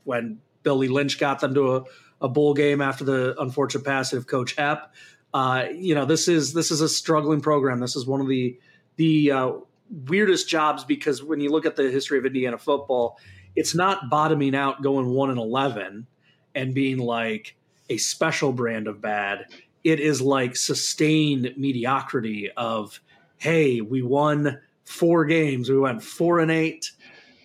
when 0.04 0.40
Billy 0.62 0.88
Lynch 0.88 1.18
got 1.18 1.40
them 1.40 1.54
to 1.54 1.76
a, 1.76 1.84
a, 2.20 2.28
bowl 2.28 2.54
game 2.54 2.80
after 2.80 3.04
the 3.04 3.40
unfortunate 3.40 3.84
passing 3.84 4.18
of 4.18 4.26
Coach 4.26 4.56
Hep. 4.56 4.92
Uh, 5.32 5.66
you 5.72 5.94
know, 5.94 6.04
this 6.04 6.28
is 6.28 6.52
this 6.52 6.70
is 6.70 6.80
a 6.80 6.88
struggling 6.88 7.40
program. 7.40 7.80
This 7.80 7.96
is 7.96 8.06
one 8.06 8.20
of 8.20 8.28
the 8.28 8.58
the 8.96 9.30
uh, 9.30 9.52
weirdest 9.90 10.48
jobs 10.48 10.84
because 10.84 11.22
when 11.22 11.40
you 11.40 11.50
look 11.50 11.66
at 11.66 11.76
the 11.76 11.90
history 11.90 12.18
of 12.18 12.26
Indiana 12.26 12.58
football, 12.58 13.18
it's 13.54 13.74
not 13.74 14.08
bottoming 14.10 14.54
out 14.54 14.82
going 14.82 15.10
one 15.10 15.30
and 15.30 15.38
eleven 15.38 16.06
and 16.54 16.74
being 16.74 16.98
like 16.98 17.56
a 17.90 17.96
special 17.96 18.52
brand 18.52 18.86
of 18.86 19.00
bad. 19.00 19.46
It 19.82 20.00
is 20.00 20.20
like 20.22 20.56
sustained 20.56 21.54
mediocrity 21.56 22.50
of, 22.52 23.00
hey, 23.36 23.80
we 23.80 24.02
won 24.02 24.60
four 24.84 25.24
games. 25.24 25.68
We 25.68 25.78
went 25.78 26.02
four 26.02 26.40
and 26.40 26.50
eight, 26.50 26.90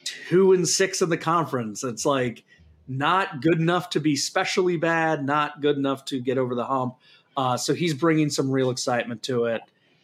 two 0.03 0.53
and 0.53 0.67
six 0.67 1.01
in 1.01 1.09
the 1.09 1.17
conference. 1.17 1.83
It's 1.83 2.05
like 2.05 2.43
not 2.87 3.41
good 3.41 3.59
enough 3.59 3.89
to 3.91 3.99
be 3.99 4.15
specially 4.15 4.77
bad, 4.77 5.25
not 5.25 5.61
good 5.61 5.77
enough 5.77 6.05
to 6.05 6.19
get 6.19 6.37
over 6.37 6.55
the 6.55 6.65
hump. 6.65 6.95
Uh, 7.35 7.57
so 7.57 7.73
he's 7.73 7.93
bringing 7.93 8.29
some 8.29 8.49
real 8.49 8.69
excitement 8.69 9.23
to 9.23 9.45
it. 9.45 9.61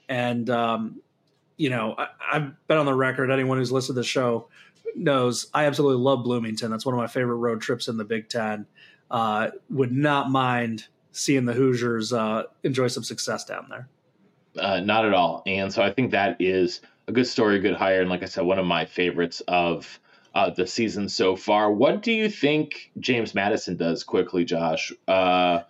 And, 0.08 0.49
um, 0.49 1.01
you 1.58 1.70
know, 1.70 1.95
I, 1.97 2.08
have 2.34 2.68
been 2.68 2.78
on 2.78 2.86
the 2.86 2.93
record. 2.93 3.32
Anyone 3.32 3.58
who's 3.58 3.72
listened 3.72 3.95
to 3.95 4.01
the 4.01 4.06
show 4.06 4.47
knows 4.95 5.47
I 5.53 5.66
absolutely 5.66 6.03
love 6.03 6.24
Bloomington. 6.24 6.70
That's 6.70 6.86
one 6.86 6.93
of 6.93 6.99
my 6.99 7.08
favorite 7.08 7.36
road 7.36 7.62
trips 7.62 7.88
in 7.88 7.97
the 7.97 8.03
Big 8.03 8.30
Ten 8.30 8.66
uh, 9.12 9.49
would 9.70 9.91
not 9.91 10.30
mind 10.30 10.88
seeing 11.12 11.45
the 11.45 11.53
Hoosiers 11.53 12.12
uh, 12.12 12.43
enjoy 12.64 12.88
some 12.88 13.03
success 13.03 13.45
down 13.45 13.68
there. 13.70 13.88
Uh, 14.58 14.80
not 14.80 15.06
at 15.06 15.14
all. 15.14 15.43
And 15.45 15.72
so 15.72 15.82
I 15.82 15.91
think 15.91 16.12
that 16.12 16.38
is 16.39 16.82
a 17.08 17.12
good 17.12 17.28
story, 17.28 17.58
a 17.58 17.60
good 17.60 17.76
hire. 17.76 18.01
And 18.01 18.10
like 18.10 18.24
I 18.24 18.26
said, 18.26 18.45
one 18.45 18.60
of 18.60 18.66
my 18.66 18.86
favorites 18.86 19.41
of 19.47 19.99
uh, 20.34 20.49
the 20.49 20.68
season 20.68 21.08
so 21.08 21.36
far. 21.36 21.72
What 21.72 22.01
do 22.01 22.12
you 22.12 22.30
think 22.30 22.91
James 22.99 23.34
Madison 23.34 23.78
does 23.78 24.03
quickly, 24.03 24.43
Josh, 24.43 24.91
uh, 25.08 25.62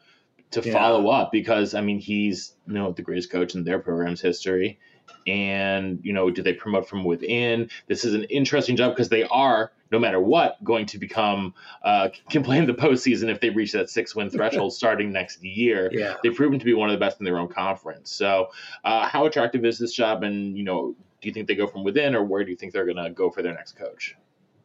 to 0.52 0.62
yeah. 0.62 0.74
follow 0.74 1.10
up? 1.10 1.32
Because, 1.32 1.76
I 1.76 1.82
mean, 1.82 2.00
he's 2.00 2.54
you 2.68 2.74
know 2.74 2.92
the 2.92 3.04
greatest 3.04 3.32
coach 3.32 3.54
in 3.54 3.64
their 3.64 3.80
program's 3.80 4.22
history 4.22 4.80
and 5.28 6.00
you 6.04 6.14
know 6.14 6.30
do 6.30 6.42
they 6.42 6.54
promote 6.54 6.88
from 6.88 7.04
within 7.04 7.70
this 7.88 8.06
is 8.06 8.14
an 8.14 8.24
interesting 8.26 8.76
job 8.76 8.92
because 8.92 9.10
they 9.10 9.24
are 9.24 9.72
no 9.92 10.00
matter 10.00 10.20
what 10.20 10.62
going 10.64 10.86
to 10.86 10.98
become 10.98 11.54
uh, 11.84 12.10
can 12.30 12.44
play 12.44 12.58
in 12.58 12.66
the 12.66 12.74
postseason 12.74 13.30
if 13.30 13.40
they 13.40 13.50
reach 13.50 13.72
that 13.72 13.90
six 13.90 14.16
win 14.16 14.30
threshold 14.30 14.74
starting 14.82 15.12
next 15.12 15.44
year 15.44 15.90
yeah. 15.92 16.16
they've 16.24 16.36
proven 16.36 16.60
to 16.60 16.66
be 16.66 16.74
one 16.74 16.90
of 16.90 16.94
the 16.94 17.00
best 17.00 17.20
in 17.20 17.26
their 17.26 17.38
own 17.38 17.48
conference 17.48 18.12
so 18.12 18.48
uh, 18.84 19.08
how 19.08 19.26
attractive 19.26 19.66
is 19.66 19.78
this 19.78 19.94
job 19.94 20.24
and 20.24 20.58
you 20.58 20.64
know 20.64 20.96
do 21.22 21.28
you 21.30 21.34
think 21.34 21.48
they 21.48 21.56
go 21.56 21.68
from 21.68 21.84
within 21.84 22.16
or 22.16 22.24
where 22.24 22.44
do 22.44 22.52
you 22.52 22.58
think 22.58 22.74
they're 22.74 22.86
going 22.86 22.98
to 22.98 23.10
go 23.10 23.30
for 23.30 23.42
their 23.42 23.54
next 23.54 23.78
coach 23.78 24.16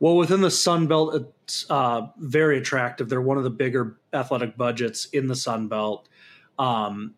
well, 0.00 0.16
within 0.16 0.40
the 0.40 0.50
Sun 0.50 0.86
Belt, 0.86 1.14
it's 1.14 1.66
uh, 1.68 2.06
very 2.16 2.56
attractive. 2.56 3.10
They're 3.10 3.20
one 3.20 3.36
of 3.36 3.44
the 3.44 3.50
bigger 3.50 3.98
athletic 4.14 4.56
budgets 4.56 5.04
in 5.12 5.26
the 5.26 5.36
Sun 5.36 5.68
Belt. 5.68 6.08
Um, 6.58 7.14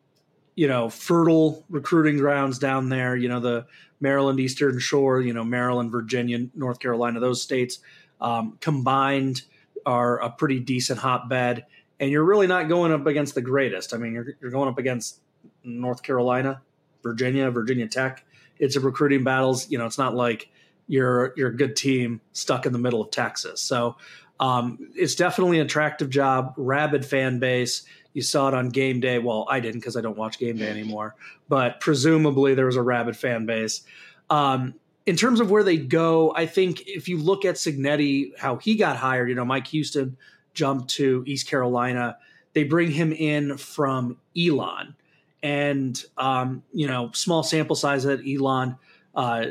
you 0.54 0.68
know, 0.68 0.88
fertile 0.88 1.64
recruiting 1.68 2.18
grounds 2.18 2.58
down 2.58 2.88
there. 2.88 3.16
You 3.16 3.28
know, 3.28 3.40
the 3.40 3.66
Maryland 4.00 4.40
Eastern 4.40 4.78
Shore, 4.78 5.20
you 5.20 5.32
know, 5.32 5.44
Maryland, 5.44 5.90
Virginia, 5.90 6.46
North 6.54 6.78
Carolina, 6.80 7.20
those 7.20 7.42
states 7.42 7.78
um, 8.20 8.58
combined 8.60 9.42
are 9.86 10.20
a 10.20 10.30
pretty 10.30 10.60
decent 10.60 10.98
hotbed. 10.98 11.66
And 12.00 12.10
you're 12.10 12.24
really 12.24 12.46
not 12.46 12.68
going 12.68 12.92
up 12.92 13.06
against 13.06 13.34
the 13.34 13.42
greatest. 13.42 13.94
I 13.94 13.96
mean, 13.96 14.12
you're, 14.12 14.26
you're 14.40 14.50
going 14.50 14.68
up 14.68 14.78
against 14.78 15.20
North 15.62 16.02
Carolina, 16.02 16.62
Virginia, 17.02 17.50
Virginia 17.50 17.86
Tech. 17.86 18.24
It's 18.58 18.76
a 18.76 18.80
recruiting 18.80 19.24
battles. 19.24 19.70
You 19.70 19.78
know, 19.78 19.86
it's 19.86 19.98
not 19.98 20.14
like 20.14 20.48
you're 20.88 21.32
you're 21.36 21.50
a 21.50 21.56
good 21.56 21.76
team 21.76 22.20
stuck 22.32 22.66
in 22.66 22.72
the 22.72 22.78
middle 22.78 23.00
of 23.00 23.10
Texas. 23.10 23.60
So 23.60 23.96
um, 24.42 24.90
it's 24.96 25.14
definitely 25.14 25.60
an 25.60 25.66
attractive 25.66 26.10
job, 26.10 26.52
rabid 26.56 27.06
fan 27.06 27.38
base. 27.38 27.84
You 28.12 28.22
saw 28.22 28.48
it 28.48 28.54
on 28.54 28.70
game 28.70 28.98
day. 28.98 29.20
Well, 29.20 29.46
I 29.48 29.60
didn't 29.60 29.80
because 29.80 29.96
I 29.96 30.00
don't 30.00 30.18
watch 30.18 30.36
game 30.36 30.56
day 30.56 30.68
anymore, 30.68 31.14
but 31.48 31.78
presumably 31.78 32.52
there 32.54 32.66
was 32.66 32.74
a 32.74 32.82
rabid 32.82 33.16
fan 33.16 33.46
base. 33.46 33.82
Um, 34.30 34.74
in 35.06 35.14
terms 35.14 35.38
of 35.38 35.52
where 35.52 35.62
they 35.62 35.76
go, 35.76 36.32
I 36.34 36.46
think 36.46 36.82
if 36.88 37.08
you 37.08 37.18
look 37.18 37.44
at 37.44 37.54
Cignetti, 37.54 38.36
how 38.36 38.56
he 38.56 38.74
got 38.74 38.96
hired, 38.96 39.28
you 39.28 39.36
know, 39.36 39.44
Mike 39.44 39.68
Houston 39.68 40.16
jumped 40.54 40.90
to 40.90 41.22
East 41.24 41.48
Carolina. 41.48 42.18
They 42.52 42.64
bring 42.64 42.90
him 42.90 43.12
in 43.12 43.56
from 43.56 44.18
Elon, 44.36 44.96
and 45.44 46.04
um, 46.18 46.64
you 46.72 46.88
know, 46.88 47.12
small 47.12 47.44
sample 47.44 47.76
size 47.76 48.06
at 48.06 48.18
Elon, 48.28 48.76
uh, 49.14 49.46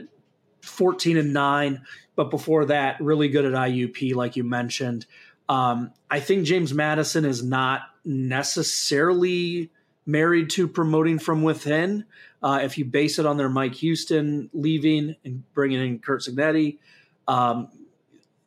fourteen 0.61 1.15
and 1.15 1.31
nine. 1.31 1.81
But 2.15 2.29
before 2.29 2.65
that, 2.65 2.99
really 2.99 3.29
good 3.29 3.45
at 3.45 3.53
IUP, 3.53 4.15
like 4.15 4.35
you 4.35 4.43
mentioned. 4.43 5.05
Um, 5.47 5.91
I 6.09 6.19
think 6.19 6.45
James 6.45 6.73
Madison 6.73 7.25
is 7.25 7.43
not 7.43 7.81
necessarily 8.05 9.69
married 10.05 10.49
to 10.51 10.67
promoting 10.67 11.19
from 11.19 11.43
within. 11.43 12.05
Uh, 12.41 12.59
if 12.63 12.77
you 12.77 12.85
base 12.85 13.19
it 13.19 13.25
on 13.25 13.37
their 13.37 13.49
Mike 13.49 13.75
Houston 13.75 14.49
leaving 14.53 15.15
and 15.23 15.43
bringing 15.53 15.79
in 15.79 15.99
Curt 15.99 16.21
Cignetti, 16.21 16.79
um, 17.27 17.69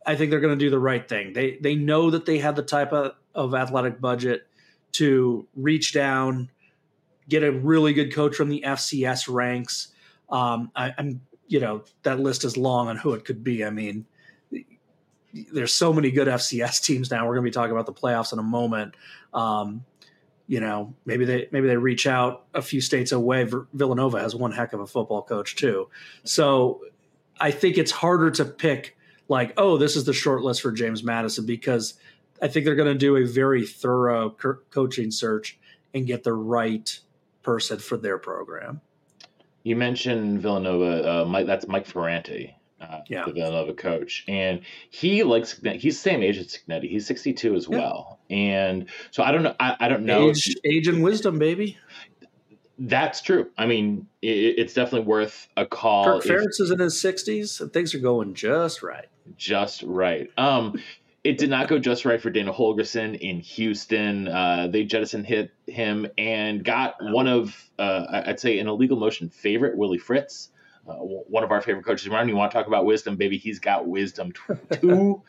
I 0.06 0.16
think 0.16 0.30
they're 0.30 0.40
going 0.40 0.58
to 0.58 0.64
do 0.64 0.70
the 0.70 0.78
right 0.78 1.08
thing. 1.08 1.32
They 1.32 1.58
they 1.60 1.74
know 1.74 2.10
that 2.10 2.26
they 2.26 2.38
have 2.38 2.56
the 2.56 2.62
type 2.62 2.92
of, 2.92 3.14
of 3.34 3.54
athletic 3.54 4.00
budget 4.00 4.46
to 4.92 5.46
reach 5.56 5.92
down, 5.92 6.50
get 7.28 7.42
a 7.42 7.52
really 7.52 7.92
good 7.92 8.14
coach 8.14 8.34
from 8.36 8.48
the 8.48 8.62
FCS 8.66 9.32
ranks. 9.32 9.88
Um, 10.28 10.70
I, 10.74 10.92
am 10.98 11.20
you 11.46 11.60
know 11.60 11.84
that 12.02 12.20
list 12.20 12.44
is 12.44 12.56
long 12.56 12.88
on 12.88 12.96
who 12.96 13.14
it 13.14 13.24
could 13.24 13.44
be. 13.44 13.64
I 13.64 13.70
mean, 13.70 14.06
there's 15.52 15.74
so 15.74 15.92
many 15.92 16.10
good 16.10 16.28
FCS 16.28 16.82
teams 16.82 17.10
now. 17.10 17.26
We're 17.26 17.34
going 17.34 17.44
to 17.44 17.50
be 17.50 17.54
talking 17.54 17.72
about 17.72 17.86
the 17.86 17.92
playoffs 17.92 18.32
in 18.32 18.38
a 18.38 18.42
moment. 18.42 18.94
Um, 19.32 19.84
you 20.46 20.60
know, 20.60 20.94
maybe 21.06 21.24
they 21.24 21.48
maybe 21.50 21.66
they 21.66 21.76
reach 21.76 22.06
out 22.06 22.46
a 22.54 22.62
few 22.62 22.80
states 22.80 23.12
away. 23.12 23.48
Villanova 23.72 24.20
has 24.20 24.34
one 24.34 24.52
heck 24.52 24.72
of 24.72 24.80
a 24.80 24.86
football 24.86 25.22
coach 25.22 25.56
too. 25.56 25.88
So 26.24 26.82
I 27.40 27.50
think 27.50 27.78
it's 27.78 27.90
harder 27.90 28.30
to 28.32 28.44
pick 28.44 28.96
like, 29.28 29.54
oh, 29.56 29.78
this 29.78 29.96
is 29.96 30.04
the 30.04 30.12
short 30.12 30.42
list 30.42 30.60
for 30.60 30.70
James 30.70 31.02
Madison 31.02 31.46
because 31.46 31.94
I 32.42 32.48
think 32.48 32.66
they're 32.66 32.74
going 32.74 32.92
to 32.92 32.98
do 32.98 33.16
a 33.16 33.24
very 33.24 33.66
thorough 33.66 34.30
co- 34.30 34.58
coaching 34.70 35.10
search 35.10 35.58
and 35.94 36.06
get 36.06 36.24
the 36.24 36.32
right 36.32 36.98
person 37.42 37.78
for 37.78 37.96
their 37.96 38.18
program. 38.18 38.80
You 39.64 39.76
mentioned 39.76 40.40
Villanova. 40.40 41.22
Uh, 41.22 41.24
Mike, 41.24 41.46
that's 41.46 41.66
Mike 41.66 41.86
Ferrante 41.86 42.54
uh, 42.84 43.00
yeah. 43.08 43.24
the 43.26 43.32
Villanova 43.32 43.74
coach, 43.74 44.24
and 44.28 44.60
he 44.90 45.22
likes 45.22 45.60
he's 45.62 45.82
the 45.96 46.10
same 46.10 46.22
age 46.22 46.38
as 46.38 46.46
Cignetti. 46.48 46.88
He's 46.88 47.06
sixty 47.06 47.32
two 47.32 47.54
as 47.54 47.66
yeah. 47.68 47.78
well, 47.78 48.18
and 48.30 48.86
so 49.10 49.22
I 49.22 49.32
don't 49.32 49.42
know. 49.42 49.54
I, 49.58 49.76
I 49.80 49.88
don't 49.88 50.04
know 50.04 50.30
age, 50.30 50.54
age 50.64 50.88
and 50.88 51.02
wisdom, 51.02 51.38
baby. 51.38 51.78
That's 52.78 53.22
true. 53.22 53.50
I 53.56 53.66
mean, 53.66 54.08
it, 54.20 54.58
it's 54.58 54.74
definitely 54.74 55.06
worth 55.06 55.48
a 55.56 55.64
call. 55.64 56.04
Kirk 56.04 56.24
Ferentz 56.24 56.60
is 56.60 56.70
in 56.70 56.78
his 56.78 57.00
sixties, 57.00 57.60
and 57.60 57.72
things 57.72 57.94
are 57.94 58.00
going 58.00 58.34
just 58.34 58.82
right. 58.82 59.06
Just 59.36 59.82
right. 59.84 60.30
Um, 60.36 60.80
it 61.24 61.38
did 61.38 61.50
not 61.50 61.68
go 61.68 61.78
just 61.78 62.04
right 62.04 62.20
for 62.20 62.30
Dana 62.30 62.52
Holgorsen 62.52 63.18
in 63.18 63.40
Houston. 63.40 64.28
Uh, 64.28 64.68
they 64.70 64.84
jettisoned 64.84 65.26
hit 65.26 65.52
him 65.66 66.06
and 66.18 66.62
got 66.62 66.96
one 67.00 67.26
of, 67.26 67.70
uh, 67.78 68.22
I'd 68.26 68.38
say, 68.38 68.58
an 68.58 68.68
illegal 68.68 68.98
motion 68.98 69.30
favorite, 69.30 69.76
Willie 69.76 69.98
Fritz 69.98 70.50
uh, 70.88 70.94
one 70.94 71.44
of 71.44 71.50
our 71.50 71.60
favorite 71.60 71.84
coaches 71.84 72.06
around. 72.06 72.28
You 72.28 72.36
want 72.36 72.50
to 72.52 72.56
talk 72.56 72.66
about 72.66 72.84
wisdom, 72.84 73.16
baby? 73.16 73.38
He's 73.38 73.58
got 73.58 73.86
wisdom. 73.86 74.32
Two. 74.80 75.22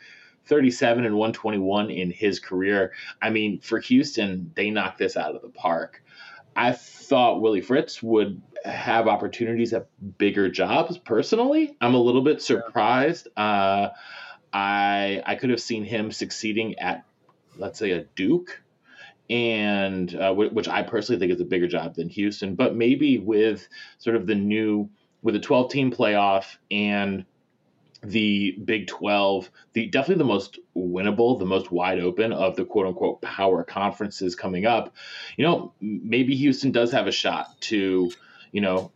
37 0.48 1.06
and 1.06 1.16
121 1.16 1.89
in 1.89 2.12
his 2.12 2.39
career. 2.39 2.93
I 3.20 3.32
mean, 3.32 3.60
for 3.62 3.80
Houston, 3.80 4.52
they 4.56 4.70
knocked 4.70 5.00
this 5.00 5.18
out 5.18 5.36
of 5.36 5.41
the 5.41 5.50
park. 5.50 6.04
I 6.56 6.72
thought 6.74 7.41
Willie 7.41 7.62
Fritz 7.62 8.04
would 8.04 8.41
have 8.64 9.08
opportunities 9.08 9.74
at 9.74 9.88
bigger 10.20 10.50
jobs. 10.50 11.00
Personally, 11.00 11.76
I'm 11.82 11.96
a 11.96 12.00
little 12.00 12.22
bit 12.22 12.43
surprised. 12.43 13.28
Uh, 13.36 13.89
I 14.56 15.22
I 15.26 15.36
could 15.36 15.49
have 15.49 15.60
seen 15.60 15.84
him 15.84 16.12
succeeding 16.12 16.80
at, 16.80 17.03
let's 17.58 17.78
say, 17.78 17.91
a 17.91 18.06
Duke, 18.16 18.62
and 19.30 20.16
uh, 20.16 20.34
which 20.34 20.70
I 20.70 20.82
personally 20.82 21.20
think 21.20 21.34
is 21.34 21.41
a 21.41 21.45
bigger 21.45 21.68
job 21.68 21.95
than 21.95 22.08
Houston. 22.08 22.56
But 22.56 22.74
maybe 22.74 23.18
with 23.18 23.68
sort 23.97 24.16
of 24.16 24.26
the 24.26 24.36
new 24.36 24.89
with 25.22 25.36
a 25.36 25.39
12 25.39 25.72
team 25.72 25.91
playoff 25.91 26.56
and 26.72 27.26
the 28.01 28.51
Big 28.64 28.88
12, 28.88 29.49
the 29.74 29.88
definitely 29.88 30.20
the 30.20 30.28
most 30.28 30.60
winnable, 30.76 31.38
the 31.38 31.45
most 31.45 31.70
wide 31.72 31.99
open 31.99 32.32
of 32.32 32.56
the 32.56 32.64
quote 32.64 32.88
unquote 32.88 33.22
power 33.22 33.64
conferences 33.66 34.36
coming 34.36 34.66
up. 34.66 34.95
You 35.36 35.45
know, 35.45 35.74
maybe 35.82 36.34
Houston 36.36 36.72
does 36.72 36.93
have 36.93 37.08
a 37.08 37.12
shot 37.12 37.60
to, 37.62 38.10
you 38.53 38.62
know, 38.62 38.91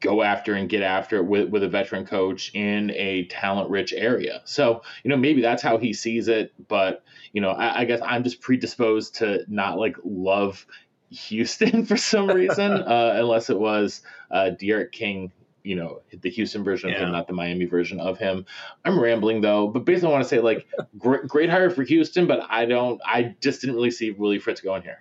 go 0.00 0.22
after 0.22 0.54
and 0.54 0.68
get 0.68 0.82
after 0.82 1.16
it 1.16 1.24
with, 1.24 1.48
with 1.50 1.62
a 1.62 1.68
veteran 1.68 2.06
coach 2.06 2.50
in 2.54 2.90
a 2.92 3.24
talent 3.26 3.70
rich 3.70 3.92
area. 3.92 4.42
So, 4.44 4.82
you 5.02 5.10
know, 5.10 5.16
maybe 5.16 5.42
that's 5.42 5.62
how 5.62 5.78
he 5.78 5.92
sees 5.92 6.28
it. 6.28 6.52
But, 6.68 7.04
you 7.32 7.40
know, 7.40 7.50
I, 7.50 7.80
I 7.80 7.84
guess 7.84 8.00
I'm 8.02 8.24
just 8.24 8.40
predisposed 8.40 9.16
to 9.16 9.44
not 9.48 9.78
like 9.78 9.96
love 10.04 10.66
Houston 11.10 11.84
for 11.86 11.96
some 11.96 12.28
reason, 12.28 12.72
uh, 12.72 13.14
unless 13.16 13.50
it 13.50 13.58
was 13.58 14.02
uh, 14.30 14.50
D'Eriq 14.50 14.92
King 14.92 15.32
you 15.66 15.74
know 15.74 16.00
the 16.12 16.30
Houston 16.30 16.62
version 16.62 16.90
of 16.90 16.96
him, 16.96 17.10
not 17.10 17.26
the 17.26 17.32
Miami 17.32 17.64
version 17.64 17.98
of 17.98 18.18
him. 18.18 18.46
I'm 18.84 19.00
rambling 19.00 19.40
though, 19.40 19.66
but 19.66 19.84
basically 19.84 20.10
I 20.10 20.12
want 20.12 20.22
to 20.22 20.28
say 20.28 20.38
like 20.38 20.64
great, 20.96 21.26
great 21.26 21.50
hire 21.50 21.70
for 21.70 21.82
Houston, 21.82 22.28
but 22.28 22.46
I 22.48 22.66
don't, 22.66 23.00
I 23.04 23.34
just 23.40 23.62
didn't 23.62 23.74
really 23.74 23.90
see 23.90 24.12
Willie 24.12 24.38
Fritz 24.38 24.60
going 24.60 24.82
here. 24.82 25.00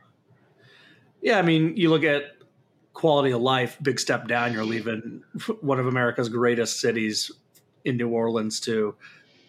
Yeah, 1.21 1.37
I 1.37 1.43
mean, 1.43 1.77
you 1.77 1.91
look 1.91 2.03
at 2.03 2.23
quality 2.95 3.31
of 3.31 3.41
life, 3.41 3.77
big 3.83 3.99
step 3.99 4.27
down. 4.27 4.53
You're 4.53 4.65
leaving 4.65 5.21
one 5.61 5.79
of 5.79 5.85
America's 5.85 6.29
greatest 6.29 6.79
cities 6.79 7.29
in 7.83 7.97
New 7.97 8.09
Orleans 8.09 8.59
to 8.61 8.95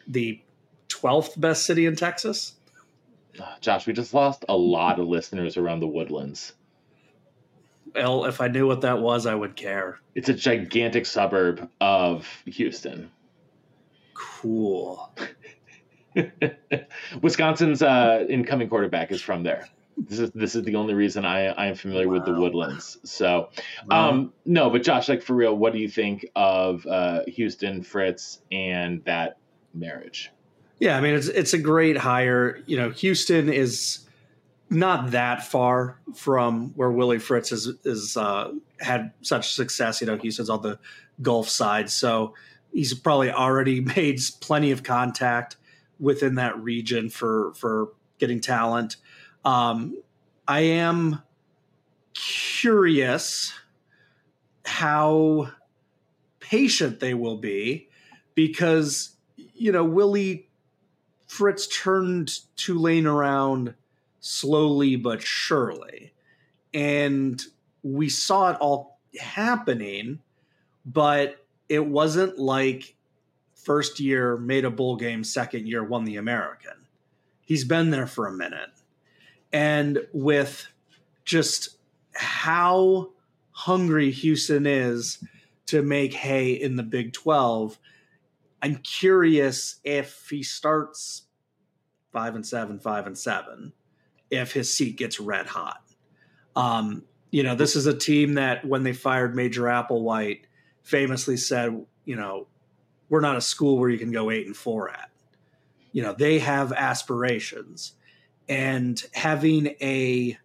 the 0.06 0.42
12th 0.88 1.40
best 1.40 1.64
city 1.64 1.86
in 1.86 1.96
Texas. 1.96 2.52
Josh, 3.62 3.86
we 3.86 3.94
just 3.94 4.12
lost 4.12 4.44
a 4.50 4.56
lot 4.56 5.00
of 5.00 5.06
listeners 5.06 5.56
around 5.56 5.80
the 5.80 5.86
woodlands. 5.86 6.52
Well, 7.94 8.26
if 8.26 8.42
I 8.42 8.48
knew 8.48 8.66
what 8.66 8.82
that 8.82 9.00
was, 9.00 9.24
I 9.24 9.34
would 9.34 9.56
care. 9.56 10.00
It's 10.14 10.28
a 10.28 10.34
gigantic 10.34 11.06
suburb 11.06 11.70
of 11.80 12.28
Houston. 12.44 13.10
Cool. 14.12 15.14
Wisconsin's 17.22 17.80
uh, 17.80 18.26
incoming 18.28 18.68
quarterback 18.68 19.12
is 19.12 19.22
from 19.22 19.44
there. 19.44 19.68
This 19.96 20.18
is 20.18 20.30
this 20.32 20.54
is 20.54 20.62
the 20.64 20.74
only 20.74 20.94
reason 20.94 21.24
I 21.24 21.46
I 21.46 21.66
am 21.66 21.74
familiar 21.74 22.06
wow. 22.08 22.14
with 22.14 22.24
the 22.26 22.34
Woodlands. 22.34 22.98
So, 23.04 23.48
um, 23.90 24.32
no, 24.44 24.68
but 24.68 24.82
Josh, 24.82 25.08
like 25.08 25.22
for 25.22 25.34
real, 25.34 25.56
what 25.56 25.72
do 25.72 25.78
you 25.78 25.88
think 25.88 26.26
of 26.36 26.86
uh, 26.86 27.20
Houston 27.28 27.82
Fritz 27.82 28.40
and 28.52 29.02
that 29.04 29.38
marriage? 29.72 30.30
Yeah, 30.78 30.96
I 30.98 31.00
mean 31.00 31.14
it's 31.14 31.28
it's 31.28 31.54
a 31.54 31.58
great 31.58 31.96
hire. 31.96 32.62
You 32.66 32.76
know, 32.76 32.90
Houston 32.90 33.48
is 33.48 34.06
not 34.68 35.12
that 35.12 35.44
far 35.46 36.00
from 36.14 36.72
where 36.74 36.90
Willie 36.90 37.18
Fritz 37.18 37.52
is 37.52 37.72
is 37.84 38.16
uh, 38.16 38.52
had 38.80 39.12
such 39.22 39.54
success. 39.54 40.00
You 40.00 40.06
know, 40.06 40.16
Houston's 40.16 40.50
on 40.50 40.62
the 40.62 40.78
Gulf 41.22 41.48
side, 41.48 41.88
so 41.88 42.34
he's 42.72 42.92
probably 42.92 43.30
already 43.30 43.80
made 43.96 44.20
plenty 44.40 44.70
of 44.70 44.82
contact 44.82 45.56
within 45.98 46.34
that 46.34 46.58
region 46.58 47.08
for 47.08 47.54
for 47.54 47.88
getting 48.18 48.40
talent. 48.40 48.96
Um, 49.46 50.02
I 50.48 50.60
am 50.60 51.22
curious 52.14 53.54
how 54.64 55.50
patient 56.40 56.98
they 56.98 57.14
will 57.14 57.36
be 57.36 57.88
because 58.34 59.16
you 59.54 59.70
know 59.70 59.84
Willie 59.84 60.48
Fritz 61.28 61.68
turned 61.68 62.40
Tulane 62.56 63.06
around 63.06 63.74
slowly 64.18 64.96
but 64.96 65.22
surely. 65.22 66.12
And 66.74 67.40
we 67.84 68.08
saw 68.08 68.50
it 68.50 68.56
all 68.60 68.98
happening, 69.20 70.18
but 70.84 71.46
it 71.68 71.86
wasn't 71.86 72.36
like 72.36 72.96
first 73.54 74.00
year 74.00 74.36
made 74.36 74.64
a 74.64 74.70
bowl 74.70 74.96
game, 74.96 75.22
second 75.22 75.68
year 75.68 75.84
won 75.84 76.04
the 76.04 76.16
American. 76.16 76.86
He's 77.42 77.64
been 77.64 77.90
there 77.90 78.08
for 78.08 78.26
a 78.26 78.32
minute. 78.32 78.70
And 79.52 80.00
with 80.12 80.66
just 81.24 81.76
how 82.14 83.10
hungry 83.52 84.10
Houston 84.10 84.66
is 84.66 85.18
to 85.66 85.82
make 85.82 86.14
hay 86.14 86.52
in 86.52 86.76
the 86.76 86.82
Big 86.82 87.12
12. 87.12 87.78
I'm 88.62 88.76
curious 88.76 89.76
if 89.84 90.28
he 90.30 90.42
starts 90.42 91.22
five 92.12 92.34
and 92.34 92.46
seven, 92.46 92.78
five 92.78 93.06
and 93.06 93.16
seven, 93.16 93.72
if 94.30 94.52
his 94.52 94.72
seat 94.72 94.96
gets 94.96 95.20
red 95.20 95.46
hot. 95.46 95.82
Um, 96.54 97.04
you 97.30 97.42
know, 97.42 97.54
this 97.54 97.76
is 97.76 97.86
a 97.86 97.96
team 97.96 98.34
that 98.34 98.64
when 98.64 98.82
they 98.82 98.92
fired 98.92 99.34
Major 99.34 99.64
Applewhite, 99.64 100.42
famously 100.82 101.36
said, 101.36 101.84
you 102.04 102.16
know, 102.16 102.46
we're 103.08 103.20
not 103.20 103.36
a 103.36 103.40
school 103.40 103.78
where 103.78 103.90
you 103.90 103.98
can 103.98 104.12
go 104.12 104.30
eight 104.30 104.46
and 104.46 104.56
four 104.56 104.90
at. 104.90 105.10
You 105.92 106.02
know, 106.02 106.12
they 106.12 106.38
have 106.38 106.72
aspirations. 106.72 107.92
And 108.48 109.02
having 109.12 109.74
a 109.80 110.38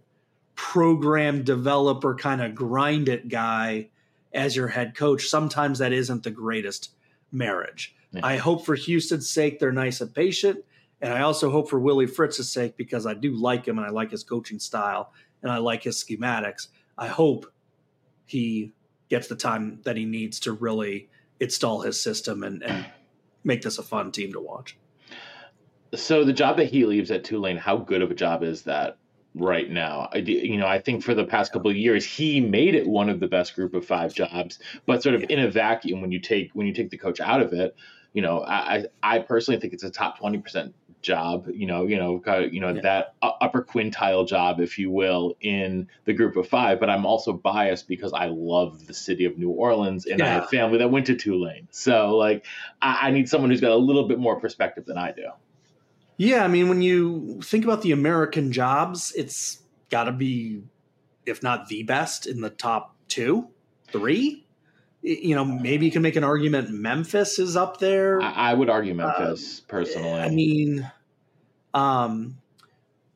program 0.56 1.44
developer 1.44 2.16
kind 2.16 2.42
of 2.42 2.56
grind 2.56 3.10
it 3.10 3.28
guy 3.28 3.90
as 4.34 4.56
your 4.56 4.68
head 4.68 4.96
coach, 4.96 5.28
sometimes 5.28 5.80
that 5.80 5.94
isn't 5.94 6.24
the 6.24 6.32
greatest 6.32 6.92
marriage. 7.32 7.96
Yeah. 8.12 8.22
I 8.24 8.38
hope 8.38 8.66
for 8.66 8.76
Houston's 8.76 9.30
sake 9.30 9.60
they're 9.60 9.72
nice 9.72 10.02
and 10.02 10.14
patient. 10.14 10.64
And 11.02 11.14
I 11.14 11.22
also 11.22 11.50
hope 11.50 11.70
for 11.70 11.80
Willie 11.80 12.08
Fritz's 12.08 12.52
sake 12.52 12.78
because 12.78 13.06
I 13.06 13.14
do 13.14 13.32
like 13.32 13.68
him 13.68 13.78
and 13.78 13.88
I 13.88 13.90
like 13.90 14.12
his 14.12 14.24
coaching 14.24 14.60
style 14.60 15.12
and 15.42 15.52
I 15.52 15.58
like 15.58 15.84
his 15.84 16.04
schematics. 16.04 16.68
I 16.98 17.08
hope 17.08 17.52
he 18.26 18.72
gets 19.10 19.28
the 19.28 19.36
time 19.36 19.80
that 19.84 19.98
he 19.98 20.06
needs 20.06 20.40
to 20.42 20.52
really 20.52 21.10
install 21.40 21.82
his 21.82 22.00
system 22.00 22.44
and, 22.44 22.64
and 22.64 22.86
make 23.44 23.64
this 23.64 23.78
a 23.78 23.84
fun 23.84 24.12
team 24.12 24.32
to 24.34 24.40
watch. 24.40 24.78
So 25.96 26.24
the 26.24 26.34
job 26.34 26.58
that 26.58 26.66
he 26.66 26.86
leaves 26.86 27.12
at 27.12 27.24
Tulane, 27.24 27.58
how 27.58 27.78
good 27.78 28.02
of 28.02 28.12
a 28.12 28.16
job 28.16 28.44
is 28.44 28.64
that 28.64 28.98
right 29.36 29.70
now? 29.70 30.10
I, 30.14 30.18
you 30.18 30.58
know, 30.58 30.68
I 30.68 30.80
think 30.80 31.04
for 31.04 31.14
the 31.14 31.26
past 31.26 31.52
couple 31.52 31.70
of 31.70 31.78
years 31.78 32.06
he 32.06 32.40
made 32.40 32.76
it 32.76 32.88
one 32.88 33.10
of 33.10 33.20
the 33.20 33.28
best 33.28 33.56
group 33.56 33.74
of 33.74 33.86
five 33.86 34.14
jobs, 34.14 34.60
but 34.86 35.04
sort 35.04 35.16
of 35.16 35.24
in 35.30 35.40
a 35.40 35.50
vacuum 35.50 36.02
when 36.02 36.12
you 36.12 36.20
take 36.20 36.52
when 36.54 36.68
you 36.68 36.74
take 36.74 36.92
the 36.92 36.98
coach 36.98 37.20
out 37.20 37.42
of 37.42 37.54
it, 37.54 37.76
you 38.14 38.22
know, 38.22 38.44
I 38.44 38.86
I 39.04 39.20
personally 39.20 39.60
think 39.60 39.74
it's 39.74 39.84
a 39.84 39.92
top 39.92 40.20
twenty 40.20 40.38
percent 40.38 40.76
job, 41.02 41.48
you 41.52 41.66
know, 41.66 41.88
you 41.88 41.98
know, 41.98 42.22
you 42.40 42.60
know 42.60 42.74
yeah. 42.74 42.82
that 42.82 43.16
upper 43.22 43.64
quintile 43.64 44.28
job, 44.28 44.60
if 44.60 44.78
you 44.78 44.92
will, 44.92 45.36
in 45.42 45.90
the 46.06 46.14
group 46.14 46.38
of 46.38 46.48
five. 46.48 46.80
But 46.80 46.90
I'm 46.90 47.06
also 47.06 47.34
biased 47.34 47.88
because 47.88 48.14
I 48.14 48.28
love 48.28 48.88
the 48.88 48.94
city 48.94 49.26
of 49.26 49.38
New 49.38 49.50
Orleans 49.50 50.06
and 50.06 50.20
yeah. 50.20 50.26
I 50.26 50.30
have 50.30 50.50
family 50.50 50.78
that 50.80 50.92
went 50.92 51.08
to 51.08 51.16
Tulane. 51.16 51.68
So 51.72 52.16
like, 52.18 52.46
I, 52.82 53.08
I 53.08 53.12
need 53.12 53.30
someone 53.30 53.50
who's 53.50 53.62
got 53.62 53.72
a 53.72 53.76
little 53.76 54.08
bit 54.08 54.20
more 54.20 54.40
perspective 54.40 54.86
than 54.86 54.98
I 54.98 55.12
do. 55.12 55.30
Yeah, 56.22 56.44
I 56.44 56.48
mean, 56.48 56.70
when 56.70 56.82
you 56.82 57.40
think 57.44 57.64
about 57.64 57.82
the 57.82 57.92
American 57.92 58.52
jobs, 58.52 59.12
it's 59.16 59.60
got 59.90 60.04
to 60.04 60.12
be, 60.12 60.62
if 61.26 61.42
not 61.42 61.68
the 61.68 61.84
best, 61.84 62.28
in 62.28 62.42
the 62.42 62.50
top 62.50 62.96
two, 63.08 63.50
three 63.88 64.46
you 65.02 65.36
know, 65.36 65.44
maybe 65.44 65.86
you 65.86 65.92
can 65.92 66.02
make 66.02 66.16
an 66.16 66.24
argument 66.24 66.70
Memphis 66.70 67.40
is 67.40 67.56
up 67.56 67.80
there. 67.80 68.22
I, 68.22 68.52
I 68.52 68.54
would 68.54 68.70
argue 68.70 68.94
Memphis 68.94 69.60
uh, 69.60 69.64
personally. 69.68 70.22
I 70.22 70.30
mean, 70.30 70.92
um, 71.74 72.38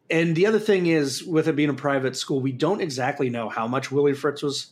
and 0.09 0.35
the 0.35 0.47
other 0.47 0.59
thing 0.59 0.87
is, 0.87 1.23
with 1.23 1.47
it 1.47 1.55
being 1.55 1.69
a 1.69 1.75
private 1.75 2.15
school, 2.15 2.39
we 2.39 2.51
don't 2.51 2.81
exactly 2.81 3.29
know 3.29 3.49
how 3.49 3.67
much 3.67 3.91
Willie 3.91 4.13
Fritz 4.13 4.41
was 4.41 4.67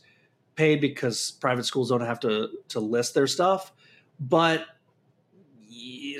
paid 0.56 0.80
because 0.80 1.32
private 1.32 1.64
schools 1.64 1.90
don't 1.90 2.00
have 2.00 2.20
to 2.20 2.48
to 2.68 2.80
list 2.80 3.14
their 3.14 3.26
stuff. 3.26 3.72
But 4.18 4.66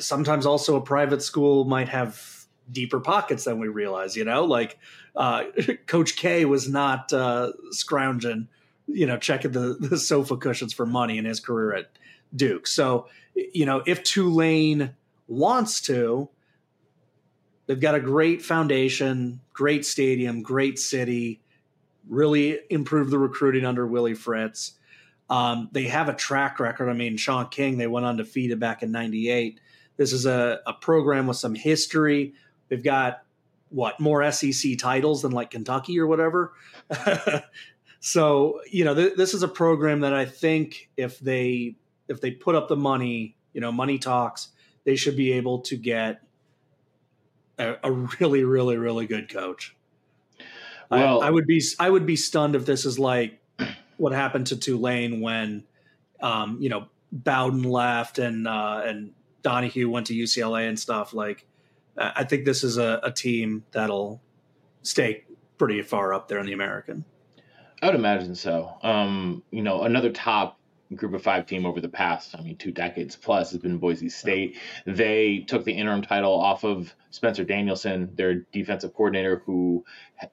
sometimes 0.00 0.46
also 0.46 0.76
a 0.76 0.80
private 0.80 1.22
school 1.22 1.64
might 1.64 1.88
have 1.88 2.46
deeper 2.70 3.00
pockets 3.00 3.44
than 3.44 3.58
we 3.58 3.68
realize. 3.68 4.16
You 4.16 4.24
know, 4.24 4.44
like 4.44 4.78
uh, 5.16 5.44
Coach 5.86 6.16
K 6.16 6.44
was 6.44 6.68
not 6.68 7.12
uh, 7.12 7.52
scrounging 7.70 8.48
you 8.86 9.06
know, 9.06 9.16
checking 9.16 9.52
the, 9.52 9.76
the 9.80 9.98
sofa 9.98 10.36
cushions 10.36 10.72
for 10.72 10.86
money 10.86 11.18
in 11.18 11.24
his 11.24 11.40
career 11.40 11.74
at 11.74 11.90
Duke. 12.34 12.66
So, 12.66 13.08
you 13.34 13.66
know, 13.66 13.82
if 13.86 14.02
Tulane 14.02 14.94
wants 15.26 15.80
to, 15.82 16.28
they've 17.66 17.80
got 17.80 17.94
a 17.94 18.00
great 18.00 18.42
foundation, 18.42 19.40
great 19.52 19.84
stadium, 19.86 20.42
great 20.42 20.78
city, 20.78 21.40
really 22.08 22.60
improved 22.70 23.10
the 23.10 23.18
recruiting 23.18 23.64
under 23.64 23.86
Willie 23.86 24.14
Fritz. 24.14 24.72
Um, 25.30 25.70
they 25.72 25.84
have 25.84 26.10
a 26.10 26.14
track 26.14 26.60
record. 26.60 26.90
I 26.90 26.92
mean, 26.92 27.16
Shaun 27.16 27.48
King, 27.48 27.78
they 27.78 27.86
went 27.86 28.04
undefeated 28.04 28.60
back 28.60 28.82
in 28.82 28.92
98. 28.92 29.58
This 29.96 30.12
is 30.12 30.26
a, 30.26 30.60
a 30.66 30.72
program 30.72 31.26
with 31.26 31.36
some 31.36 31.54
history. 31.54 32.34
They've 32.68 32.82
got 32.82 33.22
what 33.68 34.00
more 34.00 34.30
SEC 34.30 34.78
titles 34.78 35.22
than 35.22 35.32
like 35.32 35.50
Kentucky 35.50 35.98
or 35.98 36.06
whatever. 36.06 36.52
So 38.06 38.60
you 38.70 38.84
know, 38.84 38.94
th- 38.94 39.14
this 39.16 39.32
is 39.32 39.42
a 39.42 39.48
program 39.48 40.00
that 40.00 40.12
I 40.12 40.26
think 40.26 40.90
if 40.94 41.18
they 41.20 41.76
if 42.06 42.20
they 42.20 42.32
put 42.32 42.54
up 42.54 42.68
the 42.68 42.76
money, 42.76 43.34
you 43.54 43.62
know, 43.62 43.72
money 43.72 43.98
talks, 43.98 44.48
they 44.84 44.94
should 44.94 45.16
be 45.16 45.32
able 45.32 45.60
to 45.60 45.76
get 45.78 46.20
a, 47.58 47.76
a 47.82 47.90
really, 47.90 48.44
really, 48.44 48.76
really 48.76 49.06
good 49.06 49.30
coach. 49.30 49.74
Well, 50.90 51.22
I, 51.22 51.28
I, 51.28 51.30
would 51.30 51.46
be 51.46 51.62
I 51.80 51.88
would 51.88 52.04
be 52.04 52.16
stunned 52.16 52.54
if 52.54 52.66
this 52.66 52.84
is 52.84 52.98
like 52.98 53.40
what 53.96 54.12
happened 54.12 54.48
to 54.48 54.58
Tulane 54.58 55.22
when, 55.22 55.64
um, 56.20 56.58
you 56.60 56.68
know, 56.68 56.88
Bowden 57.10 57.62
left 57.62 58.18
and 58.18 58.46
uh, 58.46 58.82
and 58.84 59.12
Donahue 59.44 59.88
went 59.88 60.08
to 60.08 60.14
UCLA 60.14 60.68
and 60.68 60.76
stuff. 60.76 61.14
Like, 61.14 61.46
I 61.96 62.24
think 62.24 62.44
this 62.44 62.64
is 62.64 62.76
a, 62.76 62.98
a 63.04 63.12
team 63.12 63.64
that'll 63.70 64.20
stay 64.82 65.24
pretty 65.58 65.80
far 65.82 66.12
up 66.12 66.26
there 66.26 66.40
in 66.40 66.46
the 66.46 66.52
American. 66.52 67.04
I 67.80 67.86
would 67.86 67.94
imagine 67.94 68.34
so. 68.34 68.76
Um, 68.82 69.44
you 69.52 69.62
know, 69.62 69.82
another 69.82 70.10
top 70.10 70.58
group 70.94 71.14
of 71.14 71.22
five 71.22 71.46
team 71.46 71.66
over 71.66 71.80
the 71.80 71.88
past, 71.88 72.34
I 72.36 72.42
mean, 72.42 72.56
two 72.56 72.72
decades 72.72 73.16
plus 73.16 73.50
has 73.50 73.60
been 73.60 73.78
Boise 73.78 74.08
State. 74.08 74.56
They 74.86 75.44
took 75.46 75.64
the 75.64 75.72
interim 75.72 76.02
title 76.02 76.32
off 76.32 76.64
of 76.64 76.94
Spencer 77.10 77.44
Danielson, 77.44 78.10
their 78.14 78.46
defensive 78.52 78.94
coordinator, 78.94 79.42
who 79.44 79.84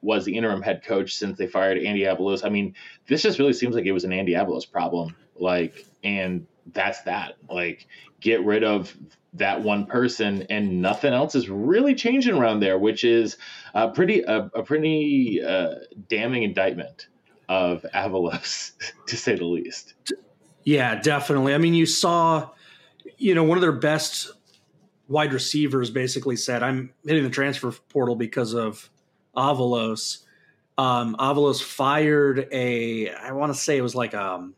was 0.02 0.26
the 0.26 0.36
interim 0.36 0.62
head 0.62 0.84
coach 0.84 1.16
since 1.16 1.38
they 1.38 1.48
fired 1.48 1.78
Andy 1.78 2.02
Avalos. 2.02 2.46
I 2.46 2.50
mean, 2.50 2.76
this 3.08 3.22
just 3.22 3.40
really 3.40 3.54
seems 3.54 3.76
like 3.76 3.86
it 3.86 3.92
was 3.92 4.04
an 4.04 4.14
Andy 4.14 4.34
Avalos 4.34 4.70
problem. 4.70 5.16
Like, 5.36 5.86
and 6.04 6.48
that's 6.74 7.02
that. 7.04 7.36
Like, 7.50 7.88
get 8.20 8.44
rid 8.44 8.64
of 8.64 8.96
that 9.34 9.62
one 9.62 9.86
person, 9.86 10.46
and 10.50 10.82
nothing 10.82 11.14
else 11.14 11.36
is 11.36 11.50
really 11.50 11.96
changing 11.96 12.36
around 12.36 12.60
there, 12.60 12.78
which 12.78 13.04
is 13.04 13.38
a 13.74 13.90
pretty 13.90 14.22
a, 14.22 14.50
a 14.54 14.64
pretty 14.64 15.42
uh, 15.44 15.76
damning 16.10 16.44
indictment 16.44 17.08
of 17.48 17.86
Avalos, 17.94 18.72
to 19.08 19.18
say 19.18 19.36
the 19.36 19.46
least. 19.46 19.94
Yeah, 20.64 21.02
definitely. 21.02 21.54
I 21.54 21.58
mean, 21.58 21.74
you 21.74 21.86
saw, 21.86 22.50
you 23.18 23.34
know, 23.34 23.44
one 23.44 23.58
of 23.58 23.62
their 23.62 23.72
best 23.72 24.32
wide 25.08 25.34
receivers 25.34 25.90
basically 25.90 26.36
said, 26.36 26.64
"I'm 26.64 26.94
hitting 27.06 27.24
the 27.24 27.30
transfer 27.30 27.72
portal 27.90 28.16
because 28.16 28.54
of 28.54 28.90
Avalos." 29.36 30.24
Um, 30.78 31.16
Avalos 31.20 31.62
fired 31.62 32.48
a, 32.52 33.10
I 33.12 33.34
want 33.34 33.54
to 33.54 33.60
say 33.60 33.78
it 33.78 33.82
was 33.82 33.94
like 33.94 34.14
a, 34.14 34.34
um, 34.34 34.56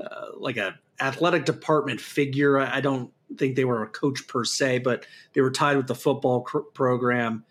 uh, 0.00 0.26
like 0.38 0.56
a 0.56 0.74
athletic 1.00 1.44
department 1.44 2.00
figure. 2.00 2.58
I, 2.58 2.76
I, 2.76 2.80
don't 2.80 3.10
think 3.36 3.56
they 3.56 3.64
were 3.64 3.82
a 3.82 3.88
coach 3.88 4.26
per 4.26 4.44
se, 4.44 4.78
but 4.78 5.06
they 5.32 5.40
were 5.40 5.50
tied 5.50 5.76
with 5.76 5.86
the 5.86 5.94
football 5.94 6.42
cr- 6.42 6.58
program. 6.58 7.44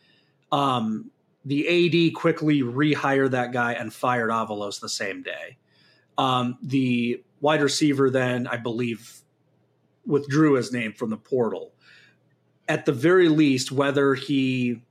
Um, 0.52 1.12
the 1.46 1.68
AD 2.08 2.14
quickly 2.16 2.62
rehired 2.62 3.32
that 3.32 3.52
guy 3.52 3.74
and 3.74 3.94
fired 3.94 4.30
Avalos 4.30 4.80
the 4.80 4.90
same 4.90 5.24
day. 5.24 5.58
Um, 6.18 6.58
the 6.62 7.24
wide 7.40 7.62
receiver 7.62 8.10
then, 8.10 8.46
I 8.48 8.58
believe, 8.58 9.22
withdrew 10.06 10.54
his 10.54 10.72
name 10.72 10.94
from 10.94 11.10
the 11.10 11.18
portal. 11.18 11.74
At 12.68 12.86
the 12.86 12.92
very 12.92 13.30
least, 13.30 13.72
whether 13.72 14.14
he, 14.16 14.82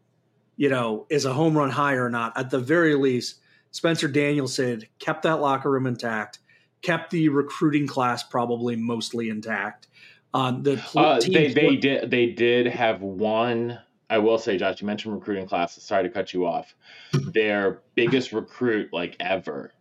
you 0.57 0.69
know, 0.69 1.07
is 1.11 1.25
a 1.25 1.33
home 1.33 1.57
run 1.57 1.71
high 1.71 1.95
or 1.95 2.09
not, 2.09 2.37
at 2.37 2.51
the 2.51 2.59
very 2.59 2.95
least, 2.95 3.41
Spencer 3.71 4.09
Danielson 4.09 4.85
kept 4.99 5.23
that 5.23 5.41
locker 5.41 5.71
room 5.71 5.87
intact, 5.87 6.39
kept 6.83 7.11
the 7.11 7.29
recruiting 7.29 7.87
class 7.87 8.23
probably 8.23 8.77
mostly 8.77 9.29
intact. 9.29 9.89
Um, 10.35 10.63
the 10.63 10.77
pl- 10.77 11.05
uh, 11.05 11.21
they 11.21 11.53
they 11.53 11.77
did 11.77 12.11
they 12.11 12.27
did 12.27 12.67
have 12.67 13.01
one 13.01 13.79
I 14.11 14.19
will 14.19 14.39
say, 14.39 14.57
Josh, 14.57 14.81
you 14.81 14.87
mentioned 14.87 15.15
recruiting 15.15 15.47
class. 15.47 15.83
Sorry 15.83 16.03
to 16.05 16.09
cut 16.09 16.33
you 16.33 16.47
off. 16.47 16.75
Their 17.13 17.83
biggest 17.95 18.33
recruit, 18.33 18.89
like 18.93 19.17
ever, 19.21 19.73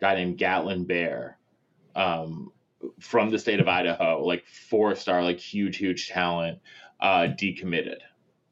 guy 0.00 0.16
named 0.16 0.36
Gatlin 0.38 0.84
Bair, 0.84 1.38
um, 1.96 2.52
from 2.98 3.30
the 3.30 3.38
state 3.38 3.60
of 3.60 3.68
Idaho, 3.68 4.22
like 4.24 4.46
four 4.46 4.94
star, 4.94 5.22
like 5.22 5.38
huge, 5.38 5.78
huge 5.78 6.08
talent, 6.08 6.60
uh, 7.00 7.28
decommitted 7.28 7.98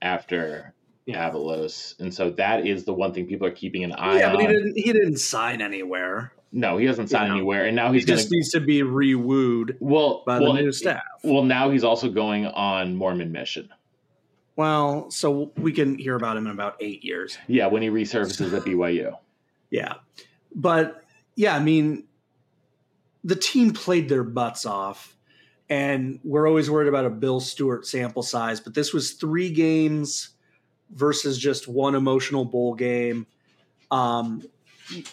after 0.01 0.73
yeah. 1.05 1.31
Avalos, 1.31 1.99
and 2.01 2.13
so 2.13 2.31
that 2.33 2.67
is 2.67 2.85
the 2.85 2.95
one 2.95 3.13
thing 3.13 3.27
people 3.27 3.47
are 3.47 3.53
keeping 3.53 3.85
an 3.85 3.93
eye 3.93 4.19
yeah, 4.19 4.33
on. 4.33 4.33
Yeah, 4.33 4.33
but 4.33 4.41
he 4.41 4.47
didn't. 4.47 4.79
He 4.79 4.93
didn't 4.93 5.17
sign 5.19 5.61
anywhere. 5.61 6.33
No, 6.51 6.79
he 6.79 6.87
doesn't 6.87 7.09
sign 7.09 7.25
you 7.25 7.29
know, 7.29 7.35
anywhere, 7.35 7.67
and 7.67 7.77
now 7.77 7.93
he's 7.93 8.05
he 8.05 8.07
just 8.07 8.29
gonna, 8.29 8.37
needs 8.37 8.51
to 8.51 8.61
be 8.61 8.81
rewooed. 8.81 9.77
Well, 9.81 10.23
by 10.27 10.39
well, 10.39 10.55
the 10.55 10.63
new 10.63 10.73
staff. 10.73 11.03
Well, 11.23 11.43
now 11.43 11.71
he's 11.71 11.85
also 11.85 12.09
going 12.09 12.47
on 12.47 12.97
Mormon 12.97 13.33
mission. 13.33 13.69
Well, 14.57 15.11
so 15.11 15.53
we 15.57 15.73
can 15.73 15.99
hear 15.99 16.17
about 16.17 16.37
him 16.37 16.47
in 16.47 16.53
about 16.53 16.77
eight 16.81 17.05
years. 17.05 17.39
Yeah, 17.47 17.67
when 17.67 17.83
he 17.83 17.91
resurfaces 17.91 18.53
at 18.57 18.63
BYU. 18.65 19.17
Yeah. 19.71 19.95
but 20.55 21.05
yeah, 21.37 21.55
I 21.55 21.61
mean, 21.61 22.05
the 23.23 23.37
team 23.37 23.73
played 23.73 24.09
their 24.09 24.25
butts 24.25 24.65
off, 24.67 25.17
and 25.69 26.19
we're 26.25 26.49
always 26.49 26.71
worried 26.71 26.89
about 26.89 27.05
a 27.05 27.11
Bill 27.11 27.41
Stewart 27.41 27.87
sample 27.87 28.23
size, 28.23 28.59
but 28.59 28.75
this 28.75 28.93
was 28.93 29.13
three 29.13 29.51
games 29.51 30.31
versus 30.91 31.39
just 31.39 31.69
one 31.69 31.95
emotional 31.95 32.45
bowl 32.45 32.75
game. 32.75 33.27
Um, 33.91 34.43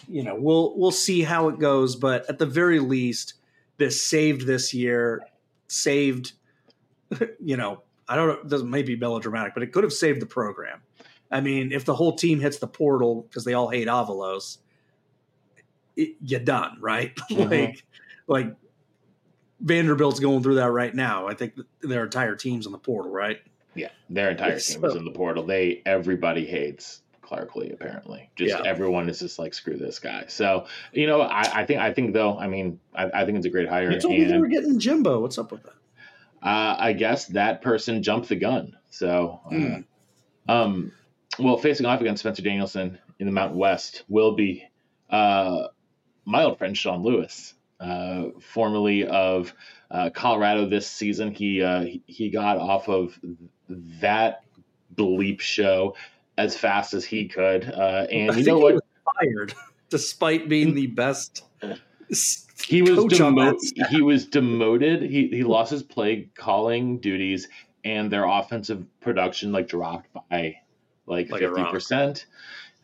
you 0.08 0.22
know, 0.22 0.34
we'll 0.34 0.76
we'll 0.76 0.90
see 0.92 1.22
how 1.22 1.48
it 1.48 1.58
goes, 1.58 1.96
but 1.96 2.28
at 2.28 2.38
the 2.38 2.46
very 2.46 2.80
least, 2.80 3.34
this 3.76 4.02
saved 4.02 4.46
this 4.46 4.72
year, 4.74 5.22
saved. 5.68 6.32
You 7.38 7.56
know, 7.56 7.82
I 8.08 8.16
don't 8.16 8.26
know. 8.26 8.34
It 8.34 8.48
doesn't 8.48 8.70
be 8.70 8.96
melodramatic, 8.96 9.54
but 9.54 9.62
it 9.62 9.72
could 9.72 9.84
have 9.84 9.92
saved 9.92 10.20
the 10.20 10.26
program. 10.26 10.80
I 11.30 11.40
mean, 11.40 11.70
if 11.72 11.84
the 11.84 11.94
whole 11.94 12.16
team 12.16 12.40
hits 12.40 12.58
the 12.58 12.66
portal 12.66 13.22
because 13.22 13.44
they 13.44 13.54
all 13.54 13.68
hate 13.68 13.86
Avalos, 13.86 14.58
it, 15.96 16.16
you're 16.20 16.40
done, 16.40 16.78
right? 16.80 17.14
Mhm. 17.30 17.50
like, 17.50 17.84
like 18.26 18.56
Vanderbilt's 19.60 20.20
going 20.20 20.42
through 20.42 20.56
that 20.56 20.70
right 20.70 20.94
now. 20.94 21.26
I 21.28 21.34
think 21.34 21.54
their 21.80 22.04
entire 22.04 22.36
team's 22.36 22.66
on 22.66 22.72
the 22.72 22.78
portal, 22.78 23.10
right? 23.10 23.40
Yeah, 23.74 23.88
their 24.10 24.30
entire 24.30 24.58
team 24.58 24.84
is 24.84 24.94
in 24.94 25.04
the 25.04 25.10
portal. 25.10 25.44
They 25.44 25.82
everybody 25.86 26.44
hates 26.46 27.02
Clark 27.26 27.56
Lea. 27.56 27.70
Apparently, 27.70 28.30
just 28.36 28.54
Yeah. 28.54 28.62
everyone 28.64 29.08
is 29.08 29.18
just 29.18 29.38
like 29.38 29.52
screw 29.52 29.76
this 29.76 29.98
guy. 29.98 30.24
So 30.28 30.66
you 30.92 31.06
know, 31.06 31.20
I, 31.20 31.60
I 31.62 31.66
think 31.66 31.80
I 31.80 31.92
think 31.92 32.14
though, 32.14 32.38
I 32.38 32.46
mean, 32.46 32.80
I, 32.94 33.10
I 33.12 33.24
think 33.26 33.36
it's 33.36 33.46
a 33.46 33.50
great 33.50 33.68
hire. 33.68 33.90
You 33.90 34.00
told 34.00 34.14
me 34.18 34.24
they 34.24 34.38
were 34.38 34.46
getting 34.48 34.78
Jimbo. 34.78 35.20
What's 35.20 35.36
up 35.38 35.52
with 35.52 35.62
that? 35.64 35.72
uh, 36.42 36.76
I 36.78 36.92
guess 36.92 37.26
that 37.28 37.62
person 37.62 38.02
jumped 38.02 38.28
the 38.28 38.36
gun. 38.36 38.76
So, 38.90 39.40
uh, 39.46 39.50
Hmm. 39.50 39.80
um, 40.48 40.92
well, 41.38 41.56
facing 41.58 41.86
off 41.86 42.00
against 42.00 42.20
Spencer 42.20 42.42
Danielson 42.42 42.98
in 43.18 43.26
the 43.26 43.32
Mountain 43.32 43.58
West 43.58 44.04
will 44.08 44.34
be 44.36 44.64
uh, 45.10 45.68
my 46.24 46.44
old 46.44 46.58
friend 46.58 46.76
Sean 46.76 47.02
Lewis, 47.02 47.54
uh, 47.80 48.26
formerly 48.40 49.06
of 49.06 49.52
uh, 49.90 50.10
Colorado 50.10 50.66
this 50.68 50.86
season. 50.86 51.32
He, 51.32 51.62
uh, 51.62 51.82
he 51.82 52.02
he 52.06 52.30
got 52.30 52.58
off 52.58 52.88
of 52.88 53.18
that 54.00 54.42
bleep 54.94 55.40
show 55.40 55.94
as 56.38 56.56
fast 56.56 56.94
as 56.94 57.04
he 57.04 57.28
could, 57.28 57.64
uh, 57.70 58.06
and 58.10 58.36
you 58.36 58.44
know 58.44 58.58
he 58.58 58.62
what? 58.62 58.74
was 58.74 58.82
fired 59.18 59.54
despite 59.90 60.48
being 60.48 60.74
the 60.74 60.86
best. 60.88 61.44
he 62.64 62.82
was 62.82 62.98
coach 62.98 63.20
on 63.20 63.34
that 63.36 63.60
staff. 63.60 63.88
he 63.88 64.02
was 64.02 64.26
demoted. 64.26 65.02
He 65.02 65.28
he 65.28 65.42
lost 65.44 65.70
his 65.70 65.82
play 65.82 66.28
calling 66.34 66.98
duties, 67.00 67.48
and 67.84 68.10
their 68.10 68.24
offensive 68.24 68.84
production 69.00 69.52
like 69.52 69.68
dropped 69.68 70.12
by 70.12 70.56
like 71.06 71.30
Like 71.30 71.40
fifty 71.40 71.46
rock. 71.62 71.72
percent. 71.72 72.26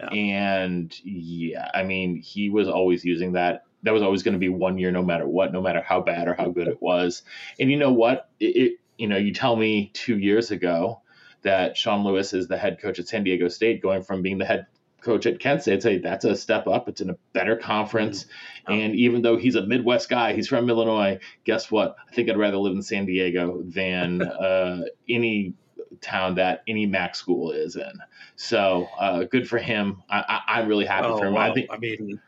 Yeah. 0.01 0.09
And 0.11 0.95
yeah, 1.05 1.71
I 1.75 1.85
mean, 1.85 2.17
he 2.21 2.51
was 2.51 2.69
always 2.69 3.05
using 3.05 3.33
that. 3.33 3.65
That 3.85 3.93
was 3.93 4.03
always 4.03 4.23
going 4.23 4.35
to 4.35 4.39
be 4.39 4.49
one 4.49 4.79
year, 4.79 4.91
no 4.91 5.03
matter 5.03 5.27
what, 5.27 5.53
no 5.53 5.61
matter 5.61 5.83
how 5.83 6.01
bad 6.01 6.29
or 6.29 6.35
how 6.35 6.49
good 6.49 6.69
it 6.69 6.81
was. 6.81 7.23
And 7.61 7.71
you 7.71 7.77
know 7.77 7.93
what? 7.93 8.29
It, 8.41 8.57
it 8.57 8.73
you 8.99 9.07
know, 9.09 9.17
you 9.17 9.33
tell 9.33 9.57
me 9.57 9.91
two 9.95 10.19
years 10.19 10.51
ago 10.51 11.03
that 11.43 11.77
Sean 11.77 12.05
Lewis 12.05 12.33
is 12.33 12.49
the 12.49 12.57
head 12.59 12.81
coach 12.81 12.99
at 12.99 13.09
San 13.09 13.25
Diego 13.25 13.49
State, 13.49 13.83
going 13.83 14.03
from 14.03 14.23
being 14.23 14.39
the 14.39 14.45
head 14.45 14.67
coach 15.01 15.27
at 15.27 15.41
Kent 15.41 15.63
State. 15.63 15.83
Say 15.83 15.99
that's 15.99 16.25
a 16.25 16.37
step 16.37 16.67
up. 16.69 16.89
It's 16.89 17.01
in 17.01 17.11
a 17.11 17.17
better 17.33 17.57
conference. 17.57 18.27
Mhm. 18.69 18.85
And 18.85 18.95
even 18.95 19.23
though 19.23 19.37
he's 19.37 19.57
a 19.57 19.67
Midwest 19.67 20.09
guy, 20.09 20.33
he's 20.35 20.47
from 20.49 20.69
Illinois. 20.71 21.19
Guess 21.45 21.71
what? 21.71 21.97
I 22.09 22.15
think 22.15 22.31
I'd 22.31 22.37
rather 22.39 22.57
live 22.59 22.75
in 22.75 22.83
San 22.83 23.07
Diego 23.07 23.63
than 23.65 24.23
uh, 24.23 24.83
any 25.09 25.55
town 26.01 26.37
that 26.37 26.63
any 26.69 26.87
MAC 26.87 27.15
school 27.17 27.51
is 27.53 27.75
in. 27.77 27.93
So 28.37 28.89
uh, 28.99 29.25
good 29.25 29.49
for 29.49 29.59
him. 29.59 30.03
I, 30.09 30.41
I, 30.47 30.59
I'm 30.61 30.69
really 30.69 30.87
happy 30.87 31.09
Oh, 31.09 31.19
for 31.19 31.27
him. 31.27 31.35
wow. 31.35 31.51
I 31.51 31.55
think 31.55 31.69
I 31.71 31.79
mean, 31.79 32.21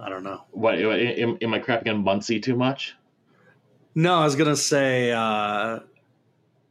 I 0.00 0.08
don't 0.08 0.22
know. 0.22 0.42
what 0.52 0.76
am, 0.78 1.36
am 1.40 1.52
I 1.54 1.58
crapping 1.58 1.88
on 1.90 2.04
Muncie 2.04 2.40
too 2.40 2.56
much? 2.56 2.94
No, 3.94 4.14
I 4.20 4.24
was 4.24 4.36
gonna 4.36 4.56
say 4.56 5.10
uh, 5.12 5.80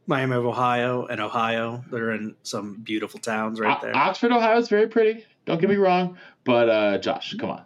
Miami 0.06 0.36
of 0.36 0.46
Ohio 0.46 1.06
and 1.06 1.20
Ohio. 1.20 1.84
They're 1.90 2.12
in 2.12 2.36
some 2.42 2.76
beautiful 2.82 3.20
towns 3.20 3.60
right 3.60 3.80
there. 3.80 3.96
Oxford, 3.96 4.32
Ohio 4.32 4.58
is 4.58 4.68
very 4.68 4.88
pretty. 4.88 5.24
Don't 5.44 5.60
get 5.60 5.70
me 5.70 5.76
wrong, 5.76 6.18
but 6.44 6.68
uh, 6.68 6.98
Josh, 6.98 7.34
come 7.38 7.50
on, 7.50 7.64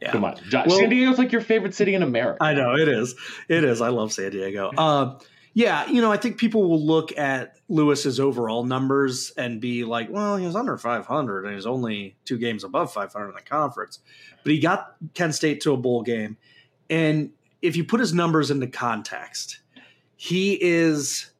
yeah. 0.00 0.12
come 0.12 0.24
on, 0.24 0.36
Josh. 0.48 0.68
Well- 0.68 0.78
San 0.78 0.90
Diego's 0.90 1.18
like 1.18 1.32
your 1.32 1.40
favorite 1.40 1.74
city 1.74 1.94
in 1.94 2.02
America. 2.02 2.42
I 2.42 2.54
know 2.54 2.74
it 2.76 2.88
is. 2.88 3.14
It 3.48 3.64
is. 3.64 3.80
I 3.80 3.88
love 3.88 4.12
San 4.12 4.30
Diego. 4.30 4.70
Uh, 4.76 5.18
yeah, 5.54 5.86
you 5.86 6.00
know, 6.00 6.12
I 6.12 6.16
think 6.16 6.38
people 6.38 6.68
will 6.68 6.84
look 6.84 7.16
at 7.18 7.56
Lewis's 7.68 8.20
overall 8.20 8.64
numbers 8.64 9.32
and 9.36 9.60
be 9.60 9.84
like, 9.84 10.08
"Well, 10.10 10.36
he 10.36 10.46
was 10.46 10.56
under 10.56 10.76
500 10.76 11.44
and 11.44 11.54
he's 11.54 11.66
only 11.66 12.16
two 12.24 12.38
games 12.38 12.62
above 12.62 12.92
500 12.92 13.28
in 13.28 13.34
the 13.34 13.42
conference." 13.42 13.98
But 14.42 14.52
he 14.52 14.60
got 14.60 14.94
Kent 15.14 15.34
State 15.34 15.62
to 15.62 15.72
a 15.72 15.76
bowl 15.76 16.02
game, 16.02 16.36
and 16.90 17.30
if 17.60 17.76
you 17.76 17.84
put 17.84 17.98
his 17.98 18.12
numbers 18.12 18.50
into 18.50 18.66
context, 18.66 19.60
he 20.16 20.58
is 20.60 21.30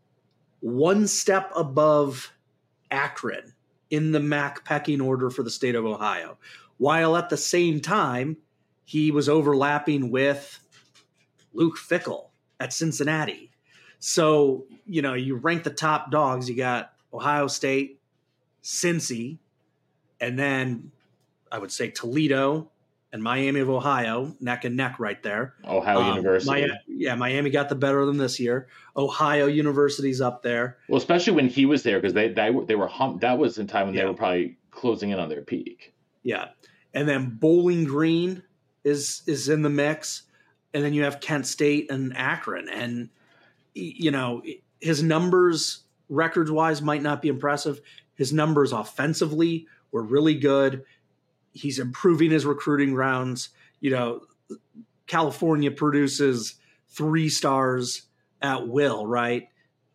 one 0.65 1.07
step 1.07 1.53
above 1.55 2.33
Akron 2.91 3.53
in 3.91 4.13
the 4.13 4.21
MAC 4.21 4.65
pecking 4.65 4.99
order 4.99 5.29
for 5.29 5.43
the 5.43 5.51
state 5.51 5.75
of 5.75 5.85
Ohio, 5.85 6.39
while 6.79 7.19
at 7.19 7.29
the 7.29 7.37
same 7.37 7.81
time 7.81 8.39
he 8.87 9.11
was 9.11 9.29
overlapping 9.29 10.11
with 10.11 10.59
Luke 11.53 11.77
Fickell 11.77 12.29
at 12.61 12.73
Cincinnati. 12.73 13.51
So, 13.99 14.65
you 14.87 15.03
know, 15.03 15.13
you 15.13 15.37
rank 15.37 15.65
the 15.65 15.71
top 15.71 16.11
dogs, 16.11 16.49
you 16.49 16.57
got 16.57 16.95
Ohio 17.13 17.47
State, 17.47 18.01
Cincy, 18.63 19.37
and 20.19 20.39
then 20.39 20.93
I 21.53 21.59
would 21.59 21.73
say 21.73 21.91
Toledo 21.91 22.71
and 23.15 23.23
Miami 23.23 23.61
of 23.61 23.71
Ohio, 23.71 24.35
neck 24.41 24.65
and 24.65 24.77
neck 24.77 24.97
right 24.99 25.23
there. 25.23 25.55
Ohio 25.65 26.01
Um, 26.01 26.17
University. 26.17 26.67
Yeah, 26.89 27.15
Miami 27.15 27.49
got 27.49 27.69
the 27.69 27.77
better 27.77 28.01
of 28.01 28.09
them 28.09 28.19
this 28.19 28.41
year. 28.41 28.67
Ohio 28.97 29.47
University's 29.47 30.21
up 30.21 30.43
there. 30.43 30.77
well, 30.89 30.99
especially 30.99 31.33
when 31.35 31.49
he 31.49 31.65
was 31.65 31.85
there 31.85 31.99
because 31.99 32.13
they 32.13 32.29
they 32.29 32.51
were, 32.51 32.65
they 32.67 32.75
were 32.75 32.91
that 33.21 33.39
was 33.39 33.57
in 33.59 33.69
time 33.69 33.87
when 33.87 33.95
Yeah. 33.95 34.03
they 34.03 34.09
were 34.09 34.15
probably 34.15 34.59
closing 34.73 35.11
in 35.11 35.21
on 35.21 35.29
their 35.29 35.43
peak. 35.43 35.95
Yeah. 36.25 36.49
And 36.93 37.09
then 37.09 37.39
Bowling 37.41 37.85
Green 37.85 38.43
is 38.83 39.23
is 39.27 39.49
in 39.49 39.63
the 39.63 39.71
mix. 39.71 40.23
And 40.75 40.83
then 40.85 40.93
you 40.93 41.05
have 41.05 41.21
Kent 41.21 41.47
State 41.47 41.91
and 41.93 42.17
Akron. 42.17 42.69
And 42.69 43.11
you 43.75 44.11
know, 44.11 44.43
his 44.81 45.05
numbers 45.05 45.85
records 46.09 46.51
wise 46.51 46.83
might 46.83 47.03
not 47.03 47.23
be 47.23 47.29
impressive. 47.29 47.81
His 48.17 48.33
numbers 48.33 48.73
offensively 48.73 49.69
were 49.93 50.03
really 50.03 50.35
good. 50.35 50.85
He's 51.55 51.79
improving 51.79 52.31
his 52.31 52.45
recruiting 52.45 52.95
rounds. 52.95 53.49
You 53.81 53.91
know, 53.93 54.21
California 55.07 55.71
produces 55.71 56.57
three 56.89 57.29
stars 57.29 58.03
at 58.43 58.69
will, 58.69 59.07
right? 59.07 59.49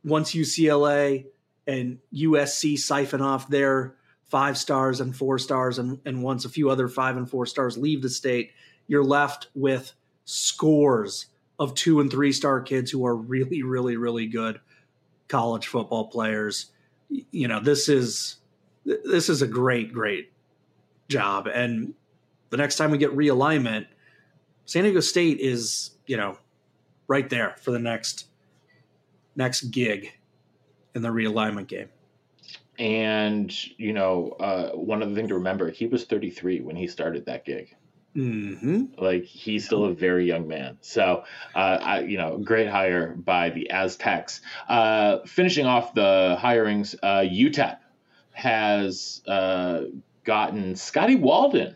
Once 0.04 0.34
UCLA 0.34 1.26
and 1.68 2.00
USC 2.14 2.78
siphon 2.80 3.22
off 3.22 3.50
their 3.50 3.96
five 4.24 4.58
stars 4.58 5.02
and 5.02 5.16
four 5.16 5.38
stars, 5.38 5.78
and, 5.78 6.00
and 6.06 6.24
once 6.24 6.46
a 6.46 6.50
few 6.50 6.70
other 6.70 6.88
five 6.88 7.18
and 7.18 7.30
four 7.30 7.46
stars 7.46 7.78
leave 7.78 8.02
the 8.02 8.10
state, 8.10 8.52
you're 8.88 9.04
left 9.04 9.48
with 9.54 9.92
scores 10.26 11.28
of 11.60 11.74
two 11.76 12.00
and 12.00 12.10
three 12.10 12.32
star 12.32 12.62
kids 12.62 12.90
who 12.90 13.06
are 13.06 13.16
really, 13.16 13.64
really, 13.64 13.98
really 13.98 14.28
good 14.28 14.60
college 15.28 15.68
football 15.68 16.08
players. 16.08 16.68
You 17.10 17.48
know, 17.48 17.60
this 17.60 17.90
is 17.90 18.38
this 18.86 19.30
is 19.30 19.42
a 19.42 19.48
great, 19.48 19.92
great 19.92 20.32
job. 21.10 21.48
And 21.48 21.94
the 22.50 22.58
next 22.58 22.78
time 22.78 22.92
we 22.92 22.98
get 22.98 23.12
realignment, 23.16 23.88
San 24.66 24.84
Diego 24.84 25.02
State 25.02 25.40
is, 25.40 25.92
you 26.06 26.16
know, 26.16 26.38
right 27.08 27.30
there 27.30 27.56
for 27.62 27.72
the 27.72 27.80
next 27.80 28.28
next 29.36 29.62
gig 29.72 30.12
in 30.96 31.02
the 31.02 31.10
realignment 31.10 31.68
game. 31.68 31.90
And 32.78 33.54
you 33.78 33.92
know, 33.92 34.36
uh, 34.40 34.70
one 34.72 35.04
other 35.04 35.14
thing 35.14 35.28
to 35.28 35.36
remember: 35.36 35.70
he 35.70 35.88
was 35.88 36.06
33 36.06 36.62
when 36.62 36.76
he 36.76 36.88
started 36.88 37.26
that 37.26 37.44
gig. 37.44 37.76
hmm 38.14 38.86
Like 38.98 39.26
he's 39.26 39.66
still 39.66 39.86
a 39.86 39.94
very 39.94 40.26
young 40.26 40.48
man. 40.48 40.78
So, 40.82 41.24
uh, 41.56 41.80
I, 41.82 42.00
you 42.02 42.18
know, 42.18 42.38
great 42.38 42.70
hire 42.70 43.16
by 43.16 43.50
the 43.50 43.70
Aztecs. 43.72 44.42
Uh, 44.70 45.20
finishing 45.26 45.66
off 45.66 45.94
the 45.94 46.38
hirings, 46.40 46.96
uh, 47.04 47.22
UTEP 47.22 47.80
has 48.32 49.22
uh, 49.28 49.82
gotten 50.24 50.76
Scotty 50.76 51.16
Walden 51.16 51.76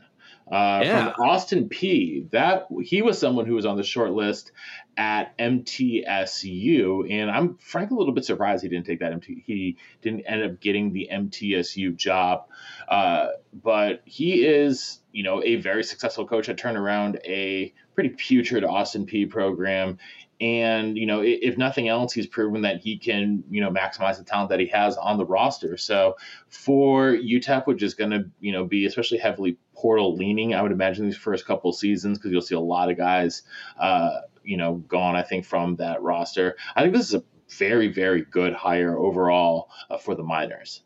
uh, 0.52 0.82
Yeah. 0.84 1.14
from 1.14 1.26
Austin 1.26 1.70
Peay. 1.70 2.30
That 2.32 2.68
he 2.82 3.02
was 3.02 3.18
someone 3.18 3.46
who 3.46 3.54
was 3.56 3.66
on 3.66 3.78
the 3.78 3.84
short 3.84 4.12
list 4.12 4.52
at 4.98 5.36
MTSU, 5.38 7.10
and 7.12 7.32
I'm 7.32 7.58
frankly 7.58 7.96
a 7.96 7.98
little 8.00 8.14
bit 8.14 8.26
surprised 8.26 8.64
he 8.64 8.70
didn't 8.70 8.86
take 8.86 9.00
that 9.00 9.12
MT. 9.14 9.44
He 9.46 9.78
didn't 10.02 10.22
end 10.22 10.44
up 10.44 10.60
getting 10.60 10.94
the 10.94 11.10
MTSU 11.12 11.96
job, 11.96 12.46
uh, 12.88 13.28
but 13.54 14.02
he 14.06 14.46
is, 14.46 15.00
you 15.12 15.24
know, 15.24 15.44
a 15.44 15.56
very 15.56 15.84
successful 15.84 16.28
coach 16.28 16.48
that 16.48 16.58
turned 16.58 16.78
around 16.78 17.20
a 17.26 17.74
pretty 17.96 18.10
putrid 18.10 18.64
Austin 18.64 19.06
Peay 19.06 19.30
program 19.30 19.98
and 20.44 20.98
you 20.98 21.06
know, 21.06 21.22
if, 21.24 21.58
nothing 21.58 21.88
else, 21.88 22.12
he's 22.12 22.28
proven 22.28 22.64
that 22.64 22.82
he 22.82 22.98
can 22.98 23.46
you 23.50 23.62
know 23.62 23.70
maximize 23.70 24.18
the 24.18 24.26
talent 24.26 24.50
that 24.50 24.60
he 24.60 24.68
has 24.68 24.98
on 24.98 25.18
the 25.18 25.26
roster. 25.26 25.78
So 25.78 26.18
for 26.50 27.14
UTEP, 27.14 27.66
which 27.66 27.82
is 27.82 27.94
going 27.94 28.12
to 28.12 28.30
you 28.42 28.52
know 28.52 28.66
be 28.66 28.86
especially 28.86 29.20
heavily 29.20 29.58
portal 29.74 30.18
leaning, 30.18 30.54
I 30.54 30.62
would 30.62 30.74
imagine 30.74 31.06
these 31.06 31.16
first 31.16 31.46
couple 31.46 31.72
seasons 31.72 32.18
because 32.18 32.34
you'll 32.34 32.42
see 32.42 32.56
a 32.56 32.60
lot 32.60 32.92
of 32.92 32.98
guys, 32.98 33.44
uh, 33.80 34.20
you 34.44 34.58
know, 34.58 34.84
gone. 34.90 35.16
I 35.16 35.24
think 35.24 35.46
from 35.46 35.78
that 35.78 36.02
roster. 36.02 36.58
I 36.76 36.82
think 36.82 36.94
this 36.94 37.08
is 37.08 37.14
a 37.14 37.24
very 37.58 37.88
very 37.88 38.26
good 38.26 38.52
hire 38.52 38.98
overall 38.98 39.70
uh, 39.90 39.98
for 39.98 40.14
the 40.14 40.24
Miners. 40.24 40.82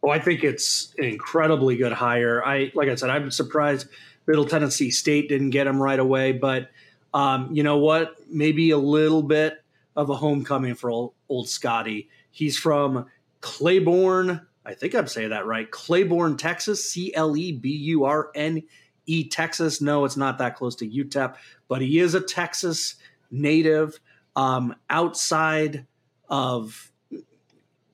Well, 0.00 0.12
I 0.12 0.20
think 0.20 0.44
it's 0.44 0.94
an 0.98 1.06
incredibly 1.06 1.76
good 1.76 1.92
hire. 1.92 2.44
I 2.44 2.70
like 2.76 2.88
I 2.88 2.94
said, 2.94 3.10
I'm 3.10 3.32
surprised 3.32 3.88
Middle 4.28 4.44
Tennessee 4.44 4.92
State 4.92 5.28
didn't 5.28 5.50
get 5.50 5.66
him 5.66 5.82
right 5.82 5.98
away, 5.98 6.30
but 6.30 6.68
um, 7.14 7.48
you 7.52 7.62
know 7.62 7.78
what? 7.78 8.16
Maybe 8.28 8.72
a 8.72 8.78
little 8.78 9.22
bit 9.22 9.62
of 9.96 10.10
a 10.10 10.16
homecoming 10.16 10.74
for 10.74 10.90
old, 10.90 11.14
old 11.28 11.48
Scotty. 11.48 12.10
He's 12.32 12.58
from 12.58 13.06
Cleburne. 13.40 14.40
I 14.66 14.74
think 14.74 14.94
I'm 14.94 15.06
saying 15.06 15.30
that 15.30 15.46
right. 15.46 15.70
Cleburne, 15.70 16.36
Texas. 16.36 16.90
C 16.90 17.14
L 17.14 17.36
E 17.36 17.52
B 17.52 17.70
U 17.70 18.04
R 18.04 18.30
N 18.34 18.64
E, 19.06 19.28
Texas. 19.28 19.80
No, 19.80 20.04
it's 20.04 20.16
not 20.16 20.38
that 20.38 20.56
close 20.56 20.74
to 20.76 20.88
UTEP, 20.88 21.36
but 21.68 21.80
he 21.80 22.00
is 22.00 22.14
a 22.14 22.20
Texas 22.20 22.96
native. 23.30 24.00
Um, 24.34 24.74
outside 24.90 25.86
of, 26.28 26.90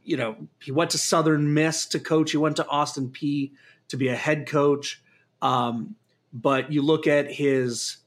you 0.03 0.17
know, 0.17 0.37
he 0.63 0.73
went 0.73 0.93
to 0.93 0.99
Southern 0.99 1.53
Miss 1.53 1.85
to 1.87 2.01
coach. 2.01 2.31
He 2.31 2.39
went 2.39 2.57
to 2.57 2.67
Austin 2.69 3.11
Peay 3.11 3.51
to 3.89 3.99
be 3.99 4.09
a 4.09 4.17
head 4.17 4.49
coach. 4.49 5.03
Um, 5.43 5.97
but 6.33 6.73
you 6.73 6.81
look 6.81 7.07
at 7.07 7.31
his 7.31 7.99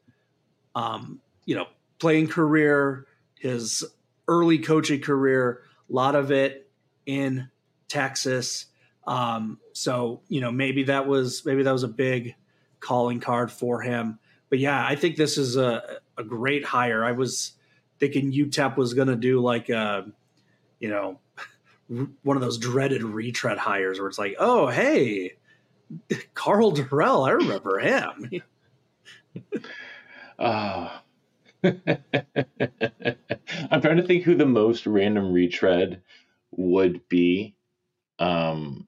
um, 0.75 1.19
you 1.45 1.55
know, 1.55 1.67
playing 1.99 2.27
career, 2.27 3.05
his 3.39 3.83
early 4.27 4.59
coaching 4.59 5.01
career, 5.01 5.61
a 5.89 5.93
lot 5.93 6.15
of 6.15 6.31
it 6.31 6.69
in 7.05 7.49
Texas. 7.87 8.67
Um, 9.05 9.59
so 9.73 10.21
you 10.27 10.41
know, 10.41 10.51
maybe 10.51 10.83
that 10.83 11.07
was 11.07 11.45
maybe 11.45 11.63
that 11.63 11.71
was 11.71 11.83
a 11.83 11.89
big 11.89 12.35
calling 12.79 13.19
card 13.19 13.51
for 13.51 13.81
him. 13.81 14.19
But 14.49 14.59
yeah, 14.59 14.85
I 14.85 14.95
think 14.95 15.15
this 15.15 15.37
is 15.37 15.57
a 15.57 15.97
a 16.17 16.23
great 16.23 16.63
hire. 16.63 17.03
I 17.03 17.11
was 17.11 17.53
thinking 17.99 18.31
UTEP 18.31 18.77
was 18.77 18.93
going 18.93 19.07
to 19.07 19.15
do 19.15 19.39
like 19.39 19.69
a, 19.69 20.05
you 20.79 20.89
know, 20.89 21.19
one 22.23 22.37
of 22.37 22.41
those 22.41 22.57
dreaded 22.57 23.03
retread 23.03 23.57
hires 23.57 23.99
where 23.99 24.07
it's 24.07 24.19
like, 24.19 24.35
oh 24.39 24.67
hey, 24.67 25.33
Karl 26.33 26.71
Dorrell, 26.71 27.27
I 27.27 27.31
remember 27.31 27.79
him. 27.79 28.41
Uh, 30.39 30.89
I'm 31.63 31.81
trying 33.81 33.97
to 33.97 34.03
think 34.05 34.23
who 34.23 34.35
the 34.35 34.45
most 34.45 34.85
random 34.85 35.31
retread 35.31 36.01
would 36.51 37.07
be. 37.09 37.55
Um, 38.19 38.87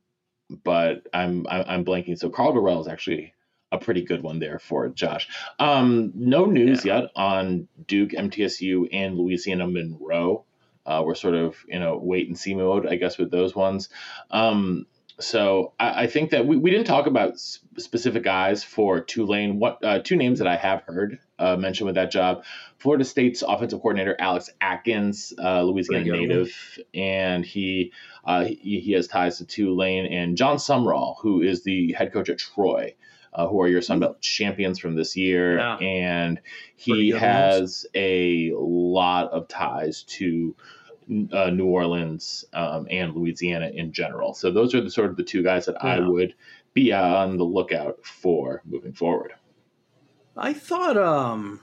but 0.64 1.08
I'm 1.14 1.46
I'm 1.50 1.86
blanking. 1.86 2.18
So 2.18 2.30
Karl 2.30 2.54
Dorrell 2.54 2.82
is 2.82 2.88
actually 2.88 3.34
a 3.72 3.78
pretty 3.78 4.04
good 4.04 4.22
one 4.22 4.40
there 4.40 4.60
for 4.60 4.90
Josh. 4.90 5.28
Um, 5.60 6.12
no 6.16 6.46
news 6.46 6.86
yeah. 6.86 7.02
yet 7.02 7.12
on 7.16 7.68
Duke, 7.88 8.12
MTSU, 8.12 8.90
and 8.92 9.18
Louisiana 9.18 9.68
Monroe. 9.68 10.46
Uh, 10.86 11.02
we're 11.04 11.16
sort 11.16 11.34
of 11.34 11.58
in 11.68 11.82
a 11.82 11.98
wait 11.98 12.28
and 12.28 12.38
see 12.38 12.54
mode, 12.54 12.86
I 12.86 12.96
guess, 12.96 13.18
with 13.18 13.32
those 13.32 13.56
ones. 13.56 13.90
Um, 14.30 14.86
so 15.20 15.74
I, 15.80 16.04
I, 16.04 16.08
think 16.08 16.32
that 16.32 16.46
we, 16.46 16.58
we 16.58 16.72
didn't 16.72 16.88
talk 16.88 17.08
about 17.08 17.40
specific 17.40 18.24
guys 18.24 18.64
for 18.64 19.00
Tulane. 19.00 19.60
What 19.60 19.84
uh, 19.84 20.00
two 20.00 20.16
names 20.16 20.40
that 20.40 20.48
I 20.48 20.58
have 20.58 20.82
heard 20.82 21.20
uh, 21.40 21.56
mentioned 21.56 21.86
with 21.86 21.96
that 21.96 22.12
job? 22.12 22.44
Florida 22.80 23.06
State's 23.06 23.42
offensive 23.42 23.80
coordinator 23.80 24.16
Alex 24.20 24.50
Atkins, 24.60 25.34
uh, 25.42 25.62
Louisiana 25.64 26.12
native, 26.12 26.54
and 26.94 27.46
he, 27.46 27.94
uh, 28.26 28.44
he, 28.44 28.82
he 28.82 28.92
has 28.94 29.08
ties 29.08 29.38
to 29.38 29.46
Tulane, 29.46 30.06
and 30.06 30.36
Jon 30.36 30.58
Sumrall, 30.58 31.16
who 31.22 31.42
is 31.42 31.64
the 31.64 31.94
head 31.94 32.12
coach 32.12 32.30
at 32.30 32.38
Troy. 32.38 32.96
Uh, 33.34 33.50
who 33.50 33.62
are 33.62 33.68
your 33.68 33.82
Sun 33.82 34.00
Belt 34.00 34.22
champions 34.22 34.80
from 34.80 34.96
this 34.96 35.18
year, 35.18 35.58
yeah. 35.58 35.76
and 35.76 36.40
he 36.78 37.10
has 37.10 37.86
a 37.94 38.54
lot 38.56 39.30
of 39.32 39.50
ties 39.50 40.04
to 40.04 40.56
uh, 41.32 41.50
New 41.50 41.66
Orleans 41.66 42.46
um, 42.54 42.88
and 42.90 43.16
Louisiana 43.16 43.70
in 43.74 43.92
general. 43.92 44.34
So 44.34 44.52
those 44.52 44.74
are 44.74 44.82
the 44.82 44.90
sort 44.90 45.10
of 45.10 45.18
the 45.18 45.24
two 45.24 45.44
guys 45.44 45.66
that 45.66 45.78
yeah. 45.84 45.96
I 45.96 46.00
would 46.00 46.36
be 46.74 46.92
on 46.92 47.38
the 47.38 47.44
lookout 47.44 48.06
for 48.06 48.62
moving 48.66 48.94
forward. 48.94 49.34
I 50.38 50.54
thought 50.54 50.98
um 50.98 51.62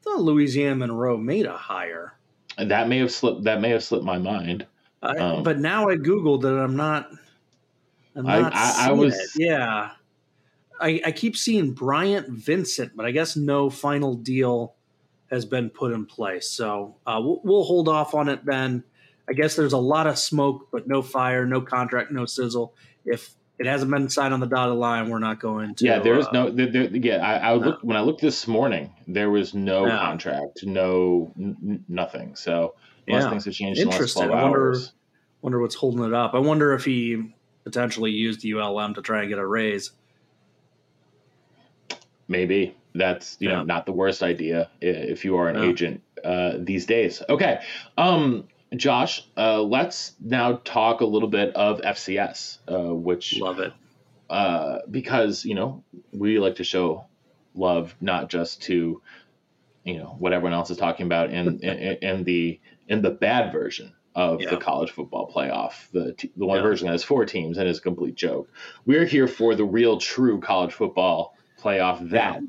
I 0.00 0.02
thought 0.02 0.20
Louisiana 0.20 0.74
Monroe 0.76 1.16
made 1.16 1.46
a 1.46 1.56
hire. 1.56 2.14
That 2.58 2.88
may 2.88 2.98
have 2.98 3.12
slipped. 3.12 3.44
That 3.44 3.60
may 3.60 3.70
have 3.70 3.84
slipped 3.84 4.04
my 4.04 4.18
mind. 4.18 4.66
I, 5.02 5.16
um, 5.16 5.42
but 5.42 5.58
now 5.58 5.88
I 5.88 5.96
googled 5.96 6.44
it. 6.44 6.48
I'm 6.48 6.76
not. 6.76 7.08
I'm 8.14 8.26
not 8.26 8.52
I, 8.52 8.86
I, 8.86 8.88
I 8.88 8.92
was. 8.92 9.14
It. 9.14 9.46
Yeah. 9.46 9.90
I, 10.80 11.00
I 11.06 11.12
keep 11.12 11.36
seeing 11.36 11.72
Bryant 11.72 12.28
Vincent, 12.28 12.96
but 12.96 13.06
I 13.06 13.12
guess 13.12 13.36
no 13.36 13.70
final 13.70 14.14
deal 14.14 14.74
has 15.32 15.46
been 15.46 15.70
put 15.70 15.92
in 15.92 16.04
place. 16.04 16.48
So 16.48 16.96
uh, 17.06 17.18
we'll, 17.22 17.40
we'll, 17.42 17.64
hold 17.64 17.88
off 17.88 18.14
on 18.14 18.28
it 18.28 18.44
then. 18.44 18.84
I 19.28 19.32
guess 19.32 19.56
there's 19.56 19.72
a 19.72 19.78
lot 19.78 20.06
of 20.06 20.18
smoke, 20.18 20.68
but 20.70 20.86
no 20.86 21.00
fire, 21.00 21.46
no 21.46 21.62
contract, 21.62 22.12
no 22.12 22.26
sizzle. 22.26 22.74
If 23.06 23.34
it 23.58 23.66
hasn't 23.66 23.90
been 23.90 24.10
signed 24.10 24.34
on 24.34 24.40
the 24.40 24.46
dotted 24.46 24.76
line, 24.76 25.08
we're 25.08 25.20
not 25.20 25.40
going 25.40 25.74
to. 25.76 25.86
Yeah, 25.86 26.00
there's 26.00 26.26
uh, 26.26 26.32
no. 26.32 26.50
There, 26.50 26.66
there, 26.66 26.84
yeah, 26.96 27.16
I, 27.16 27.52
I 27.52 27.56
no. 27.56 27.64
look 27.64 27.78
when 27.82 27.96
I 27.96 28.00
looked 28.00 28.20
this 28.20 28.46
morning, 28.46 28.92
there 29.08 29.30
was 29.30 29.54
no, 29.54 29.86
no. 29.86 29.96
contract, 29.96 30.64
no 30.64 31.32
n- 31.38 31.82
nothing. 31.88 32.36
So 32.36 32.74
unless 33.08 33.24
yeah. 33.24 33.30
things 33.30 33.44
have 33.46 33.54
changed 33.54 33.80
in 33.80 33.88
the 33.88 33.96
last 33.96 34.12
twelve 34.12 34.30
I 34.32 34.42
wonder, 34.42 34.66
hours. 34.68 34.92
Wonder 35.40 35.60
what's 35.60 35.74
holding 35.74 36.04
it 36.04 36.12
up. 36.12 36.34
I 36.34 36.38
wonder 36.40 36.74
if 36.74 36.84
he 36.84 37.34
potentially 37.64 38.10
used 38.10 38.44
ULM 38.44 38.94
to 38.94 39.02
try 39.02 39.20
and 39.20 39.30
get 39.30 39.38
a 39.38 39.46
raise. 39.46 39.92
Maybe 42.28 42.76
that's 42.94 43.36
you 43.40 43.48
yeah. 43.48 43.56
know 43.56 43.62
not 43.64 43.86
the 43.86 43.92
worst 43.92 44.22
idea 44.22 44.70
if 44.80 45.24
you 45.24 45.36
are 45.36 45.48
an 45.48 45.56
yeah. 45.56 45.68
agent 45.68 46.02
uh, 46.24 46.52
these 46.58 46.86
days. 46.86 47.22
Okay, 47.28 47.60
um, 47.96 48.48
Josh, 48.74 49.26
uh, 49.36 49.62
let's 49.62 50.12
now 50.20 50.60
talk 50.64 51.00
a 51.00 51.06
little 51.06 51.28
bit 51.28 51.54
of 51.54 51.80
FCS, 51.80 52.58
uh, 52.68 52.94
which 52.94 53.38
love 53.38 53.58
it 53.58 53.72
uh, 54.32 54.78
because 54.90 55.44
you 55.44 55.54
know 55.54 55.84
we 56.10 56.38
like 56.38 56.56
to 56.56 56.64
show 56.64 57.04
love 57.54 57.94
not 58.00 58.30
just 58.30 58.62
to 58.62 59.02
you 59.84 59.98
know 59.98 60.16
what 60.18 60.32
everyone 60.32 60.54
else 60.54 60.70
is 60.70 60.78
talking 60.78 61.06
about 61.06 61.30
in 61.30 61.60
in, 61.62 61.98
in 62.02 62.24
the 62.24 62.58
in 62.88 63.02
the 63.02 63.10
bad 63.10 63.52
version 63.52 63.92
of 64.14 64.40
yeah. 64.40 64.50
the 64.50 64.56
college 64.56 64.90
football 64.90 65.30
playoff, 65.30 65.90
the 65.92 66.16
the 66.36 66.46
one 66.46 66.62
version 66.62 66.86
that 66.86 66.92
has 66.92 67.04
four 67.04 67.26
teams 67.26 67.58
and 67.58 67.68
is 67.68 67.78
a 67.78 67.82
complete 67.82 68.14
joke. 68.14 68.48
We're 68.86 69.04
here 69.04 69.28
for 69.28 69.54
the 69.54 69.64
real, 69.64 69.98
true 69.98 70.40
college 70.40 70.72
football 70.72 71.36
playoff 71.60 72.10
that 72.10 72.40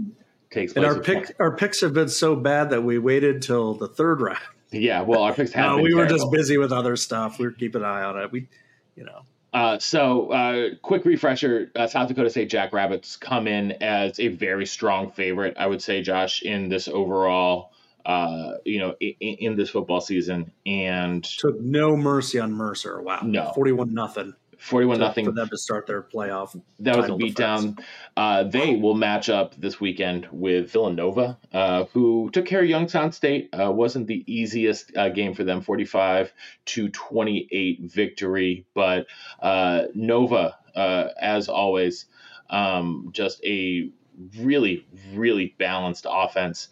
takes 0.53 0.73
place. 0.73 0.85
And 0.85 0.95
our 0.95 1.01
pick, 1.01 1.35
our 1.39 1.55
picks 1.55 1.81
have 1.81 1.93
been 1.93 2.09
so 2.09 2.35
bad 2.35 2.69
that 2.69 2.83
we 2.83 2.97
waited 2.97 3.41
till 3.41 3.73
the 3.73 3.87
third 3.87 4.21
round. 4.21 4.39
Yeah, 4.75 5.01
well, 5.01 5.21
our 5.21 5.35
picks 5.35 5.51
have. 5.53 5.65
no, 5.65 5.77
we 5.83 5.91
terrible. 5.91 5.99
were 5.99 6.17
just 6.17 6.31
busy 6.31 6.57
with 6.57 6.71
other 6.71 6.95
stuff. 6.95 7.37
We 7.37 7.45
were 7.45 7.51
keeping 7.51 7.81
an 7.81 7.87
eye 7.87 8.01
on 8.01 8.17
it. 8.17 8.31
We, 8.31 8.47
you 8.95 9.03
know. 9.03 9.21
Uh, 9.53 9.77
so, 9.77 10.31
uh, 10.31 10.69
quick 10.81 11.05
refresher: 11.05 11.71
uh, 11.75 11.85
South 11.85 12.07
Dakota 12.07 12.31
State 12.31 12.49
Jackrabbits 12.49 13.15
come 13.15 13.47
in 13.47 13.73
as 13.83 14.19
a 14.19 14.29
very 14.29 14.65
strong 14.65 15.11
favorite. 15.11 15.57
I 15.59 15.67
would 15.67 15.83
say, 15.83 16.01
Josh, 16.01 16.41
in 16.41 16.69
this 16.69 16.87
overall, 16.87 17.71
uh, 18.03 18.53
you 18.65 18.79
know, 18.79 18.95
in, 18.99 19.13
in, 19.19 19.55
this 19.55 19.69
football 19.69 20.01
season, 20.01 20.51
and 20.65 21.23
took 21.23 21.61
no 21.61 21.95
mercy 21.95 22.39
on 22.39 22.51
Mercer. 22.51 22.99
Wow, 22.99 23.19
no, 23.23 23.51
forty-one 23.53 23.93
nothing. 23.93 24.33
41 24.63 24.97
nothing 24.97 25.25
for 25.25 25.33
them 25.33 25.49
to 25.49 25.57
start 25.57 25.87
their 25.87 26.01
playoff. 26.01 26.59
That 26.79 26.95
was 26.95 27.07
a 27.07 27.09
beatdown. 27.09 27.83
Uh, 28.15 28.43
they 28.43 28.77
will 28.77 28.93
match 28.93 29.27
up 29.27 29.55
this 29.55 29.81
weekend 29.81 30.29
with 30.31 30.71
Villanova, 30.71 31.37
uh, 31.51 31.83
who 31.91 32.29
took 32.31 32.45
care 32.45 32.61
of 32.61 32.69
Youngstown 32.69 33.11
State. 33.11 33.49
Uh, 33.53 33.71
wasn't 33.73 34.07
the 34.07 34.23
easiest 34.25 34.95
uh, 34.95 35.09
game 35.09 35.33
for 35.33 35.43
them, 35.43 35.59
45 35.59 36.31
to 36.65 36.87
28 36.87 37.81
victory. 37.81 38.65
But 38.73 39.07
uh, 39.41 39.83
Nova, 39.93 40.55
uh, 40.73 41.09
as 41.19 41.49
always, 41.49 42.05
um, 42.49 43.09
just 43.11 43.43
a 43.43 43.89
really, 44.37 44.87
really 45.13 45.55
balanced 45.57 46.07
offense. 46.09 46.69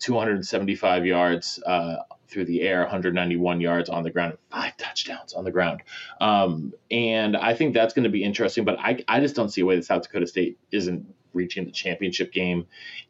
275 0.00 1.06
yards 1.06 1.60
through 2.32 2.46
the 2.46 2.62
air, 2.62 2.80
191 2.80 3.60
yards 3.60 3.88
on 3.88 4.02
the 4.02 4.10
ground, 4.10 4.38
five 4.50 4.76
touchdowns 4.76 5.34
on 5.34 5.44
the 5.44 5.52
ground. 5.52 5.82
Um, 6.20 6.72
and 6.90 7.36
I 7.36 7.54
think 7.54 7.74
that's 7.74 7.94
going 7.94 8.04
to 8.04 8.10
be 8.10 8.24
interesting, 8.24 8.64
but 8.64 8.78
I, 8.78 9.04
I 9.06 9.20
just 9.20 9.36
don't 9.36 9.50
see 9.50 9.60
a 9.60 9.66
way 9.66 9.76
that 9.76 9.84
South 9.84 10.02
Dakota 10.02 10.26
State 10.26 10.58
isn't 10.70 11.14
reaching 11.34 11.64
the 11.64 11.70
championship 11.70 12.32
game 12.32 12.66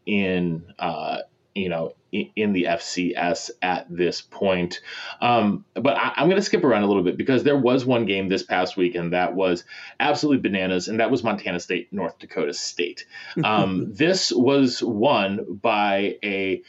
in, 0.06 0.72
uh, 0.78 1.18
you 1.54 1.68
know, 1.68 1.94
in, 2.12 2.30
in, 2.34 2.52
the 2.52 2.64
FCS 2.64 3.50
at 3.60 3.86
this 3.90 4.20
point. 4.22 4.80
Um, 5.20 5.64
but 5.74 5.96
I, 5.96 6.14
am 6.16 6.28
going 6.28 6.36
to 6.36 6.42
skip 6.42 6.64
around 6.64 6.82
a 6.82 6.86
little 6.86 7.02
bit 7.02 7.16
because 7.16 7.42
there 7.42 7.56
was 7.56 7.84
one 7.84 8.06
game 8.06 8.28
this 8.28 8.42
past 8.42 8.76
week, 8.76 8.94
and 8.94 9.12
that 9.12 9.34
was 9.34 9.64
absolutely 10.00 10.48
bananas, 10.48 10.88
and 10.88 11.00
that 11.00 11.10
was 11.10 11.22
Montana 11.22 11.60
State, 11.60 11.92
North 11.92 12.18
Dakota 12.18 12.54
State. 12.54 13.06
Um, 13.44 13.92
this 13.92 14.32
was 14.32 14.82
won 14.82 15.58
by 15.60 16.16
a 16.22 16.62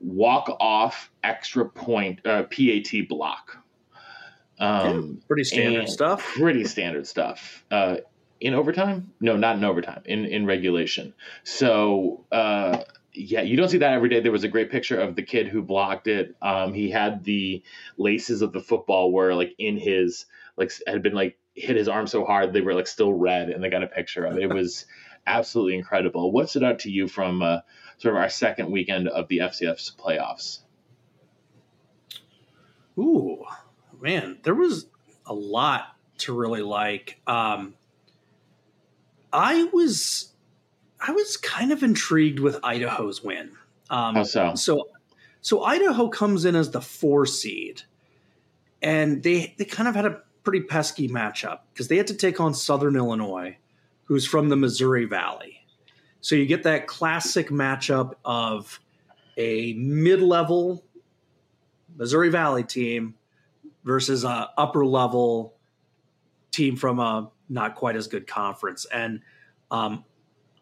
walk 0.00 0.56
off 0.60 1.10
extra 1.22 1.68
point 1.68 2.26
uh, 2.26 2.44
PAT 2.44 3.08
block. 3.08 3.58
Um, 4.58 5.20
yeah, 5.20 5.26
pretty 5.26 5.44
standard 5.44 5.88
stuff. 5.88 6.34
Pretty 6.34 6.64
standard 6.64 7.06
stuff. 7.06 7.64
Uh, 7.70 7.96
in 8.40 8.54
overtime? 8.54 9.12
No, 9.20 9.36
not 9.36 9.56
in 9.56 9.64
overtime. 9.64 10.02
In 10.06 10.24
in 10.24 10.46
regulation. 10.46 11.14
So 11.44 12.24
uh, 12.32 12.78
yeah, 13.12 13.42
you 13.42 13.56
don't 13.56 13.68
see 13.68 13.78
that 13.78 13.92
every 13.92 14.08
day. 14.08 14.20
There 14.20 14.32
was 14.32 14.44
a 14.44 14.48
great 14.48 14.70
picture 14.70 15.00
of 15.00 15.16
the 15.16 15.22
kid 15.22 15.48
who 15.48 15.62
blocked 15.62 16.06
it. 16.06 16.36
Um, 16.40 16.72
he 16.72 16.90
had 16.90 17.24
the 17.24 17.62
laces 17.96 18.42
of 18.42 18.52
the 18.52 18.60
football 18.60 19.12
were 19.12 19.34
like 19.34 19.54
in 19.58 19.76
his 19.76 20.26
like 20.56 20.72
had 20.86 21.02
been 21.02 21.14
like 21.14 21.38
hit 21.54 21.76
his 21.76 21.88
arm 21.88 22.06
so 22.06 22.24
hard 22.24 22.52
they 22.52 22.60
were 22.60 22.74
like 22.74 22.86
still 22.86 23.12
red, 23.12 23.50
and 23.50 23.62
they 23.62 23.70
got 23.70 23.82
a 23.82 23.88
picture 23.88 24.24
of 24.24 24.36
it. 24.36 24.42
It 24.42 24.52
was 24.52 24.86
absolutely 25.26 25.76
incredible. 25.76 26.32
What 26.32 26.50
stood 26.50 26.64
out 26.64 26.80
to 26.80 26.90
you 26.90 27.08
from 27.08 27.42
uh, 27.42 27.58
sort 28.00 28.14
of 28.14 28.20
our 28.20 28.30
second 28.30 28.70
weekend 28.70 29.08
of 29.08 29.28
the 29.28 29.38
FCS 29.38 29.94
playoffs? 29.94 30.60
Ooh, 32.98 33.44
man, 34.00 34.38
there 34.42 34.54
was 34.54 34.86
a 35.26 35.34
lot 35.34 35.96
to 36.18 36.36
really 36.36 36.62
like. 36.62 37.20
Um, 37.26 37.74
I 39.32 39.64
was 39.72 40.32
I 41.00 41.12
was 41.12 41.36
kind 41.36 41.72
of 41.72 41.82
intrigued 41.82 42.40
with 42.40 42.58
Idaho's 42.62 43.22
win. 43.22 43.52
Um, 43.90 44.16
How 44.16 44.22
so? 44.24 44.54
So, 44.54 44.88
so 45.40 45.62
Idaho 45.62 46.08
comes 46.08 46.44
in 46.44 46.56
as 46.56 46.70
the 46.70 46.80
four 46.80 47.26
seed, 47.26 47.82
and 48.82 49.22
they 49.22 49.54
they 49.58 49.64
kind 49.66 49.88
of 49.88 49.94
had 49.94 50.06
a 50.06 50.22
pretty 50.42 50.62
pesky 50.62 51.08
matchup 51.08 51.60
because 51.72 51.88
they 51.88 51.96
had 51.96 52.06
to 52.08 52.14
take 52.14 52.40
on 52.40 52.54
Southern 52.54 52.96
Illinois, 52.96 53.56
who's 54.04 54.26
from 54.26 54.48
the 54.48 54.56
Missouri 54.56 55.04
Valley. 55.04 55.59
So 56.20 56.34
you 56.34 56.46
get 56.46 56.64
that 56.64 56.86
classic 56.86 57.48
matchup 57.48 58.14
of 58.24 58.80
a 59.36 59.72
mid-level 59.74 60.84
Missouri 61.96 62.28
Valley 62.28 62.64
team 62.64 63.14
versus 63.84 64.24
a 64.24 64.50
upper 64.56 64.84
level 64.84 65.54
team 66.50 66.76
from 66.76 67.00
a 67.00 67.30
not 67.48 67.74
quite 67.74 67.96
as 67.96 68.06
good 68.06 68.26
conference. 68.26 68.86
And 68.92 69.20
um, 69.70 70.04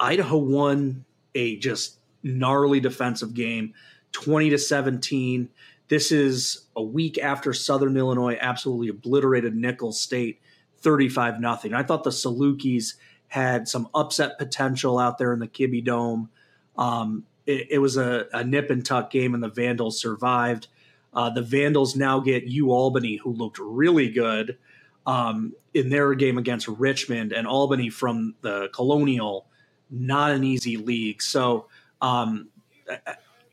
Idaho 0.00 0.38
won 0.38 1.04
a 1.34 1.56
just 1.56 1.98
gnarly 2.22 2.80
defensive 2.80 3.34
game, 3.34 3.74
20 4.12 4.50
to 4.50 4.58
17. 4.58 5.48
This 5.88 6.12
is 6.12 6.66
a 6.76 6.82
week 6.82 7.18
after 7.18 7.52
Southern 7.52 7.96
Illinois 7.96 8.38
absolutely 8.40 8.88
obliterated 8.88 9.54
Nicholls 9.54 10.00
State 10.00 10.40
35 10.80 11.40
nothing. 11.40 11.74
I 11.74 11.82
thought 11.82 12.04
the 12.04 12.10
Salukis 12.10 12.94
had 13.28 13.68
some 13.68 13.88
upset 13.94 14.38
potential 14.38 14.98
out 14.98 15.18
there 15.18 15.32
in 15.32 15.38
the 15.38 15.48
Kibbie 15.48 15.84
Dome. 15.84 16.30
Um, 16.76 17.24
it, 17.46 17.68
it, 17.72 17.78
was 17.78 17.96
a, 17.96 18.26
a, 18.32 18.44
nip 18.44 18.70
and 18.70 18.84
tuck 18.84 19.10
game, 19.10 19.34
and 19.34 19.42
the 19.42 19.48
Vandals 19.48 20.00
survived. 20.00 20.68
Uh, 21.12 21.30
the 21.30 21.42
Vandals 21.42 21.96
now 21.96 22.20
get 22.20 22.44
U 22.44 22.70
Albany, 22.72 23.16
who 23.16 23.32
looked 23.32 23.58
really 23.58 24.10
good 24.10 24.58
um, 25.06 25.54
in 25.74 25.88
their 25.88 26.14
game 26.14 26.38
against 26.38 26.68
Richmond, 26.68 27.32
and 27.32 27.46
Albany 27.46 27.90
from 27.90 28.34
the 28.42 28.68
Colonial 28.72 29.46
not 29.90 30.32
an 30.32 30.44
easy 30.44 30.76
league. 30.76 31.22
So, 31.22 31.66
um, 32.00 32.48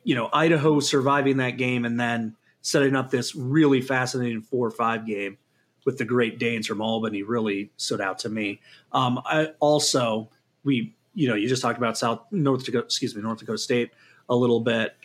you 0.03 0.15
know, 0.15 0.29
Idaho 0.31 0.79
surviving 0.79 1.37
that 1.37 1.51
game 1.51 1.85
and 1.85 1.99
then 1.99 2.35
setting 2.61 2.95
up 2.95 3.09
this 3.09 3.35
really 3.35 3.81
fascinating 3.81 4.41
four 4.41 4.67
or 4.67 4.71
five 4.71 5.05
game 5.05 5.37
with 5.85 5.97
the 5.97 6.05
Great 6.05 6.39
Danes 6.39 6.67
from 6.67 6.81
Albany 6.81 7.23
really 7.23 7.71
stood 7.77 8.01
out 8.01 8.19
to 8.19 8.29
me. 8.29 8.59
Um, 8.91 9.21
I 9.25 9.49
also 9.59 10.29
we 10.63 10.93
you 11.13 11.27
know 11.27 11.35
you 11.35 11.47
just 11.47 11.61
talked 11.61 11.77
about 11.77 11.97
South 11.97 12.21
North 12.31 12.65
Dakota 12.65 12.85
excuse 12.85 13.15
me 13.15 13.21
North 13.21 13.39
Dakota 13.39 13.57
State 13.57 13.91
a 14.29 14.35
little 14.35 14.59
bit. 14.59 14.95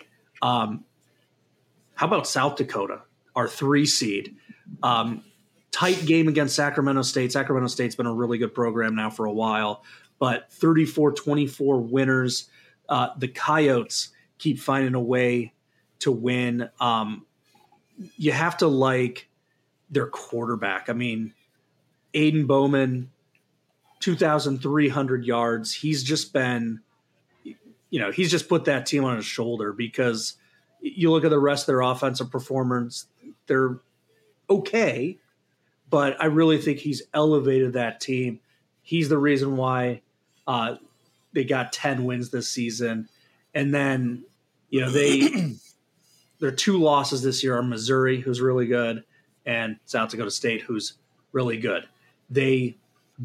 Um, 0.42 0.84
how 1.94 2.06
about 2.06 2.26
South 2.26 2.56
Dakota, 2.56 3.02
our 3.36 3.46
three 3.46 3.86
seed? 3.86 4.34
Um, 4.82 5.22
tight 5.70 6.04
game 6.06 6.28
against 6.28 6.56
Sacramento 6.56 7.02
State. 7.02 7.30
Sacramento 7.30 7.68
State's 7.68 7.94
been 7.94 8.06
a 8.06 8.14
really 8.14 8.38
good 8.38 8.54
program 8.54 8.96
now 8.96 9.10
for 9.10 9.26
a 9.26 9.32
while 9.32 9.84
but 10.20 10.52
34 10.52 11.12
24 11.12 11.80
winners. 11.80 12.48
Uh, 12.88 13.08
the 13.18 13.26
Coyotes 13.26 14.10
keep 14.38 14.60
finding 14.60 14.94
a 14.94 15.00
way 15.00 15.52
to 16.00 16.12
win. 16.12 16.70
Um, 16.78 17.26
you 18.16 18.30
have 18.30 18.58
to 18.58 18.68
like 18.68 19.28
their 19.90 20.06
quarterback. 20.06 20.88
I 20.88 20.92
mean, 20.92 21.34
Aidan 22.14 22.46
Bachman, 22.46 23.10
2,300 24.00 25.24
yards. 25.24 25.74
He's 25.74 26.02
just 26.02 26.32
been, 26.32 26.80
you 27.44 28.00
know, 28.00 28.10
he's 28.10 28.30
just 28.30 28.48
put 28.48 28.64
that 28.66 28.86
team 28.86 29.04
on 29.04 29.16
his 29.16 29.26
shoulder 29.26 29.72
because 29.72 30.36
you 30.80 31.10
look 31.10 31.24
at 31.24 31.30
the 31.30 31.38
rest 31.38 31.64
of 31.64 31.66
their 31.66 31.80
offensive 31.80 32.30
performance, 32.30 33.06
they're 33.46 33.78
okay, 34.48 35.18
but 35.88 36.20
I 36.22 36.26
really 36.26 36.58
think 36.58 36.78
he's 36.78 37.02
elevated 37.12 37.74
that 37.74 38.00
team. 38.00 38.40
He's 38.82 39.08
the 39.08 39.18
reason 39.18 39.56
why 39.56 40.02
uh, 40.46 40.76
they 41.32 41.44
got 41.44 41.72
10 41.72 42.04
wins 42.04 42.30
this 42.30 42.48
season. 42.48 43.08
And 43.54 43.74
then, 43.74 44.24
you 44.70 44.80
know, 44.80 44.90
they 44.90 45.28
their 46.40 46.50
two 46.50 46.78
losses 46.78 47.22
this 47.22 47.44
year 47.44 47.56
are 47.56 47.62
Missouri, 47.62 48.20
who's 48.20 48.40
really 48.40 48.66
good, 48.66 49.04
and 49.50 49.80
South 49.84 50.10
Dakota 50.10 50.30
State, 50.30 50.62
who's 50.62 50.94
really 51.32 51.58
good. 51.58 51.88
They 52.30 52.76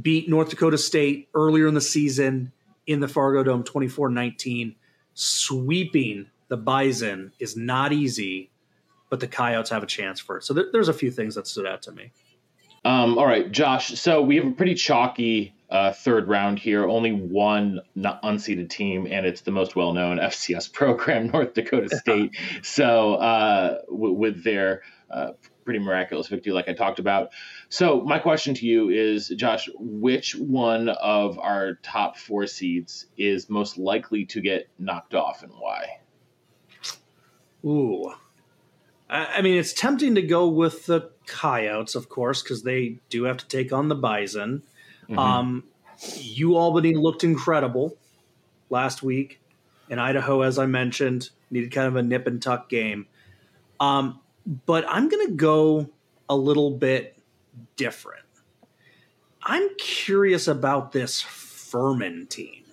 beat 0.01 0.27
North 0.27 0.49
Dakota 0.49 0.77
State 0.79 1.29
earlier 1.35 1.67
in 1.67 1.75
the 1.75 1.81
season 1.81 2.51
in 2.87 2.99
the 2.99 3.07
Fargo 3.07 3.43
Dome 3.43 3.63
24 3.63 4.09
19. 4.09 4.75
Sweeping 5.13 6.25
the 6.47 6.57
Bison 6.57 7.31
is 7.39 7.55
not 7.55 7.93
easy, 7.93 8.49
but 9.11 9.19
the 9.19 9.27
Coyotes 9.27 9.69
have 9.69 9.83
a 9.83 9.85
chance 9.85 10.19
for 10.19 10.37
it. 10.37 10.43
So 10.43 10.55
there, 10.55 10.65
there's 10.71 10.89
a 10.89 10.93
few 10.93 11.11
things 11.11 11.35
that 11.35 11.45
stood 11.45 11.67
out 11.67 11.83
to 11.83 11.91
me. 11.91 12.11
Um, 12.83 13.17
all 13.19 13.25
right, 13.25 13.51
Josh. 13.51 13.99
So 13.99 14.21
we 14.21 14.37
have 14.37 14.47
a 14.47 14.51
pretty 14.51 14.73
chalky 14.73 15.53
uh, 15.69 15.93
third 15.93 16.27
round 16.27 16.57
here. 16.57 16.87
Only 16.87 17.11
one 17.11 17.81
unseeded 17.95 18.69
team, 18.69 19.07
and 19.09 19.27
it's 19.27 19.41
the 19.41 19.51
most 19.51 19.75
well 19.75 19.93
known 19.93 20.17
FCS 20.17 20.73
program, 20.73 21.27
North 21.27 21.53
Dakota 21.53 21.95
State. 21.95 22.35
so 22.63 23.15
uh, 23.15 23.81
w- 23.89 24.13
with 24.13 24.43
their 24.43 24.81
uh, 25.11 25.31
pretty 25.65 25.79
miraculous 25.79 26.27
victory, 26.27 26.53
like 26.53 26.69
I 26.69 26.73
talked 26.73 26.99
about. 26.99 27.31
So 27.69 28.01
my 28.01 28.19
question 28.19 28.53
to 28.53 28.65
you 28.65 28.89
is, 28.89 29.29
Josh, 29.29 29.67
which 29.77 30.35
one 30.35 30.87
of 30.89 31.37
our 31.39 31.73
top 31.83 32.17
four 32.17 32.47
seeds 32.47 33.07
is 33.17 33.49
most 33.49 33.77
likely 33.77 34.25
to 34.27 34.39
get 34.39 34.69
knocked 34.79 35.15
off, 35.15 35.43
and 35.43 35.51
why? 35.57 35.99
Ooh. 37.65 38.13
I 39.09 39.41
mean, 39.41 39.57
it's 39.57 39.73
tempting 39.73 40.15
to 40.15 40.21
go 40.21 40.47
with 40.47 40.85
the 40.85 41.11
Coyotes, 41.27 41.95
of 41.95 42.09
course, 42.09 42.41
because 42.41 42.63
they 42.63 42.99
do 43.09 43.25
have 43.25 43.37
to 43.37 43.47
take 43.47 43.71
on 43.71 43.87
the 43.87 43.95
Bison. 43.95 44.63
Mm-hmm. 45.03 45.19
Um, 45.19 45.63
U 46.17 46.55
Albany 46.55 46.93
looked 46.95 47.23
incredible 47.23 47.97
last 48.69 49.03
week, 49.03 49.39
and 49.89 49.99
Idaho, 50.01 50.41
as 50.41 50.57
I 50.57 50.65
mentioned, 50.65 51.29
needed 51.51 51.71
kind 51.71 51.87
of 51.87 51.95
a 51.95 52.03
nip 52.03 52.25
and 52.25 52.41
tuck 52.41 52.67
game. 52.67 53.05
Um, 53.79 54.19
but 54.45 54.85
I'm 54.87 55.09
going 55.09 55.27
to 55.27 55.33
go 55.33 55.89
a 56.29 56.35
little 56.35 56.71
bit 56.71 57.17
different. 57.75 58.25
I'm 59.43 59.69
curious 59.77 60.47
about 60.47 60.91
this 60.91 61.21
Furman 61.21 62.27
team. 62.27 62.63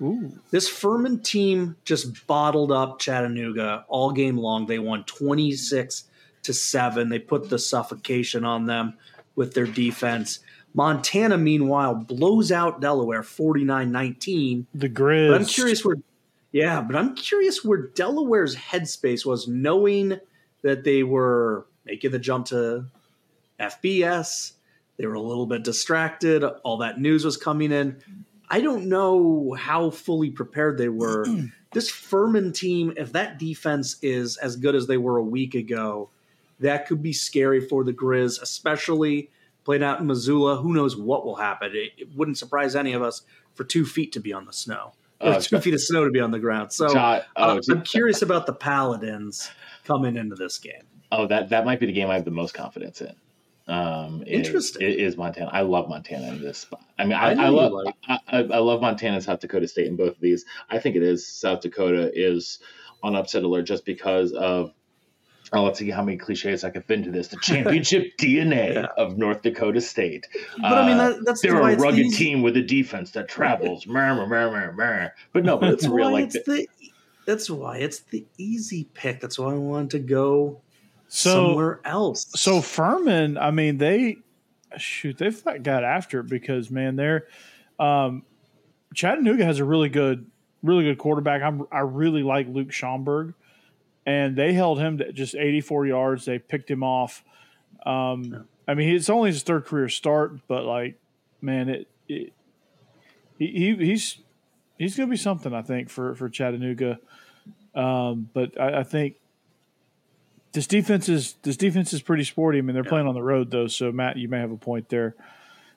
Ooh. 0.00 0.38
This 0.50 0.68
Furman 0.68 1.20
team 1.20 1.76
just 1.84 2.26
bottled 2.26 2.72
up 2.72 2.98
Chattanooga 2.98 3.84
all 3.88 4.12
game 4.12 4.36
long. 4.36 4.66
They 4.66 4.78
won 4.78 5.04
26 5.04 6.04
to 6.42 6.52
7. 6.52 7.08
They 7.08 7.18
put 7.18 7.48
the 7.48 7.58
suffocation 7.58 8.44
on 8.44 8.66
them 8.66 8.94
with 9.36 9.54
their 9.54 9.66
defense. 9.66 10.40
Montana, 10.74 11.38
meanwhile, 11.38 11.94
blows 11.94 12.50
out 12.50 12.80
Delaware 12.80 13.22
49 13.22 13.92
19. 13.92 14.66
The 14.74 14.88
Grizz. 14.88 15.30
But 15.30 15.40
I'm 15.40 15.46
curious 15.46 15.84
where, 15.84 15.96
yeah, 16.50 16.80
but 16.80 16.96
I'm 16.96 17.14
curious 17.14 17.64
where 17.64 17.88
Delaware's 17.88 18.56
headspace 18.56 19.24
was 19.24 19.46
knowing 19.46 20.18
that 20.62 20.84
they 20.84 21.02
were 21.02 21.66
making 21.84 22.12
the 22.12 22.18
jump 22.18 22.46
to 22.46 22.86
FBS. 23.60 24.52
They 24.96 25.06
were 25.06 25.14
a 25.14 25.20
little 25.20 25.46
bit 25.46 25.64
distracted. 25.64 26.44
All 26.44 26.78
that 26.78 27.00
news 27.00 27.24
was 27.24 27.36
coming 27.36 27.72
in. 27.72 28.02
I 28.48 28.60
don't 28.60 28.86
know 28.86 29.56
how 29.58 29.90
fully 29.90 30.30
prepared 30.30 30.78
they 30.78 30.88
were. 30.88 31.26
this 31.72 31.90
Furman 31.90 32.52
team, 32.52 32.92
if 32.96 33.12
that 33.12 33.38
defense 33.38 33.96
is 34.02 34.36
as 34.36 34.56
good 34.56 34.74
as 34.74 34.86
they 34.86 34.98
were 34.98 35.16
a 35.16 35.24
week 35.24 35.54
ago, 35.54 36.10
that 36.60 36.86
could 36.86 37.02
be 37.02 37.12
scary 37.12 37.60
for 37.60 37.82
the 37.82 37.92
Grizz, 37.92 38.40
especially 38.40 39.30
played 39.64 39.82
out 39.82 40.00
in 40.00 40.06
Missoula. 40.06 40.56
Who 40.56 40.72
knows 40.72 40.96
what 40.96 41.24
will 41.24 41.36
happen? 41.36 41.72
It, 41.74 41.92
it, 41.96 42.16
wouldn't 42.16 42.38
surprise 42.38 42.76
any 42.76 42.92
of 42.92 43.02
us 43.02 43.22
for 43.54 43.64
two 43.64 43.84
feet 43.84 44.12
to 44.12 44.20
be 44.20 44.32
on 44.32 44.44
the 44.44 44.52
snow, 44.52 44.92
uh, 45.20 45.40
two 45.40 45.60
feet 45.60 45.74
of 45.74 45.80
snow 45.80 46.04
to 46.04 46.10
be 46.10 46.20
on 46.20 46.30
the 46.30 46.38
ground. 46.38 46.72
So 46.72 46.86
uh, 46.86 47.22
oh, 47.36 47.60
I'm 47.70 47.82
curious 47.84 48.22
about 48.22 48.46
the 48.46 48.52
Paladins 48.52 49.50
coming 49.84 50.16
into 50.16 50.36
this 50.36 50.58
game. 50.58 50.82
Oh, 51.10 51.26
that 51.26 51.50
that 51.50 51.64
might 51.64 51.80
be 51.80 51.86
the 51.86 51.92
game 51.92 52.10
I 52.10 52.14
have 52.14 52.24
the 52.24 52.30
most 52.30 52.54
confidence 52.54 53.00
in. 53.00 53.14
Um, 53.68 54.24
Interesting. 54.26 54.82
Is, 54.82 55.12
is 55.12 55.16
Montana? 55.16 55.50
I 55.52 55.60
love 55.62 55.88
Montana 55.88 56.28
in 56.28 56.42
this 56.42 56.58
spot. 56.58 56.82
I 56.98 57.04
mean, 57.04 57.12
I, 57.12 57.34
I, 57.34 57.44
I 57.44 57.48
love 57.48 57.72
like. 57.72 57.94
I, 58.08 58.18
I, 58.28 58.58
love 58.58 58.80
Montana 58.80 59.14
and 59.14 59.24
South 59.24 59.40
Dakota 59.40 59.68
State 59.68 59.86
in 59.86 59.96
both 59.96 60.16
of 60.16 60.20
these. 60.20 60.44
I 60.68 60.78
think 60.78 60.96
it 60.96 61.02
is 61.02 61.26
South 61.26 61.60
Dakota 61.60 62.10
is 62.12 62.58
on 63.02 63.14
upset 63.14 63.44
alert 63.44 63.62
just 63.62 63.84
because 63.84 64.32
of 64.32 64.72
Oh, 65.54 65.64
let's 65.64 65.78
see 65.78 65.90
how 65.90 66.02
many 66.02 66.16
cliches 66.16 66.64
I 66.64 66.70
can 66.70 66.80
fit 66.80 67.00
into 67.00 67.10
this. 67.10 67.28
The 67.28 67.36
championship 67.36 68.16
DNA 68.20 68.74
yeah. 68.74 68.86
of 68.96 69.18
North 69.18 69.42
Dakota 69.42 69.82
State. 69.82 70.26
But 70.56 70.72
I 70.72 70.86
mean, 70.86 70.96
that, 70.96 71.24
that's 71.26 71.42
they're 71.42 71.60
a 71.60 71.76
rugged 71.76 72.10
team 72.12 72.40
with 72.40 72.56
a 72.56 72.62
defense 72.62 73.10
that 73.10 73.28
travels. 73.28 73.86
But 75.34 75.44
no, 75.44 75.58
but 75.58 75.68
it's 75.74 75.86
real 75.86 76.10
like 76.10 76.34
it's 76.34 76.42
the, 76.46 76.66
That's 77.26 77.48
why 77.48 77.78
it's 77.78 78.00
the 78.00 78.24
easy 78.38 78.88
pick. 78.94 79.20
That's 79.20 79.38
why 79.38 79.52
I 79.52 79.56
wanted 79.56 79.90
to 79.90 79.98
go 80.00 80.60
so, 81.08 81.30
somewhere 81.30 81.80
else. 81.84 82.26
So 82.34 82.60
Furman, 82.60 83.38
I 83.38 83.50
mean, 83.50 83.78
they 83.78 84.18
shoot, 84.76 85.18
they've 85.18 85.42
got 85.62 85.84
after 85.84 86.20
it 86.20 86.28
because 86.28 86.70
man, 86.70 86.96
they're 86.96 87.26
um, 87.78 88.24
Chattanooga 88.94 89.44
has 89.44 89.58
a 89.58 89.64
really 89.64 89.88
good, 89.88 90.26
really 90.62 90.84
good 90.84 90.98
quarterback. 90.98 91.42
I'm, 91.42 91.66
I 91.70 91.80
really 91.80 92.22
like 92.22 92.48
Luke 92.48 92.68
Schomburg 92.68 93.34
and 94.06 94.36
they 94.36 94.52
held 94.52 94.78
him 94.78 94.98
to 94.98 95.12
just 95.12 95.34
84 95.34 95.86
yards. 95.86 96.24
They 96.24 96.38
picked 96.38 96.70
him 96.70 96.82
off. 96.82 97.22
Um, 97.86 98.46
I 98.66 98.74
mean, 98.74 98.94
it's 98.94 99.10
only 99.10 99.30
his 99.30 99.42
third 99.42 99.64
career 99.64 99.88
start, 99.88 100.46
but 100.48 100.64
like, 100.64 100.96
man, 101.40 101.68
it, 101.68 101.88
it 102.08 102.32
he, 103.38 103.74
he's 103.76 104.18
he's 104.82 104.96
going 104.96 105.08
to 105.08 105.10
be 105.10 105.16
something 105.16 105.54
I 105.54 105.62
think 105.62 105.88
for 105.88 106.14
for 106.14 106.28
Chattanooga. 106.28 106.98
Um, 107.74 108.28
but 108.34 108.60
I, 108.60 108.80
I, 108.80 108.82
think 108.82 109.16
this 110.52 110.66
defense 110.66 111.08
is 111.08 111.34
this 111.42 111.56
defense 111.56 111.92
is 111.92 112.02
pretty 112.02 112.24
sporty. 112.24 112.58
I 112.58 112.60
mean, 112.62 112.74
they're 112.74 112.84
yeah. 112.84 112.90
playing 112.90 113.06
on 113.06 113.14
the 113.14 113.22
road 113.22 113.50
though, 113.50 113.66
so 113.66 113.90
Matt, 113.90 114.18
you 114.18 114.28
may 114.28 114.40
have 114.40 114.50
a 114.50 114.56
point 114.56 114.88
there. 114.90 115.14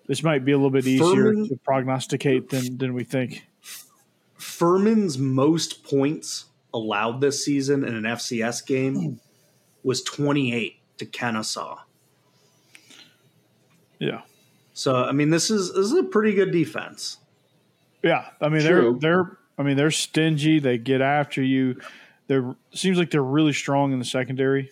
This 0.07 0.21
might 0.21 0.43
be 0.43 0.51
a 0.51 0.57
little 0.57 0.71
bit 0.71 0.85
easier 0.85 1.31
Furman, 1.31 1.47
to 1.47 1.55
prognosticate 1.57 2.49
than 2.49 2.77
than 2.77 2.93
we 2.93 3.03
think. 3.03 3.45
Furman's 4.35 5.17
most 5.17 5.83
points 5.83 6.45
allowed 6.73 7.21
this 7.21 7.45
season 7.45 7.85
in 7.85 7.95
an 7.95 8.03
FCS 8.03 8.65
game 8.65 9.19
was 9.83 10.03
28 10.03 10.77
to 10.97 11.05
Kennesaw. 11.05 11.79
Yeah. 13.99 14.21
So 14.73 14.95
I 14.95 15.13
mean, 15.13 15.29
this 15.29 15.49
is 15.49 15.73
this 15.73 15.85
is 15.85 15.93
a 15.93 16.03
pretty 16.03 16.33
good 16.33 16.51
defense. 16.51 17.17
Yeah, 18.05 18.27
I 18.39 18.49
mean 18.49 18.61
True. 18.61 18.99
they're 19.01 19.15
they're 19.15 19.37
I 19.57 19.63
mean 19.63 19.77
they're 19.77 19.89
stingy. 19.89 20.59
They 20.59 20.77
get 20.77 21.01
after 21.01 21.41
you. 21.41 21.81
They're 22.27 22.55
seems 22.71 22.99
like 22.99 23.09
they're 23.09 23.23
really 23.23 23.51
strong 23.51 23.93
in 23.93 23.99
the 23.99 24.05
secondary. 24.05 24.71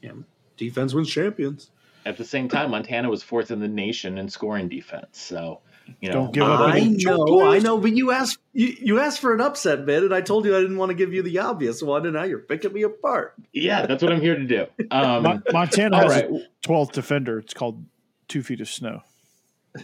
Yeah, 0.00 0.12
defense 0.56 0.94
wins 0.94 1.10
champions. 1.10 1.70
At 2.06 2.16
the 2.16 2.24
same 2.24 2.48
time, 2.48 2.70
Montana 2.70 3.10
was 3.10 3.24
fourth 3.24 3.50
in 3.50 3.58
the 3.58 3.68
nation 3.68 4.18
in 4.18 4.28
scoring 4.28 4.68
defense. 4.68 5.18
So 5.18 5.62
you 6.00 6.10
know, 6.10 6.14
don't 6.14 6.32
give 6.32 6.44
up. 6.44 6.60
I 6.60 6.80
know, 6.80 7.52
I 7.52 7.58
know, 7.58 7.76
but 7.78 7.90
you 7.90 8.12
asked 8.12 8.38
you, 8.52 8.72
you 8.80 9.00
asked 9.00 9.18
for 9.18 9.34
an 9.34 9.40
upset 9.40 9.84
bid, 9.84 10.04
and 10.04 10.14
I 10.14 10.20
told 10.20 10.44
you 10.44 10.56
I 10.56 10.60
didn't 10.60 10.78
want 10.78 10.90
to 10.90 10.94
give 10.94 11.12
you 11.12 11.22
the 11.22 11.40
obvious 11.40 11.82
one, 11.82 12.06
and 12.06 12.14
now 12.14 12.22
you're 12.22 12.38
picking 12.38 12.72
me 12.72 12.82
apart. 12.82 13.34
Yeah, 13.52 13.86
that's 13.86 14.00
what 14.00 14.12
I'm 14.12 14.20
here 14.20 14.36
to 14.36 14.44
do. 14.44 14.66
Um, 14.92 15.42
Montana 15.52 15.96
has 15.96 16.12
right. 16.12 16.30
a 16.30 16.68
12th 16.68 16.92
defender. 16.92 17.40
It's 17.40 17.54
called 17.54 17.84
Two 18.28 18.44
Feet 18.44 18.60
of 18.60 18.68
Snow. 18.68 19.02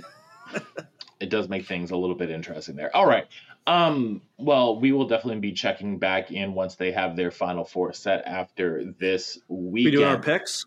it 1.20 1.30
does 1.30 1.48
make 1.48 1.66
things 1.66 1.90
a 1.90 1.96
little 1.96 2.16
bit 2.16 2.30
interesting 2.30 2.76
there. 2.76 2.94
All 2.94 3.06
right. 3.06 3.26
Um, 3.66 4.22
well, 4.38 4.80
we 4.80 4.92
will 4.92 5.06
definitely 5.06 5.40
be 5.40 5.52
checking 5.52 5.98
back 5.98 6.30
in 6.30 6.54
once 6.54 6.76
they 6.76 6.92
have 6.92 7.16
their 7.16 7.30
final 7.30 7.64
four 7.64 7.92
set 7.92 8.26
after 8.26 8.94
this 8.98 9.38
week. 9.48 9.86
We 9.86 9.90
doing 9.90 10.06
our 10.06 10.20
picks? 10.20 10.64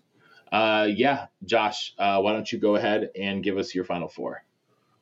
Uh, 0.51 0.87
yeah, 0.93 1.27
Josh. 1.43 1.93
Uh, 1.97 2.19
why 2.19 2.33
don't 2.33 2.51
you 2.51 2.59
go 2.59 2.75
ahead 2.75 3.09
and 3.15 3.43
give 3.43 3.57
us 3.57 3.73
your 3.73 3.85
final 3.85 4.07
four? 4.07 4.43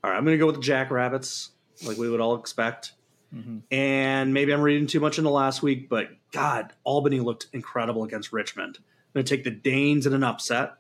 all 0.03 0.09
right, 0.09 0.17
I'm 0.17 0.23
going 0.23 0.35
to 0.35 0.39
go 0.39 0.45
with 0.45 0.55
the 0.55 0.61
Jackrabbits, 0.61 1.51
like 1.85 1.97
we 1.97 2.09
would 2.09 2.21
all 2.21 2.35
expect. 2.35 2.93
Mm-hmm. 3.33 3.59
And 3.71 4.33
maybe 4.33 4.53
I'm 4.53 4.61
reading 4.61 4.87
too 4.87 4.99
much 4.99 5.17
in 5.17 5.23
the 5.23 5.29
last 5.29 5.61
week, 5.61 5.89
but 5.89 6.09
God, 6.31 6.73
Albany 6.83 7.19
looked 7.19 7.47
incredible 7.53 8.03
against 8.03 8.31
Richmond. 8.31 8.77
I'm 8.79 9.13
going 9.13 9.25
to 9.25 9.35
take 9.35 9.43
the 9.43 9.51
Danes 9.51 10.07
in 10.07 10.13
an 10.13 10.23
upset. 10.23 10.73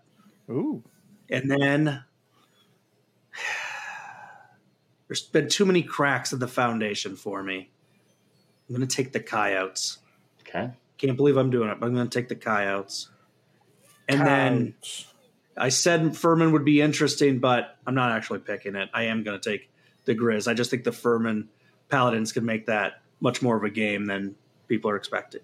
Ooh. 0.49 0.83
And 1.29 1.51
then 1.51 2.03
there's 5.09 5.21
been 5.21 5.49
too 5.49 5.65
many 5.65 5.81
cracks 5.81 6.31
in 6.31 6.39
the 6.39 6.47
foundation 6.47 7.15
for 7.15 7.43
me. 7.43 7.71
I'm 8.69 8.75
going 8.75 8.87
to 8.87 8.95
take 8.95 9.11
the 9.11 9.19
Coyotes. 9.19 9.97
Okay. 10.41 10.69
Can't 10.99 11.17
believe 11.17 11.35
I'm 11.35 11.49
doing 11.49 11.69
it, 11.69 11.79
but 11.79 11.87
I'm 11.87 11.95
going 11.95 12.07
to 12.07 12.17
take 12.17 12.29
the 12.29 12.35
Coyotes. 12.35 13.09
And 14.07 14.19
Coyotes. 14.21 15.05
then 15.55 15.63
I 15.65 15.69
said 15.69 16.15
Furman 16.15 16.51
would 16.51 16.63
be 16.63 16.79
interesting, 16.79 17.39
but 17.39 17.75
I'm 17.87 17.95
not 17.95 18.11
actually 18.11 18.39
picking 18.39 18.75
it. 18.75 18.89
I 18.93 19.03
am 19.03 19.23
going 19.23 19.39
to 19.39 19.49
take 19.49 19.71
the 20.05 20.13
Grizz. 20.13 20.47
I 20.47 20.53
just 20.53 20.69
think 20.69 20.83
the 20.83 20.91
Furman 20.91 21.49
Paladins 21.89 22.31
can 22.31 22.45
make 22.45 22.67
that 22.67 23.01
much 23.19 23.41
more 23.41 23.57
of 23.57 23.63
a 23.63 23.69
game 23.71 24.05
than 24.05 24.35
people 24.67 24.91
are 24.91 24.95
expecting. 24.95 25.41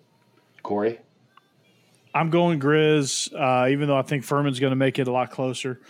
Corey? 0.61 0.99
I'm 2.13 2.29
going 2.29 2.59
Grizz, 2.59 3.33
uh, 3.33 3.67
even 3.69 3.87
though 3.87 3.97
I 3.97 4.03
think 4.03 4.23
Furman's 4.23 4.59
going 4.59 4.71
to 4.71 4.77
make 4.77 4.99
it 4.99 5.07
a 5.07 5.11
lot 5.11 5.31
closer. 5.31 5.81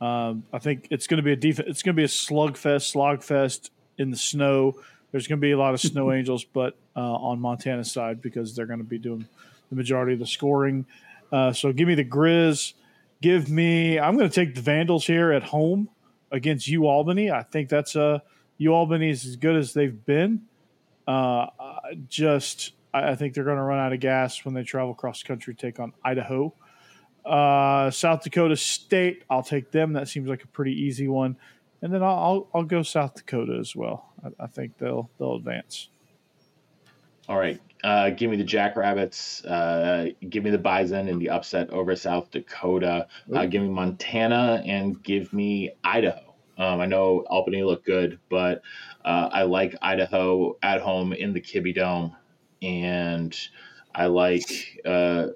Um, 0.00 0.44
I 0.52 0.58
think 0.58 0.88
it's 0.90 1.06
going 1.06 1.18
to 1.18 1.22
be 1.22 1.32
a 1.32 1.36
def- 1.36 1.60
It's 1.60 1.82
going 1.82 1.94
to 1.94 2.00
be 2.00 2.04
a 2.04 2.08
slugfest, 2.08 2.94
slogfest 2.94 3.70
in 3.98 4.10
the 4.10 4.16
snow. 4.16 4.76
There's 5.12 5.26
going 5.26 5.38
to 5.38 5.42
be 5.42 5.52
a 5.52 5.58
lot 5.58 5.74
of 5.74 5.80
snow 5.80 6.12
angels, 6.12 6.44
but 6.44 6.76
uh, 6.96 7.00
on 7.00 7.40
Montana's 7.40 7.92
side 7.92 8.22
because 8.22 8.54
they're 8.54 8.66
going 8.66 8.78
to 8.78 8.84
be 8.84 8.98
doing 8.98 9.26
the 9.68 9.76
majority 9.76 10.14
of 10.14 10.18
the 10.18 10.26
scoring. 10.26 10.86
Uh, 11.30 11.52
so 11.52 11.72
give 11.72 11.86
me 11.86 11.94
the 11.94 12.04
Grizz 12.04 12.74
give 13.20 13.50
me. 13.50 13.98
I'm 13.98 14.16
going 14.16 14.28
to 14.28 14.34
take 14.34 14.54
the 14.54 14.60
Vandals 14.60 15.06
here 15.06 15.32
at 15.32 15.42
home 15.42 15.88
against 16.30 16.68
U 16.68 16.86
Albany. 16.86 17.30
I 17.30 17.42
think 17.42 17.68
that's 17.68 17.96
a 17.96 18.22
uh, 18.60 18.70
Albany 18.70 19.10
is 19.10 19.24
as 19.24 19.36
good 19.36 19.56
as 19.56 19.72
they've 19.72 20.04
been. 20.04 20.42
Uh, 21.06 21.46
just 22.08 22.72
I, 22.92 23.10
I 23.10 23.14
think 23.14 23.34
they're 23.34 23.44
going 23.44 23.56
to 23.56 23.62
run 23.62 23.78
out 23.78 23.92
of 23.92 24.00
gas 24.00 24.44
when 24.44 24.54
they 24.54 24.62
travel 24.62 24.94
cross 24.94 25.22
country 25.22 25.54
take 25.54 25.80
on 25.80 25.92
Idaho. 26.04 26.52
Uh, 27.24 27.90
South 27.90 28.22
Dakota 28.22 28.56
State, 28.56 29.24
I'll 29.28 29.42
take 29.42 29.70
them. 29.70 29.92
That 29.92 30.08
seems 30.08 30.28
like 30.28 30.44
a 30.44 30.48
pretty 30.48 30.72
easy 30.72 31.08
one. 31.08 31.36
And 31.82 31.92
then 31.92 32.02
I'll 32.02 32.18
I'll, 32.18 32.48
I'll 32.54 32.64
go 32.64 32.82
South 32.82 33.14
Dakota 33.14 33.56
as 33.58 33.74
well. 33.74 34.12
I, 34.24 34.44
I 34.44 34.46
think 34.46 34.78
they'll 34.78 35.10
they'll 35.18 35.36
advance. 35.36 35.88
All 37.28 37.38
right. 37.38 37.60
Uh, 37.82 38.10
give 38.10 38.30
me 38.30 38.36
the 38.36 38.44
Jackrabbits. 38.44 39.44
Uh, 39.44 40.08
give 40.28 40.44
me 40.44 40.50
the 40.50 40.58
Bison 40.58 41.08
in 41.08 41.18
the 41.18 41.30
upset 41.30 41.70
over 41.70 41.96
South 41.96 42.30
Dakota. 42.30 43.06
Uh, 43.34 43.46
give 43.46 43.62
me 43.62 43.68
Montana 43.68 44.62
and 44.66 45.02
give 45.02 45.32
me 45.32 45.70
Idaho. 45.82 46.34
Um, 46.58 46.80
I 46.80 46.86
know 46.86 47.24
Albany 47.30 47.62
looked 47.62 47.86
good, 47.86 48.18
but 48.28 48.60
uh, 49.02 49.30
I 49.32 49.44
like 49.44 49.76
Idaho 49.80 50.58
at 50.62 50.82
home 50.82 51.14
in 51.14 51.32
the 51.32 51.40
Kibbie 51.40 51.74
Dome, 51.74 52.14
and 52.60 53.34
I 53.94 54.06
like, 54.06 54.82
uh, 54.84 55.28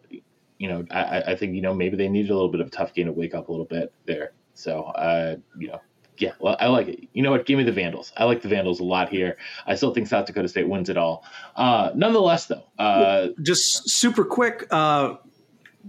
you 0.59 0.69
know, 0.69 0.85
I, 0.91 1.23
I, 1.29 1.37
think 1.37 1.55
you 1.55 1.63
know 1.63 1.75
maybe 1.75 1.97
they 1.97 2.09
needed 2.09 2.31
a 2.31 2.35
little 2.35 2.51
bit 2.51 2.61
of 2.61 2.69
a 2.69 2.71
tough 2.71 2.95
game 2.95 3.07
to 3.07 3.13
wake 3.13 3.35
up 3.35 3.49
a 3.49 3.51
little 3.51 3.67
bit 3.67 3.93
there. 4.07 4.33
So, 4.55 4.85
uh, 4.85 5.37
you 5.59 5.69
know, 5.69 5.81
yeah, 6.19 6.33
well, 6.39 6.57
I 6.61 6.69
like 6.69 6.89
it. 6.89 7.09
You 7.13 7.23
know 7.23 7.33
what? 7.33 7.45
Give 7.45 7.59
me 7.59 7.65
the 7.65 7.73
Vandals. 7.73 8.13
I 8.17 8.25
like 8.25 8.43
the 8.43 8.49
Vandals 8.49 8.81
a 8.81 8.85
lot 8.85 9.09
here. 9.09 9.37
I 9.67 9.75
still 9.75 9.93
think 9.93 10.07
South 10.07 10.27
Dakota 10.27 10.49
State 10.49 10.69
wins 10.69 10.89
it 10.89 10.97
all. 10.97 11.25
Uh, 11.57 11.91
nonetheless, 11.95 12.47
though, 12.47 12.65
uh, 12.79 13.29
just 13.43 13.91
super 13.91 14.25
quick 14.25 14.67
uh, 14.71 15.15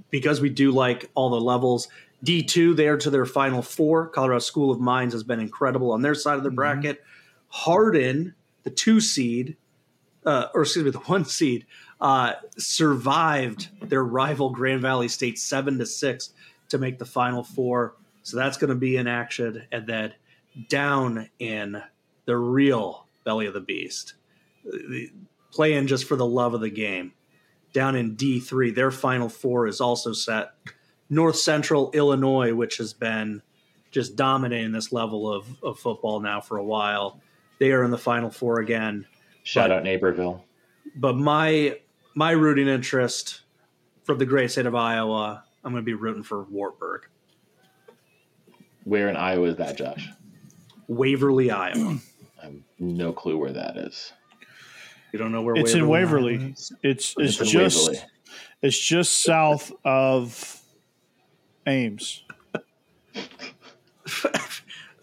because 0.09 0.41
we 0.41 0.49
do 0.49 0.71
like 0.71 1.11
all 1.13 1.29
the 1.29 1.41
levels. 1.41 1.87
D 2.23 2.41
two, 2.41 2.73
there 2.73 2.97
to 2.97 3.09
their 3.11 3.25
final 3.25 3.61
four. 3.61 4.07
Colorado 4.07 4.39
School 4.39 4.71
of 4.71 4.79
Mines 4.79 5.13
has 5.13 5.23
been 5.23 5.39
incredible 5.39 5.91
on 5.91 6.01
their 6.01 6.15
side 6.15 6.37
of 6.37 6.43
the 6.43 6.49
mm-hmm. 6.49 6.55
bracket. 6.55 7.03
Harding, 7.49 8.33
the 8.63 8.71
two 8.71 8.99
seed, 8.99 9.57
uh, 10.25 10.47
or 10.53 10.63
excuse 10.63 10.85
me, 10.85 10.91
the 10.91 10.97
one 11.05 11.25
seed, 11.25 11.67
uh, 12.01 12.33
survived 12.57 13.69
their 13.81 14.03
rival 14.03 14.49
Grand 14.49 14.81
Valley 14.81 15.07
State 15.07 15.39
seven 15.39 15.77
to 15.79 15.85
six 15.85 16.31
to 16.69 16.77
make 16.77 16.99
the 16.99 17.05
final 17.05 17.43
four. 17.43 17.95
So 18.23 18.37
that's 18.37 18.57
going 18.57 18.69
to 18.69 18.75
be 18.75 18.97
in 18.97 19.07
action. 19.07 19.63
And 19.71 19.87
then 19.87 20.13
down 20.69 21.29
in 21.39 21.81
the 22.25 22.37
real 22.37 23.05
belly 23.23 23.45
of 23.45 23.53
the 23.53 23.61
beast, 23.61 24.15
playing 25.51 25.87
just 25.87 26.05
for 26.05 26.15
the 26.15 26.25
love 26.25 26.53
of 26.53 26.61
the 26.61 26.69
game. 26.69 27.13
Down 27.73 27.95
in 27.95 28.15
D3, 28.15 28.73
their 28.73 28.91
final 28.91 29.29
four 29.29 29.67
is 29.67 29.81
also 29.81 30.13
set. 30.13 30.51
North 31.09 31.35
Central 31.35 31.91
Illinois, 31.91 32.53
which 32.53 32.77
has 32.77 32.93
been 32.93 33.41
just 33.91 34.15
dominating 34.15 34.71
this 34.71 34.91
level 34.91 35.31
of, 35.31 35.47
of 35.63 35.79
football 35.79 36.19
now 36.19 36.41
for 36.41 36.57
a 36.57 36.63
while, 36.63 37.19
they 37.59 37.71
are 37.71 37.83
in 37.83 37.91
the 37.91 37.97
final 37.97 38.29
four 38.29 38.59
again. 38.59 39.05
Shout 39.43 39.69
but, 39.69 39.77
out 39.77 39.83
Naperville. 39.83 40.43
But 40.95 41.15
my 41.15 41.77
my 42.15 42.31
rooting 42.31 42.67
interest 42.67 43.41
from 44.03 44.17
the 44.17 44.25
great 44.25 44.49
state 44.49 44.65
of 44.65 44.73
Iowa, 44.73 45.43
I'm 45.63 45.73
going 45.73 45.83
to 45.83 45.85
be 45.85 45.93
rooting 45.93 46.23
for 46.23 46.43
Wartburg. 46.43 47.07
Where 48.85 49.09
in 49.09 49.17
Iowa 49.17 49.47
is 49.47 49.57
that, 49.57 49.77
Josh? 49.77 50.07
Waverly, 50.87 51.51
Iowa. 51.51 51.97
I 52.41 52.45
have 52.45 52.55
no 52.79 53.11
clue 53.11 53.37
where 53.37 53.51
that 53.51 53.77
is. 53.77 54.13
You 55.11 55.19
don't 55.19 55.31
know 55.31 55.41
where 55.41 55.55
it's 55.55 55.73
Waverly, 55.73 55.79
in 55.79 55.89
Waverly. 55.89 56.35
It's 56.51 56.71
it's, 56.83 57.15
it's 57.17 57.37
just 57.37 57.87
Waverly. 57.87 58.05
it's 58.61 58.77
just 58.77 59.23
south 59.23 59.71
of 59.83 60.61
Ames. 61.65 62.23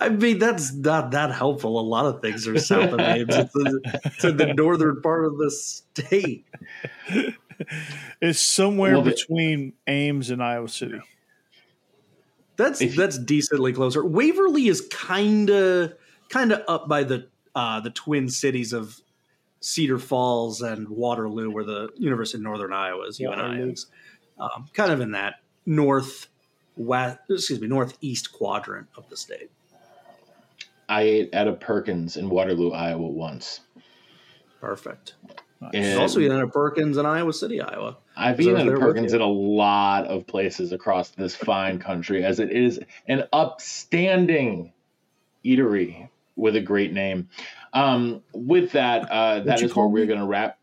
I 0.02 0.08
mean, 0.10 0.38
that's 0.38 0.72
not 0.72 1.12
that 1.12 1.32
helpful. 1.32 1.78
A 1.78 1.82
lot 1.82 2.06
of 2.06 2.20
things 2.22 2.46
are 2.48 2.58
south 2.58 2.92
of 2.92 3.00
Ames. 3.00 3.34
It's, 3.34 3.54
in- 3.56 3.80
it's 4.04 4.24
in 4.24 4.36
the 4.36 4.52
northern 4.56 5.00
part 5.00 5.24
of 5.26 5.38
the 5.38 5.50
state. 5.50 6.44
It's 8.20 8.40
somewhere 8.40 8.92
Well, 8.94 9.02
the- 9.02 9.10
between 9.12 9.74
Ames 9.86 10.30
and 10.30 10.42
Iowa 10.42 10.68
City. 10.68 11.00
That's 12.56 12.80
If- 12.80 12.96
that's 12.96 13.18
decently 13.18 13.72
closer. 13.72 14.04
Waverly 14.04 14.68
is 14.68 14.80
kind 14.90 15.48
of 15.50 15.94
kind 16.28 16.52
of 16.52 16.62
up 16.68 16.88
by 16.88 17.04
the 17.04 17.28
uh, 17.54 17.80
the 17.80 17.90
twin 17.90 18.28
cities 18.28 18.72
of 18.72 19.00
Cedar 19.60 19.98
Falls 19.98 20.60
and 20.62 20.88
Waterloo, 20.88 21.50
where 21.50 21.64
the 21.64 21.90
University 21.96 22.38
of 22.38 22.42
Northern 22.42 22.72
Iowa 22.72 23.06
is. 23.06 23.20
UNI 23.20 23.70
is 23.72 23.86
um, 24.38 24.68
kind 24.74 24.90
of 24.92 25.00
in 25.00 25.12
that 25.12 25.36
north 25.66 26.28
west, 26.76 27.18
excuse 27.30 27.60
me, 27.60 27.68
northeast 27.68 28.32
quadrant 28.32 28.88
of 28.96 29.08
the 29.08 29.16
state. 29.16 29.50
I 30.92 31.02
ate 31.04 31.30
at 31.32 31.48
a 31.48 31.54
Perkins 31.54 32.18
in 32.18 32.28
Waterloo, 32.28 32.70
Iowa 32.70 33.08
once. 33.08 33.60
Perfect. 34.60 35.14
And 35.72 35.72
There's 35.72 35.98
also 35.98 36.20
eaten 36.20 36.38
at 36.38 36.52
Perkins 36.52 36.98
in 36.98 37.06
Iowa 37.06 37.32
City, 37.32 37.62
Iowa. 37.62 37.96
I've 38.14 38.38
eaten 38.38 38.56
at 38.56 38.68
a 38.68 38.78
Perkins 38.78 39.14
in 39.14 39.22
a 39.22 39.26
lot 39.26 40.04
of 40.04 40.26
places 40.26 40.70
across 40.70 41.08
this 41.10 41.34
fine 41.34 41.78
country, 41.78 42.22
as 42.22 42.40
it 42.40 42.50
is 42.50 42.78
an 43.08 43.24
upstanding 43.32 44.74
eatery 45.42 46.10
with 46.36 46.56
a 46.56 46.60
great 46.60 46.92
name. 46.92 47.30
Um, 47.72 48.22
with 48.34 48.72
that, 48.72 49.10
uh, 49.10 49.40
that 49.44 49.62
is 49.62 49.74
where 49.74 49.86
we're 49.86 50.06
going 50.06 50.20
to 50.20 50.26
wrap. 50.26 50.58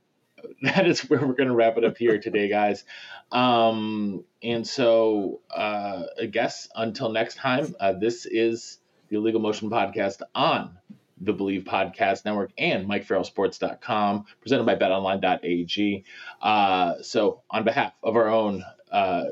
That 0.62 0.88
is 0.88 1.10
where 1.10 1.20
we're 1.20 1.34
going 1.34 1.50
to 1.50 1.56
wrap 1.56 1.78
it 1.78 1.86
up 1.86 1.98
here 1.98 2.20
today, 2.20 2.50
guys. 2.50 2.84
Um, 3.32 4.26
and 4.44 4.68
so, 4.68 5.42
uh, 5.50 6.04
I 6.22 6.26
guess 6.26 6.70
until 6.76 7.12
next 7.12 7.36
time, 7.36 7.76
uh, 7.80 7.94
this 7.94 8.26
is 8.26 8.79
the 9.10 9.18
Illegal 9.18 9.42
Motion 9.42 9.70
Podcast 9.70 10.22
on 10.34 10.78
the 11.22 11.34
Bleav 11.34 11.66
Podcast 11.66 12.26
Network 12.26 12.52
and 12.58 12.88
MikeFarrellSports.com, 12.88 14.26
presented 14.42 14.66
by 14.66 14.76
BetOnline.ag. 14.76 16.06
Uh, 16.42 16.94
so, 17.02 17.42
on 17.50 17.64
behalf 17.64 17.94
of 18.02 18.16
our 18.16 18.30
own 18.30 18.64
uh, 18.92 19.26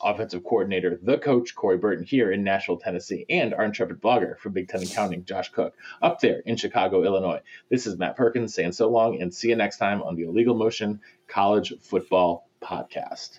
offensive 0.00 0.44
coordinator, 0.44 0.98
the 1.02 1.18
coach 1.18 1.54
Corey 1.54 1.78
Burton 1.78 2.04
here 2.04 2.30
in 2.30 2.44
Nashville, 2.44 2.76
Tennessee, 2.78 3.24
and 3.30 3.54
our 3.54 3.64
intrepid 3.64 4.00
blogger 4.00 4.38
from 4.38 4.52
Big 4.52 4.68
Ten 4.68 4.82
Accounting, 4.82 5.24
Josh 5.24 5.50
Cook, 5.50 5.74
up 6.02 6.20
there 6.20 6.40
in 6.40 6.56
Chicago, 6.56 7.04
Illinois. 7.04 7.40
This 7.70 7.86
is 7.86 7.96
Matt 7.96 8.16
Perkins 8.16 8.52
saying 8.54 8.72
so 8.72 8.90
long 8.90 9.22
and 9.22 9.32
see 9.32 9.48
you 9.48 9.56
next 9.56 9.78
time 9.78 10.02
on 10.02 10.16
the 10.16 10.24
Illegal 10.24 10.54
Motion 10.54 11.00
College 11.28 11.72
Football 11.80 12.48
Podcast. 12.60 13.38